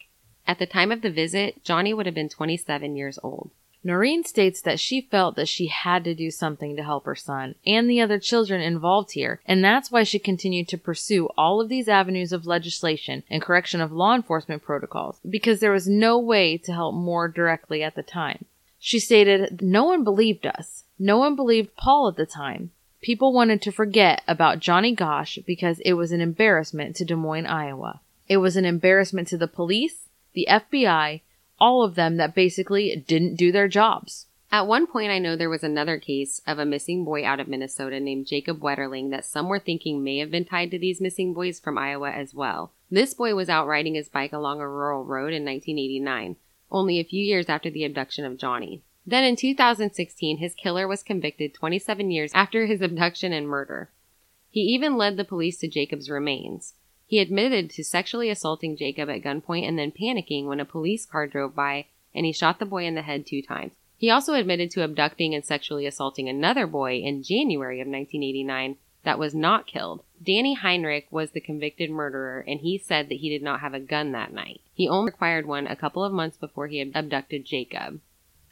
At 0.47 0.59
the 0.59 0.65
time 0.65 0.91
of 0.91 1.01
the 1.01 1.11
visit, 1.11 1.61
Johnny 1.63 1.93
would 1.93 2.05
have 2.05 2.15
been 2.15 2.29
27 2.29 2.95
years 2.95 3.19
old. 3.21 3.51
Noreen 3.83 4.23
states 4.23 4.61
that 4.61 4.79
she 4.79 5.01
felt 5.01 5.35
that 5.35 5.47
she 5.47 5.67
had 5.67 6.03
to 6.03 6.15
do 6.15 6.31
something 6.31 6.75
to 6.75 6.83
help 6.83 7.05
her 7.05 7.15
son 7.15 7.55
and 7.65 7.89
the 7.89 8.01
other 8.01 8.19
children 8.19 8.59
involved 8.59 9.11
here, 9.11 9.39
and 9.45 9.63
that's 9.63 9.91
why 9.91 10.03
she 10.03 10.19
continued 10.19 10.67
to 10.69 10.77
pursue 10.77 11.29
all 11.37 11.61
of 11.61 11.69
these 11.69 11.87
avenues 11.87 12.33
of 12.33 12.45
legislation 12.45 13.23
and 13.29 13.41
correction 13.41 13.79
of 13.79 13.91
law 13.91 14.15
enforcement 14.15 14.63
protocols, 14.63 15.19
because 15.29 15.59
there 15.59 15.71
was 15.71 15.87
no 15.87 16.17
way 16.17 16.57
to 16.57 16.73
help 16.73 16.95
more 16.95 17.27
directly 17.27 17.83
at 17.83 17.95
the 17.95 18.03
time. 18.03 18.45
She 18.79 18.99
stated, 18.99 19.61
No 19.61 19.85
one 19.85 20.03
believed 20.03 20.45
us. 20.45 20.83
No 20.99 21.17
one 21.17 21.35
believed 21.35 21.75
Paul 21.75 22.07
at 22.09 22.15
the 22.15 22.25
time. 22.25 22.71
People 23.01 23.31
wanted 23.31 23.61
to 23.61 23.71
forget 23.71 24.21
about 24.27 24.59
Johnny 24.59 24.93
Gosch 24.93 25.37
because 25.45 25.79
it 25.81 25.93
was 25.93 26.11
an 26.11 26.21
embarrassment 26.21 26.95
to 26.95 27.05
Des 27.05 27.15
Moines, 27.15 27.45
Iowa. 27.45 28.01
It 28.27 28.37
was 28.37 28.57
an 28.57 28.65
embarrassment 28.65 29.27
to 29.29 29.37
the 29.37 29.47
police, 29.47 30.06
the 30.37 30.47
FBI, 30.47 31.21
all 31.59 31.81
of 31.81 31.95
them 31.95 32.17
that 32.17 32.35
basically 32.35 33.03
didn't 33.07 33.37
do 33.37 33.51
their 33.51 33.67
jobs. 33.67 34.27
At 34.51 34.67
one 34.67 34.85
point, 34.85 35.09
I 35.09 35.17
know 35.17 35.35
there 35.35 35.49
was 35.49 35.63
another 35.63 35.97
case 35.97 36.41
of 36.45 36.59
a 36.59 36.65
missing 36.65 37.03
boy 37.03 37.25
out 37.25 37.39
of 37.39 37.47
Minnesota 37.47 37.99
named 37.99 38.27
Jacob 38.27 38.59
Wetterling 38.59 39.09
that 39.09 39.25
some 39.25 39.49
were 39.49 39.57
thinking 39.57 40.03
may 40.03 40.19
have 40.19 40.29
been 40.29 40.45
tied 40.45 40.69
to 40.69 40.77
these 40.77 41.01
missing 41.01 41.33
boys 41.33 41.59
from 41.59 41.79
Iowa 41.79 42.11
as 42.11 42.35
well. 42.35 42.71
This 42.91 43.15
boy 43.15 43.33
was 43.33 43.49
out 43.49 43.65
riding 43.65 43.95
his 43.95 44.09
bike 44.09 44.31
along 44.31 44.61
a 44.61 44.69
rural 44.69 45.03
road 45.03 45.33
in 45.33 45.43
1989, 45.43 46.35
only 46.71 46.99
a 46.99 47.03
few 47.03 47.23
years 47.23 47.49
after 47.49 47.71
the 47.71 47.83
abduction 47.83 48.23
of 48.23 48.37
Johnny. 48.37 48.83
Then 49.07 49.23
in 49.23 49.35
2016, 49.37 50.37
his 50.37 50.53
killer 50.53 50.87
was 50.87 51.01
convicted 51.01 51.55
27 51.55 52.11
years 52.11 52.31
after 52.35 52.67
his 52.67 52.81
abduction 52.81 53.33
and 53.33 53.47
murder. 53.47 53.89
He 54.51 54.61
even 54.61 54.97
led 54.97 55.17
the 55.17 55.25
police 55.25 55.57
to 55.61 55.67
Jacob's 55.67 56.11
remains. 56.11 56.75
He 57.09 57.19
admitted 57.19 57.69
to 57.69 57.85
sexually 57.85 58.29
assaulting 58.29 58.75
Jacob 58.75 59.09
at 59.09 59.21
gunpoint 59.21 59.65
and 59.65 59.79
then 59.79 59.93
panicking 59.93 60.45
when 60.45 60.59
a 60.59 60.65
police 60.65 61.05
car 61.05 61.25
drove 61.25 61.55
by 61.55 61.85
and 62.13 62.25
he 62.25 62.33
shot 62.33 62.59
the 62.59 62.65
boy 62.65 62.85
in 62.85 62.95
the 62.95 63.01
head 63.01 63.25
two 63.25 63.41
times. 63.41 63.71
He 63.97 64.09
also 64.09 64.33
admitted 64.33 64.71
to 64.71 64.83
abducting 64.83 65.33
and 65.33 65.45
sexually 65.45 65.85
assaulting 65.85 66.27
another 66.27 66.67
boy 66.67 66.97
in 66.97 67.23
January 67.23 67.79
of 67.79 67.87
1989 67.87 68.75
that 69.05 69.17
was 69.17 69.33
not 69.33 69.67
killed. 69.67 70.03
Danny 70.21 70.55
Heinrich 70.55 71.07
was 71.09 71.31
the 71.31 71.39
convicted 71.39 71.89
murderer 71.89 72.43
and 72.45 72.59
he 72.59 72.77
said 72.77 73.07
that 73.07 73.19
he 73.19 73.29
did 73.29 73.41
not 73.41 73.61
have 73.61 73.73
a 73.73 73.79
gun 73.79 74.11
that 74.11 74.33
night. 74.33 74.59
He 74.73 74.89
only 74.89 75.07
acquired 75.07 75.45
one 75.47 75.65
a 75.65 75.77
couple 75.77 76.03
of 76.03 76.11
months 76.11 76.35
before 76.35 76.67
he 76.67 76.79
had 76.79 76.91
abducted 76.93 77.45
Jacob. 77.45 78.01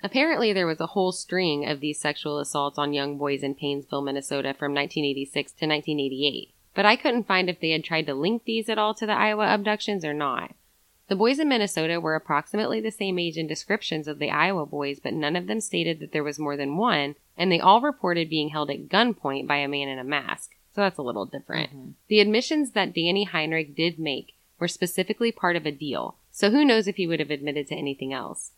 Apparently, 0.02 0.54
there 0.54 0.68
was 0.68 0.80
a 0.80 0.88
whole 0.88 1.12
string 1.12 1.68
of 1.68 1.82
these 1.82 2.00
sexual 2.00 2.40
assaults 2.40 2.78
on 2.78 2.94
young 2.94 3.18
boys 3.18 3.44
in 3.44 3.54
Paynesville, 3.54 4.06
Minnesota 4.06 4.54
from 4.54 4.74
1986 4.74 5.52
to 5.52 5.68
1988 5.68 6.55
but 6.76 6.86
I 6.86 6.96
couldn't 6.96 7.28
find 7.28 7.50
if 7.50 7.60
they 7.60 7.72
had 7.72 7.84
tried 7.84 8.06
to 8.08 8.14
link 8.14 8.44
these 8.46 8.70
at 8.70 8.78
all 8.78 8.94
to 8.96 9.06
the 9.06 9.14
Iowa 9.14 9.48
abductions 9.48 10.06
or 10.06 10.14
not. 10.14 10.54
The 11.08 11.16
boys 11.16 11.40
in 11.40 11.50
Minnesota 11.50 12.00
were 12.00 12.16
approximately 12.16 12.82
the 12.82 12.92
same 12.92 13.20
age 13.20 13.38
in 13.38 13.48
descriptions 13.48 14.08
of 14.08 14.20
the 14.20 14.32
Iowa 14.32 14.66
boys, 14.66 15.00
but 15.00 15.14
none 15.14 15.36
of 15.36 15.48
them 15.48 15.62
stated 15.62 16.00
that 16.00 16.12
there 16.12 16.24
was 16.24 16.40
more 16.40 16.58
than 16.58 16.78
one, 16.78 17.16
and 17.38 17.52
they 17.52 17.60
all 17.60 17.80
reported 17.80 18.30
being 18.30 18.50
held 18.50 18.72
at 18.72 18.90
gunpoint 18.90 19.48
by 19.48 19.58
a 19.58 19.68
man 19.68 19.88
in 19.88 20.00
a 20.00 20.04
mask. 20.04 20.52
So 20.74 20.82
that's 20.82 20.98
a 20.98 21.04
little 21.04 21.26
different. 21.26 21.70
Mm-hmm. 21.70 21.92
The 22.08 22.20
admissions 22.20 22.72
that 22.72 22.94
Danny 22.94 23.24
Heinrich 23.24 23.76
did 23.76 24.00
make 24.00 24.34
were 24.60 24.68
specifically 24.68 25.32
part 25.32 25.56
of 25.56 25.66
a 25.66 25.72
deal, 25.72 26.16
so 26.32 26.50
who 26.50 26.66
knows 26.66 26.88
if 26.88 26.96
he 26.96 27.08
would 27.08 27.20
have 27.20 27.32
admitted 27.32 27.68
to 27.68 27.76
anything 27.76 28.12
else. 28.12 28.52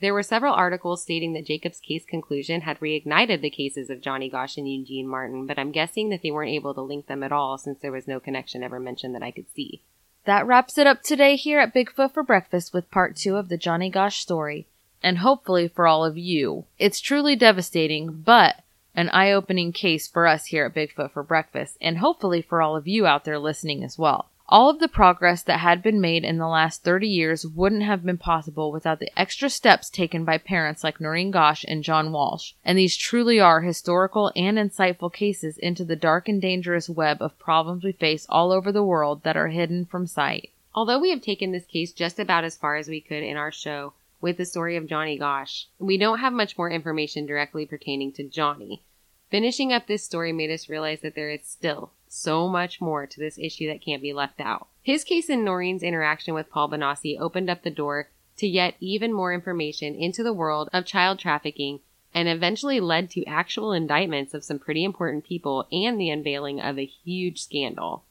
There 0.00 0.14
were 0.14 0.22
several 0.22 0.54
articles 0.54 1.02
stating 1.02 1.32
that 1.32 1.46
Jacob's 1.46 1.80
case 1.80 2.04
conclusion 2.04 2.60
had 2.60 2.78
reignited 2.78 3.40
the 3.40 3.50
cases 3.50 3.90
of 3.90 4.00
Johnny 4.00 4.30
Gosch 4.30 4.56
and 4.56 4.70
Eugene 4.70 5.08
Martin, 5.08 5.46
but 5.46 5.58
I'm 5.58 5.72
guessing 5.72 6.08
that 6.10 6.22
they 6.22 6.30
weren't 6.30 6.52
able 6.52 6.72
to 6.74 6.82
link 6.82 7.06
them 7.06 7.24
at 7.24 7.32
all 7.32 7.58
since 7.58 7.80
there 7.80 7.90
was 7.90 8.06
no 8.06 8.20
connection 8.20 8.62
ever 8.62 8.78
mentioned 8.78 9.14
that 9.16 9.24
I 9.24 9.32
could 9.32 9.50
see. 9.54 9.82
That 10.24 10.46
wraps 10.46 10.78
it 10.78 10.86
up 10.86 11.02
today 11.02 11.36
here 11.36 11.58
at 11.58 11.74
Bigfoot 11.74 12.12
for 12.12 12.22
Breakfast 12.22 12.72
with 12.72 12.90
part 12.90 13.16
two 13.16 13.36
of 13.36 13.48
the 13.48 13.56
Johnny 13.56 13.90
Gosch 13.90 14.18
story. 14.18 14.68
And 15.02 15.18
hopefully 15.18 15.68
for 15.68 15.86
all 15.86 16.04
of 16.04 16.18
you, 16.18 16.66
it's 16.78 17.00
truly 17.00 17.34
devastating, 17.34 18.22
but 18.24 18.62
an 18.94 19.08
eye 19.10 19.32
opening 19.32 19.72
case 19.72 20.08
for 20.08 20.26
us 20.26 20.46
here 20.46 20.66
at 20.66 20.74
Bigfoot 20.74 21.12
for 21.12 21.22
Breakfast, 21.22 21.76
and 21.80 21.98
hopefully 21.98 22.42
for 22.42 22.60
all 22.60 22.76
of 22.76 22.88
you 22.88 23.06
out 23.06 23.24
there 23.24 23.38
listening 23.38 23.84
as 23.84 23.96
well. 23.96 24.28
All 24.50 24.70
of 24.70 24.78
the 24.78 24.88
progress 24.88 25.42
that 25.42 25.60
had 25.60 25.82
been 25.82 26.00
made 26.00 26.24
in 26.24 26.38
the 26.38 26.48
last 26.48 26.82
30 26.82 27.06
years 27.06 27.46
wouldn't 27.46 27.82
have 27.82 28.02
been 28.02 28.16
possible 28.16 28.72
without 28.72 28.98
the 28.98 29.12
extra 29.14 29.50
steps 29.50 29.90
taken 29.90 30.24
by 30.24 30.38
parents 30.38 30.82
like 30.82 31.02
Noreen 31.02 31.30
Gosch 31.30 31.66
and 31.68 31.84
John 31.84 32.12
Walsh, 32.12 32.54
and 32.64 32.78
these 32.78 32.96
truly 32.96 33.38
are 33.38 33.60
historical 33.60 34.32
and 34.34 34.56
insightful 34.56 35.12
cases 35.12 35.58
into 35.58 35.84
the 35.84 35.96
dark 35.96 36.30
and 36.30 36.40
dangerous 36.40 36.88
web 36.88 37.20
of 37.20 37.38
problems 37.38 37.84
we 37.84 37.92
face 37.92 38.24
all 38.30 38.50
over 38.50 38.72
the 38.72 38.82
world 38.82 39.22
that 39.22 39.36
are 39.36 39.48
hidden 39.48 39.84
from 39.84 40.06
sight. 40.06 40.48
Although 40.74 40.98
we 40.98 41.10
have 41.10 41.20
taken 41.20 41.52
this 41.52 41.66
case 41.66 41.92
just 41.92 42.18
about 42.18 42.44
as 42.44 42.56
far 42.56 42.76
as 42.76 42.88
we 42.88 43.02
could 43.02 43.22
in 43.22 43.36
our 43.36 43.52
show 43.52 43.92
with 44.22 44.38
the 44.38 44.46
story 44.46 44.76
of 44.76 44.86
Johnny 44.86 45.18
Gosch, 45.18 45.66
we 45.78 45.98
don't 45.98 46.20
have 46.20 46.32
much 46.32 46.56
more 46.56 46.70
information 46.70 47.26
directly 47.26 47.66
pertaining 47.66 48.12
to 48.12 48.24
Johnny. 48.24 48.82
Finishing 49.30 49.74
up 49.74 49.86
this 49.86 50.04
story 50.04 50.32
made 50.32 50.50
us 50.50 50.70
realize 50.70 51.00
that 51.00 51.14
there 51.14 51.28
is 51.28 51.40
still 51.44 51.92
so 52.12 52.48
much 52.48 52.80
more 52.80 53.06
to 53.06 53.20
this 53.20 53.38
issue 53.38 53.66
that 53.68 53.82
can't 53.82 54.02
be 54.02 54.12
left 54.12 54.40
out. 54.40 54.68
His 54.82 55.04
case 55.04 55.28
and 55.28 55.44
Noreen's 55.44 55.82
interaction 55.82 56.34
with 56.34 56.50
Paul 56.50 56.70
Bonacci 56.70 57.18
opened 57.18 57.50
up 57.50 57.62
the 57.62 57.70
door 57.70 58.10
to 58.38 58.46
yet 58.46 58.74
even 58.80 59.12
more 59.12 59.34
information 59.34 59.94
into 59.94 60.22
the 60.22 60.32
world 60.32 60.68
of 60.72 60.86
child 60.86 61.18
trafficking 61.18 61.80
and 62.14 62.28
eventually 62.28 62.80
led 62.80 63.10
to 63.10 63.24
actual 63.26 63.72
indictments 63.72 64.32
of 64.32 64.44
some 64.44 64.58
pretty 64.58 64.84
important 64.84 65.24
people 65.24 65.66
and 65.70 66.00
the 66.00 66.10
unveiling 66.10 66.60
of 66.60 66.78
a 66.78 66.86
huge 66.86 67.42
scandal. 67.42 68.04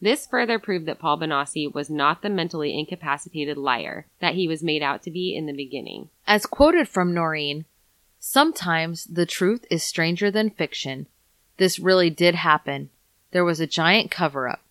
This 0.00 0.26
further 0.26 0.58
proved 0.58 0.86
that 0.86 0.98
Paul 0.98 1.18
Bonacci 1.18 1.72
was 1.72 1.88
not 1.88 2.22
the 2.22 2.28
mentally 2.28 2.78
incapacitated 2.78 3.56
liar 3.56 4.06
that 4.20 4.34
he 4.34 4.46
was 4.46 4.62
made 4.62 4.82
out 4.82 5.02
to 5.02 5.10
be 5.10 5.34
in 5.34 5.46
the 5.46 5.52
beginning. 5.52 6.10
As 6.26 6.44
quoted 6.44 6.88
from 6.88 7.14
Noreen, 7.14 7.64
sometimes 8.18 9.04
the 9.04 9.26
truth 9.26 9.64
is 9.70 9.82
stranger 9.82 10.30
than 10.30 10.50
fiction. 10.50 11.06
This 11.56 11.78
really 11.78 12.10
did 12.10 12.34
happen, 12.34 12.90
there 13.36 13.44
was 13.44 13.60
a 13.60 13.66
giant 13.66 14.10
cover 14.10 14.48
up. 14.48 14.62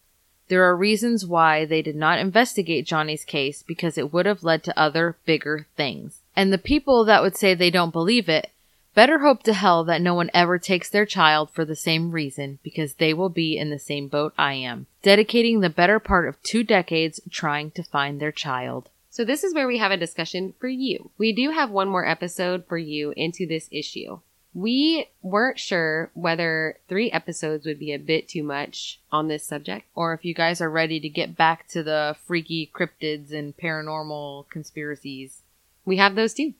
There 0.47 0.63
are 0.63 0.75
reasons 0.75 1.23
why 1.23 1.65
they 1.65 1.83
did 1.83 1.95
not 1.95 2.17
investigate 2.17 2.87
Johnny's 2.87 3.23
case 3.23 3.61
because 3.61 3.95
it 3.95 4.11
would 4.11 4.25
have 4.25 4.43
led 4.43 4.63
to 4.63 4.79
other, 4.79 5.17
bigger 5.23 5.67
things. 5.77 6.21
And 6.35 6.51
the 6.51 6.57
people 6.57 7.05
that 7.05 7.21
would 7.21 7.37
say 7.37 7.53
they 7.53 7.69
don't 7.69 7.93
believe 7.93 8.27
it 8.27 8.49
better 8.95 9.19
hope 9.19 9.43
to 9.43 9.53
hell 9.53 9.83
that 9.83 10.01
no 10.01 10.15
one 10.15 10.31
ever 10.33 10.57
takes 10.57 10.89
their 10.89 11.05
child 11.05 11.51
for 11.51 11.63
the 11.63 11.75
same 11.75 12.09
reason 12.11 12.57
because 12.63 12.95
they 12.95 13.13
will 13.13 13.29
be 13.29 13.55
in 13.55 13.69
the 13.69 13.77
same 13.77 14.07
boat 14.07 14.33
I 14.35 14.53
am, 14.53 14.87
dedicating 15.03 15.59
the 15.59 15.69
better 15.69 15.99
part 15.99 16.27
of 16.27 16.41
two 16.41 16.63
decades 16.63 17.19
trying 17.29 17.69
to 17.69 17.83
find 17.83 18.19
their 18.19 18.31
child. 18.31 18.89
So, 19.11 19.23
this 19.23 19.43
is 19.43 19.53
where 19.53 19.67
we 19.67 19.77
have 19.77 19.91
a 19.91 19.97
discussion 19.97 20.55
for 20.59 20.69
you. 20.69 21.11
We 21.19 21.33
do 21.33 21.51
have 21.51 21.69
one 21.69 21.87
more 21.87 22.07
episode 22.07 22.65
for 22.65 22.79
you 22.79 23.13
into 23.15 23.45
this 23.45 23.69
issue. 23.71 24.21
We 24.55 25.09
weren't 25.21 25.59
sure 25.59 26.11
whether 26.13 26.77
three 26.87 27.11
episodes 27.11 27.65
would 27.65 27.77
be 27.77 27.91
a 27.91 27.99
bit 27.99 28.29
too 28.29 28.41
much 28.41 29.01
on 29.11 29.27
this 29.27 29.45
subject. 29.45 29.85
Or 29.93 30.13
if 30.13 30.23
you 30.23 30.33
guys 30.33 30.61
are 30.61 30.69
ready 30.69 30.97
to 31.01 31.09
get 31.09 31.35
back 31.35 31.67
to 31.67 31.83
the 31.83 32.15
freaky 32.25 32.71
cryptids 32.73 33.33
and 33.33 33.55
paranormal 33.57 34.47
conspiracies. 34.49 35.41
We 35.83 35.97
have 35.97 36.15
those 36.15 36.33
too. 36.33 36.53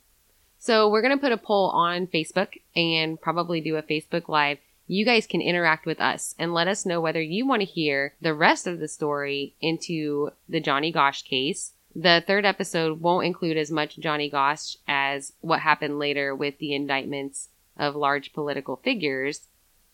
So 0.60 0.90
we're 0.90 1.02
going 1.02 1.16
to 1.16 1.22
put 1.22 1.32
a 1.32 1.38
poll 1.38 1.70
on 1.70 2.08
Facebook 2.08 2.60
and 2.76 3.20
probably 3.20 3.62
do 3.62 3.78
a 3.78 3.82
Facebook 3.82 4.28
Live. 4.28 4.58
You 4.88 5.06
guys 5.06 5.26
can 5.26 5.40
interact 5.40 5.86
with 5.86 6.02
us 6.02 6.36
and 6.38 6.54
let 6.54 6.68
us 6.68 6.86
know 6.86 7.00
whether 7.00 7.22
you 7.22 7.48
want 7.48 7.62
to 7.62 7.66
hear 7.66 8.14
the 8.22 8.34
rest 8.34 8.68
of 8.68 8.80
the 8.80 8.90
story 8.90 9.56
into 9.62 10.32
the 10.50 10.60
Johnny 10.60 10.92
Gosch 10.92 11.22
case. 11.22 11.72
The 11.96 12.22
third 12.28 12.46
episode 12.46 13.00
won't 13.00 13.26
include 13.26 13.56
as 13.56 13.72
much 13.72 13.98
Johnny 14.00 14.30
Gosch 14.30 14.76
as 14.86 15.32
what 15.40 15.62
happened 15.62 15.98
later 15.98 16.36
with 16.36 16.58
the 16.58 16.76
indictments 16.76 17.48
of 17.78 17.96
large 17.96 18.34
political 18.34 18.78
figures 18.78 19.42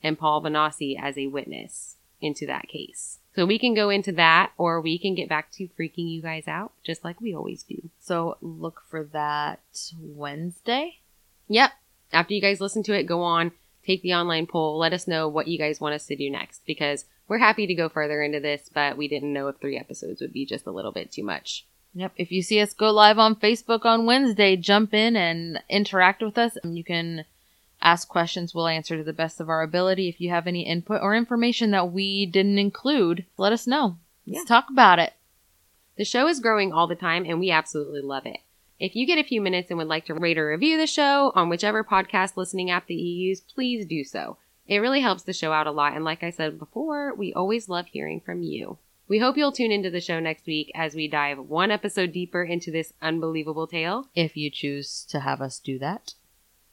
and 0.03 0.17
Paul 0.17 0.41
Bonacci 0.41 0.99
as 1.01 1.17
a 1.17 1.27
witness 1.27 1.95
into 2.21 2.45
that 2.45 2.67
case. 2.67 3.19
So 3.36 3.45
we 3.45 3.57
can 3.57 3.73
go 3.73 3.89
into 3.89 4.11
that 4.13 4.51
or 4.57 4.82
we 4.82 4.97
can 4.97 5.15
get 5.15 5.29
back 5.29 5.51
to 5.53 5.69
freaking 5.79 6.11
you 6.11 6.21
guys 6.21 6.47
out 6.47 6.73
just 6.84 7.03
like 7.03 7.21
we 7.21 7.34
always 7.34 7.63
do. 7.63 7.89
So 7.99 8.38
look 8.41 8.84
for 8.89 9.05
that 9.05 9.61
Wednesday. 9.99 10.97
Yep. 11.47 11.71
After 12.11 12.34
you 12.34 12.41
guys 12.41 12.59
listen 12.59 12.84
to 12.84 12.93
it, 12.93 13.03
go 13.03 13.21
on, 13.21 13.53
take 13.86 14.01
the 14.01 14.13
online 14.13 14.47
poll, 14.47 14.77
let 14.77 14.93
us 14.93 15.07
know 15.07 15.27
what 15.29 15.47
you 15.47 15.57
guys 15.57 15.79
want 15.79 15.95
us 15.95 16.05
to 16.07 16.15
do 16.15 16.29
next 16.29 16.61
because 16.65 17.05
we're 17.27 17.38
happy 17.38 17.65
to 17.67 17.73
go 17.73 17.88
further 17.88 18.21
into 18.21 18.41
this, 18.41 18.69
but 18.73 18.97
we 18.97 19.07
didn't 19.07 19.32
know 19.32 19.47
if 19.47 19.57
three 19.57 19.77
episodes 19.77 20.19
would 20.19 20.34
be 20.34 20.45
just 20.45 20.65
a 20.65 20.71
little 20.71 20.91
bit 20.91 21.11
too 21.11 21.23
much. 21.23 21.65
Yep. 21.93 22.13
If 22.17 22.32
you 22.32 22.41
see 22.41 22.59
us 22.59 22.73
go 22.73 22.91
live 22.91 23.17
on 23.17 23.36
Facebook 23.36 23.86
on 23.86 24.05
Wednesday, 24.05 24.57
jump 24.57 24.93
in 24.93 25.15
and 25.15 25.61
interact 25.69 26.21
with 26.21 26.38
us. 26.38 26.57
You 26.63 26.84
can 26.84 27.25
ask 27.82 28.07
questions 28.07 28.53
we'll 28.53 28.67
answer 28.67 28.97
to 28.97 29.03
the 29.03 29.13
best 29.13 29.39
of 29.39 29.49
our 29.49 29.61
ability. 29.61 30.07
If 30.09 30.21
you 30.21 30.29
have 30.29 30.47
any 30.47 30.61
input 30.61 31.01
or 31.01 31.15
information 31.15 31.71
that 31.71 31.91
we 31.91 32.25
didn't 32.25 32.59
include, 32.59 33.25
let 33.38 33.53
us 33.53 33.67
know. 33.67 33.97
Let's 34.27 34.43
yeah. 34.43 34.47
talk 34.47 34.69
about 34.69 34.99
it. 34.99 35.13
The 35.97 36.05
show 36.05 36.27
is 36.27 36.39
growing 36.39 36.71
all 36.71 36.88
the 36.88 36.95
time 36.95 37.25
and 37.25 37.39
we 37.39 37.51
absolutely 37.51 38.01
love 38.01 38.25
it. 38.25 38.38
If 38.79 38.95
you 38.95 39.05
get 39.05 39.19
a 39.19 39.23
few 39.23 39.41
minutes 39.41 39.69
and 39.69 39.77
would 39.77 39.88
like 39.88 40.05
to 40.05 40.15
rate 40.15 40.39
or 40.39 40.47
review 40.47 40.77
the 40.77 40.88
show 40.88 41.32
on 41.36 41.49
whichever 41.49 41.84
podcast 41.84 42.36
listening 42.36 42.71
app 42.71 42.88
that 42.88 42.95
you 42.95 43.27
use, 43.29 43.41
please 43.41 43.86
do 43.86 44.03
so. 44.03 44.38
It 44.67 44.79
really 44.79 45.01
helps 45.01 45.23
the 45.23 45.34
show 45.34 45.51
out 45.51 45.67
a 45.67 45.71
lot, 45.71 45.93
and 45.93 46.05
like 46.05 46.23
I 46.23 46.29
said 46.29 46.57
before, 46.57 47.13
we 47.13 47.34
always 47.34 47.69
love 47.69 47.88
hearing 47.88 48.21
from 48.21 48.41
you. 48.41 48.77
We 49.07 49.19
hope 49.19 49.38
you'll 49.38 49.51
tune 49.51 49.71
into 49.71 49.89
the 49.89 49.99
show 49.99 50.19
next 50.19 50.45
week 50.47 50.71
as 50.73 50.95
we 50.95 51.07
dive 51.09 51.38
one 51.38 51.69
episode 51.69 52.13
deeper 52.13 52.43
into 52.43 52.71
this 52.71 52.93
unbelievable 53.01 53.67
tale. 53.67 54.07
If 54.15 54.38
you 54.38 54.49
choose 54.49 55.05
to 55.09 55.19
have 55.19 55.41
us 55.41 55.59
do 55.59 55.77
that. 55.79 56.13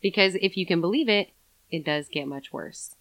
Because 0.01 0.37
if 0.37 0.57
you 0.57 0.67
can 0.67 0.81
believe 0.81 1.09
it, 1.09 1.31
it 1.71 1.85
does 1.85 2.09
get 2.09 2.27
much 2.27 2.53
worse. 2.53 2.95